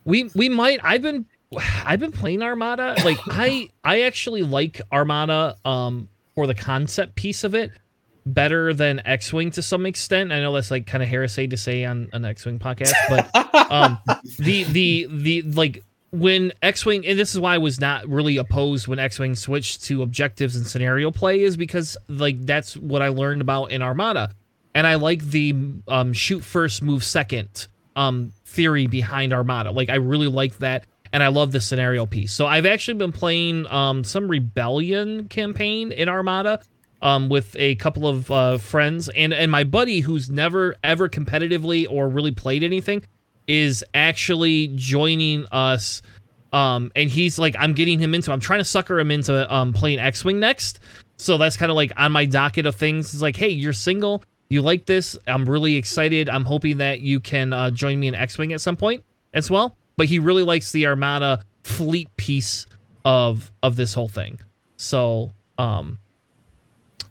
[0.05, 0.81] we we might.
[0.83, 1.27] I've been
[1.85, 2.97] I've been playing Armada.
[3.05, 7.71] Like I I actually like Armada um for the concept piece of it
[8.27, 10.33] better than X-wing to some extent.
[10.33, 13.99] I know that's like kind of heresy to say on an X-wing podcast, but um
[14.39, 18.89] the the the like when X-wing and this is why I was not really opposed
[18.89, 23.41] when X-wing switched to objectives and scenario play is because like that's what I learned
[23.41, 24.31] about in Armada,
[24.75, 25.55] and I like the
[25.89, 29.71] um, shoot first, move second um theory behind Armada.
[29.71, 32.33] Like I really like that, and I love the scenario piece.
[32.33, 36.61] So I've actually been playing um some rebellion campaign in Armada
[37.03, 41.87] um, with a couple of uh, friends and and my buddy who's never ever competitively
[41.89, 43.03] or really played anything
[43.51, 46.03] is actually joining us
[46.53, 49.73] um and he's like i'm getting him into i'm trying to sucker him into um
[49.73, 50.79] playing x-wing next.
[51.17, 53.13] So that's kind of like on my docket of things.
[53.13, 54.23] It's like hey you're single.
[54.49, 55.19] You like this.
[55.27, 56.29] I'm really excited.
[56.29, 59.05] I'm hoping that you can uh, join me in x-wing at some point
[59.35, 59.77] as well.
[59.97, 62.67] But he really likes the armada fleet piece
[63.05, 64.39] of of this whole thing.
[64.77, 65.99] So um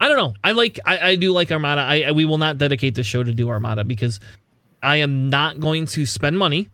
[0.01, 0.33] I don't know.
[0.43, 1.81] I like I, I do like Armada.
[1.81, 4.19] I, I we will not dedicate the show to do Armada because
[4.81, 6.69] I am not going to spend money.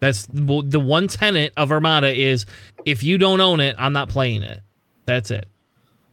[0.00, 2.46] That's the the one tenet of Armada is
[2.84, 4.60] if you don't own it, I'm not playing it.
[5.06, 5.46] That's it.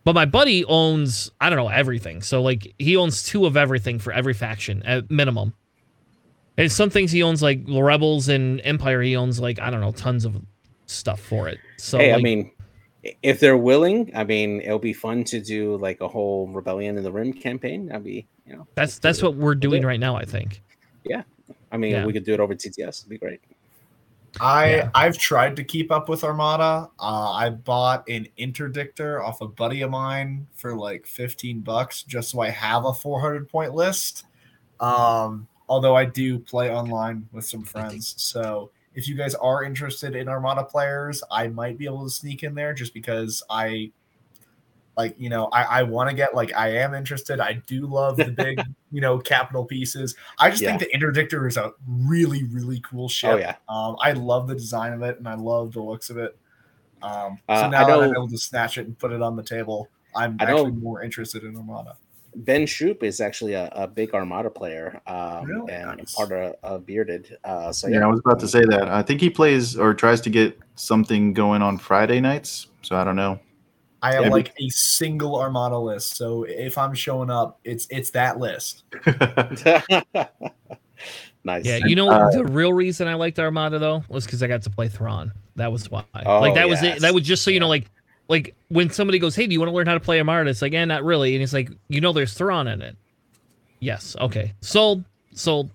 [0.04, 2.22] But my buddy owns I don't know everything.
[2.22, 5.54] So like he owns two of everything for every faction at minimum.
[6.58, 9.02] And some things he owns like Rebels and Empire.
[9.02, 10.42] He owns like I don't know tons of
[10.86, 11.60] stuff for it.
[11.78, 12.52] So hey, I mean,
[13.22, 17.04] if they're willing, I mean, it'll be fun to do like a whole Rebellion in
[17.04, 17.88] the Rim campaign.
[17.88, 20.16] That'd be, you know, that's that's what we're doing right now.
[20.16, 20.62] I think.
[21.72, 22.06] I mean, yeah.
[22.06, 23.02] we could do it over TTS.
[23.02, 23.42] It'd be great.
[24.40, 24.90] I Yeah.
[24.94, 26.90] I've tried to keep up with Armada.
[27.00, 32.32] Uh, I bought an interdictor off a buddy of mine for like 15 bucks just
[32.32, 34.26] so I have a 400 point list.
[34.80, 38.16] Um, although I do play online with some friends.
[38.18, 42.44] So if you guys are interested in Armada players, I might be able to sneak
[42.44, 43.92] in there just because I
[44.98, 47.40] like you know I, I want to get like I am interested.
[47.40, 48.62] I do love the big
[48.92, 50.16] you know capital pieces.
[50.40, 53.32] I just think the interdictor is a really really cool ship.
[53.34, 56.18] Oh yeah, Um, I love the design of it and I love the looks of
[56.18, 56.38] it.
[57.02, 59.36] Um, Uh, so I now that I'm able to snatch it and put it on
[59.36, 61.98] the table, I'm I know- actually more interested in Armada.
[62.38, 65.72] Ben Shoop is actually a, a big Armada player, um, Really?
[65.72, 66.16] and Nice.
[66.16, 67.38] part of, of Bearded.
[67.46, 68.90] Uh, so yeah, I was about to say that.
[68.90, 72.68] I think he plays or tries to get something going on Friday nights.
[72.82, 73.40] So I don't know.
[74.06, 78.12] I have Yeah, like a single Armada list, so if I'm showing up, it's it's
[78.12, 78.84] that list.
[81.44, 81.66] nice.
[81.66, 84.62] Yeah, you know Uh, the real reason I liked Armada though was because I got
[84.64, 85.32] to play Thrawn.
[85.56, 86.04] That was why.
[86.26, 87.02] Oh, like that was it.
[87.02, 87.90] That was just so you know, like
[88.28, 90.62] like when somebody goes, "Hey, do you want to learn how to play Armada?" It's
[90.62, 92.96] like, "Eh, not really." And it's like, you know, there's Thrawn in it.
[93.80, 94.16] Yes.
[94.20, 94.54] Okay.
[94.62, 95.04] Sold.
[95.34, 95.72] Sold.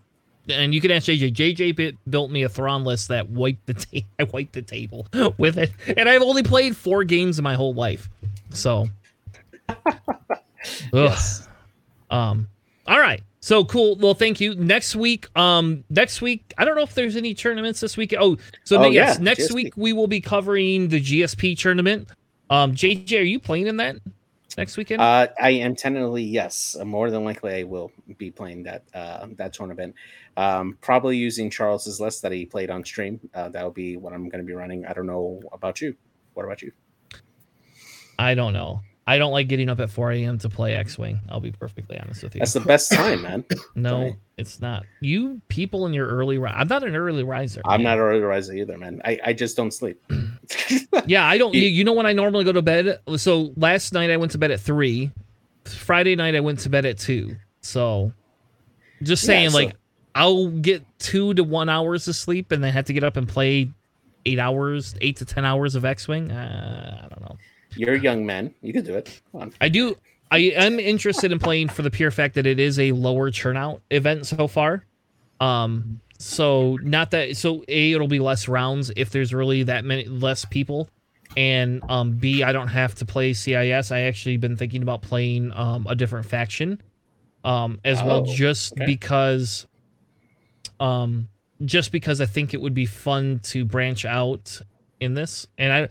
[0.49, 1.33] And you can ask JJ.
[1.35, 5.07] JJ bit, built me a Thrawn list that wiped the ta- I wiped the table
[5.39, 8.09] with it, and I've only played four games in my whole life.
[8.51, 8.89] So,
[10.93, 11.49] Yes.
[12.11, 12.49] Um.
[12.87, 13.23] All right.
[13.41, 13.97] So cool.
[13.97, 14.55] Well, thank you.
[14.55, 15.27] Next week.
[15.39, 15.85] Um.
[15.91, 16.53] Next week.
[16.59, 18.15] I don't know if there's any tournaments this week.
[18.19, 18.37] Oh.
[18.65, 19.17] So Oh, yes.
[19.19, 19.55] yeah, Next GSP.
[19.55, 22.09] week we will be covering the GSP tournament.
[22.51, 22.75] Um.
[22.75, 23.97] JJ, are you playing in that
[24.59, 25.01] next weekend?
[25.01, 26.77] Uh, I am tentatively yes.
[26.85, 29.95] More than likely, I will be playing that uh, that tournament.
[30.37, 33.21] Um, probably using Charles's list that he played on stream.
[33.35, 34.85] Uh, that will be what I'm going to be running.
[34.87, 35.95] I don't know about you.
[36.35, 36.73] What about you?
[38.21, 38.81] I don't know.
[39.07, 40.39] I don't like getting up at 4 a.m.
[40.39, 41.21] to play X-wing.
[41.31, 42.39] I'll be perfectly honest with you.
[42.41, 43.45] That's the best time, man.
[43.75, 44.85] no, it's not.
[45.01, 47.61] You people in your early ri- I'm not an early riser.
[47.65, 47.97] I'm man.
[47.97, 49.01] not an early riser either, man.
[49.05, 50.01] I, I just don't sleep.
[51.07, 51.55] Yeah, I don't.
[51.55, 53.01] You- You, know when I normally go to bed?
[53.17, 55.11] So last night I went to bed at three.
[55.65, 57.37] Friday night I went to bed at two.
[57.63, 58.13] So
[59.03, 59.77] just Yeah, saying, so- like
[60.15, 63.27] I'll get two to one hours of sleep, and then have to get up and
[63.29, 63.71] play
[64.27, 66.31] eight hours, eight to ten hours of X-wing.
[66.31, 67.37] Uh, I don't know.
[67.77, 68.55] You're a young man.
[68.63, 69.21] You can do it.
[69.33, 69.53] Come on.
[69.61, 69.97] I do.
[70.31, 73.83] I am interested in playing for the pure fact that it is a lower turnout
[73.91, 74.85] event so far.
[75.41, 80.05] Um, so not that so a it'll be less rounds if there's really that many
[80.05, 80.89] less people,
[81.37, 83.91] and um b I don't have to play CIS.
[83.91, 86.81] I actually been thinking about playing um a different faction,
[87.43, 88.85] um as well Oh, just okay.
[88.87, 89.67] because,
[90.79, 91.29] um
[91.65, 94.61] just because I think it would be fun to branch out
[95.01, 95.89] in this, and I.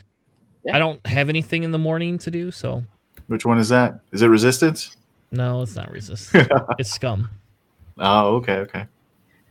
[0.63, 0.75] Yeah.
[0.75, 2.83] I don't have anything in the morning to do, so
[3.27, 3.99] Which one is that?
[4.11, 4.95] Is it Resistance?
[5.31, 6.31] no, it's not resist.
[6.79, 7.29] it's scum.
[7.97, 8.85] Oh, okay, okay.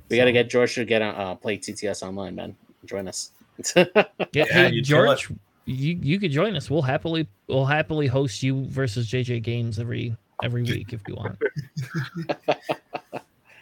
[0.08, 2.56] We got to get George to get on, uh, play TTS online, man.
[2.84, 3.30] Join us.
[3.74, 3.84] Yeah,
[4.32, 5.28] Yeah, hey, you'd George,
[5.66, 6.70] you you could join us.
[6.70, 11.38] We'll happily we'll happily host you versus JJ games every every week if you want.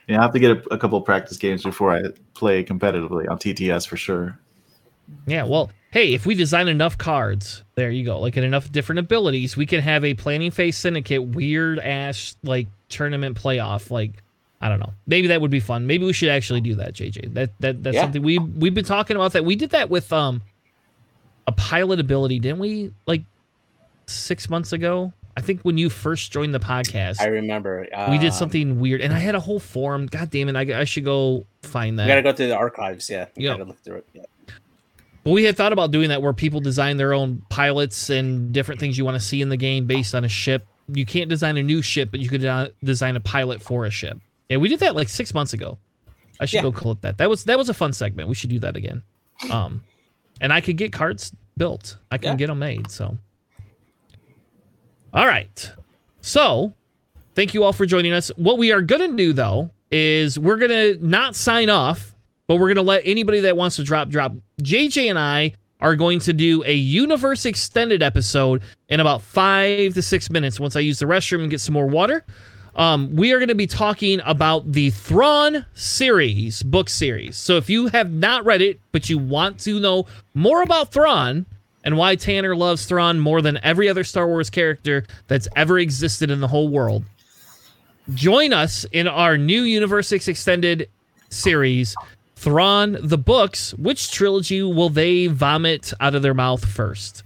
[0.08, 2.02] Yeah, I have to get a, a couple practice games before I
[2.34, 4.38] play competitively on TTS for sure.
[5.26, 8.98] Yeah, well, hey, if we design enough cards, there you go, like and enough different
[9.00, 13.90] abilities, we can have a planning phase syndicate weird ass like tournament playoff.
[13.90, 14.22] Like,
[14.60, 14.92] I don't know.
[15.06, 15.86] Maybe that would be fun.
[15.86, 17.34] Maybe we should actually do that, JJ.
[17.34, 18.02] That that that's Yeah.
[18.02, 19.32] something we we've been talking about.
[19.32, 20.42] That we did that with um
[21.46, 22.92] a pilot ability, didn't we?
[23.06, 23.22] Like
[24.06, 25.12] six months ago.
[25.38, 27.86] I think when you first joined the podcast, I remember.
[27.92, 30.06] Uh, we did something weird, and I had a whole forum.
[30.06, 30.56] God damn it!
[30.56, 32.06] I, I should go find that.
[32.06, 33.10] got to go through the archives.
[33.10, 33.26] Yeah.
[33.36, 33.50] We Yeah.
[33.50, 34.06] got to look through it.
[34.14, 34.22] Yeah.
[35.26, 38.78] But we had thought about doing that where people design their own pilots and different
[38.80, 40.64] things you want to see in the game based on a ship.
[40.86, 44.20] You can't design a new ship, but you could design a pilot for a ship.
[44.48, 45.78] Yeah, we did that like six months ago.
[46.38, 46.62] I should Yeah.
[46.62, 47.18] go clip that.
[47.18, 48.28] That was that was a fun segment.
[48.28, 49.02] We should do that again.
[49.50, 49.82] Um,
[50.40, 51.96] and I could get cards built.
[52.12, 52.36] I can Yeah.
[52.36, 52.88] get them made.
[52.92, 53.18] So,
[55.12, 55.72] all right.
[56.20, 56.72] So,
[57.34, 58.28] thank you all for joining us.
[58.36, 62.14] What we are gonna do though is we're gonna not sign off,
[62.46, 64.32] but we're gonna let anybody that wants to drop drop.
[64.62, 70.02] JJ and I are going to do a universe extended episode in about five to
[70.02, 72.24] six minutes once I use the restroom and get some more water.
[72.76, 77.36] Um, we are going to be talking about the Thrawn series, book series.
[77.36, 81.46] So if you have not read it, but you want to know more about Thrawn
[81.84, 86.30] and why Tanner loves Thrawn more than every other Star Wars character that's ever existed
[86.30, 87.04] in the whole world,
[88.12, 90.90] join us in our new Universe Extended
[91.30, 91.94] series,
[92.36, 93.74] Thrawn the Books.
[93.74, 97.22] Which trilogy will they vomit out of their mouth first?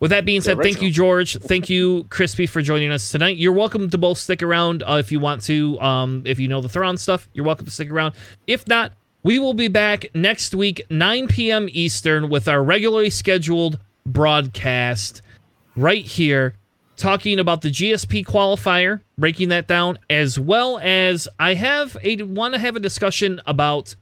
[0.00, 1.36] With that being said, thank you, George.
[1.36, 3.36] Thank you, Crispy, for joining us tonight.
[3.36, 5.80] You're welcome to both stick around uh, if you want to.
[5.80, 8.14] Um, if you know the Thrawn stuff, you're welcome to stick around.
[8.46, 8.92] If not,
[9.24, 11.68] we will be back next week, 9 p.m.
[11.72, 15.20] Eastern, with our regularly scheduled broadcast
[15.74, 16.54] right here,
[16.98, 22.54] talking about the GSP qualifier, breaking that down, as well as I have a want
[22.54, 23.94] to have a discussion about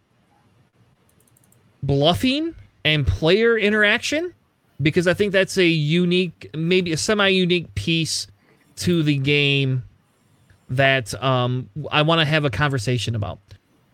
[1.83, 2.55] bluffing
[2.85, 4.35] and player interaction
[4.81, 8.27] because I think that's a unique, maybe a semi-unique piece
[8.77, 9.85] to the game
[10.69, 13.39] that um, I want to have a conversation about.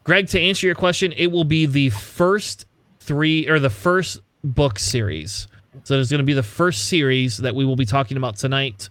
[0.04, 2.66] Greg, to answer your question, it will be the first
[2.98, 5.46] three or the first book series.
[5.84, 8.88] So there's going to be the first series that we will be talking about tonight.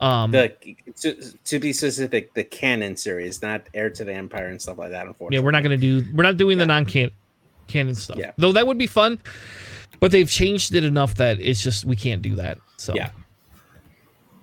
[0.00, 0.54] Um, The
[1.00, 1.14] to,
[1.44, 5.06] to be specific, the canon series, not Heir to the Empire and stuff like that.
[5.06, 7.10] Unfortunately, yeah, we're not going to do we're not doing the non-canon
[7.66, 8.16] canon stuff.
[8.16, 8.32] Yeah.
[8.38, 9.18] Though that would be fun,
[10.00, 12.58] but they've changed it enough that it's just we can't do that.
[12.78, 13.10] So Yeah.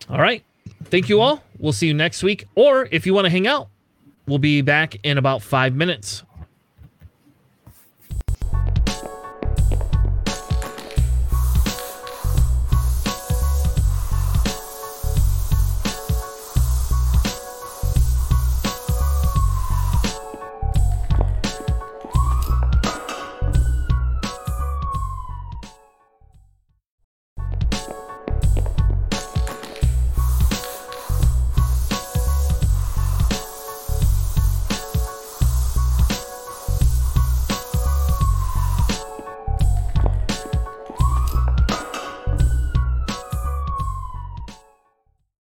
[0.09, 0.43] All right.
[0.85, 1.43] Thank you all.
[1.57, 2.45] We'll see you next week.
[2.55, 3.67] Or if you want to hang out,
[4.27, 6.23] we'll be back in about five minutes.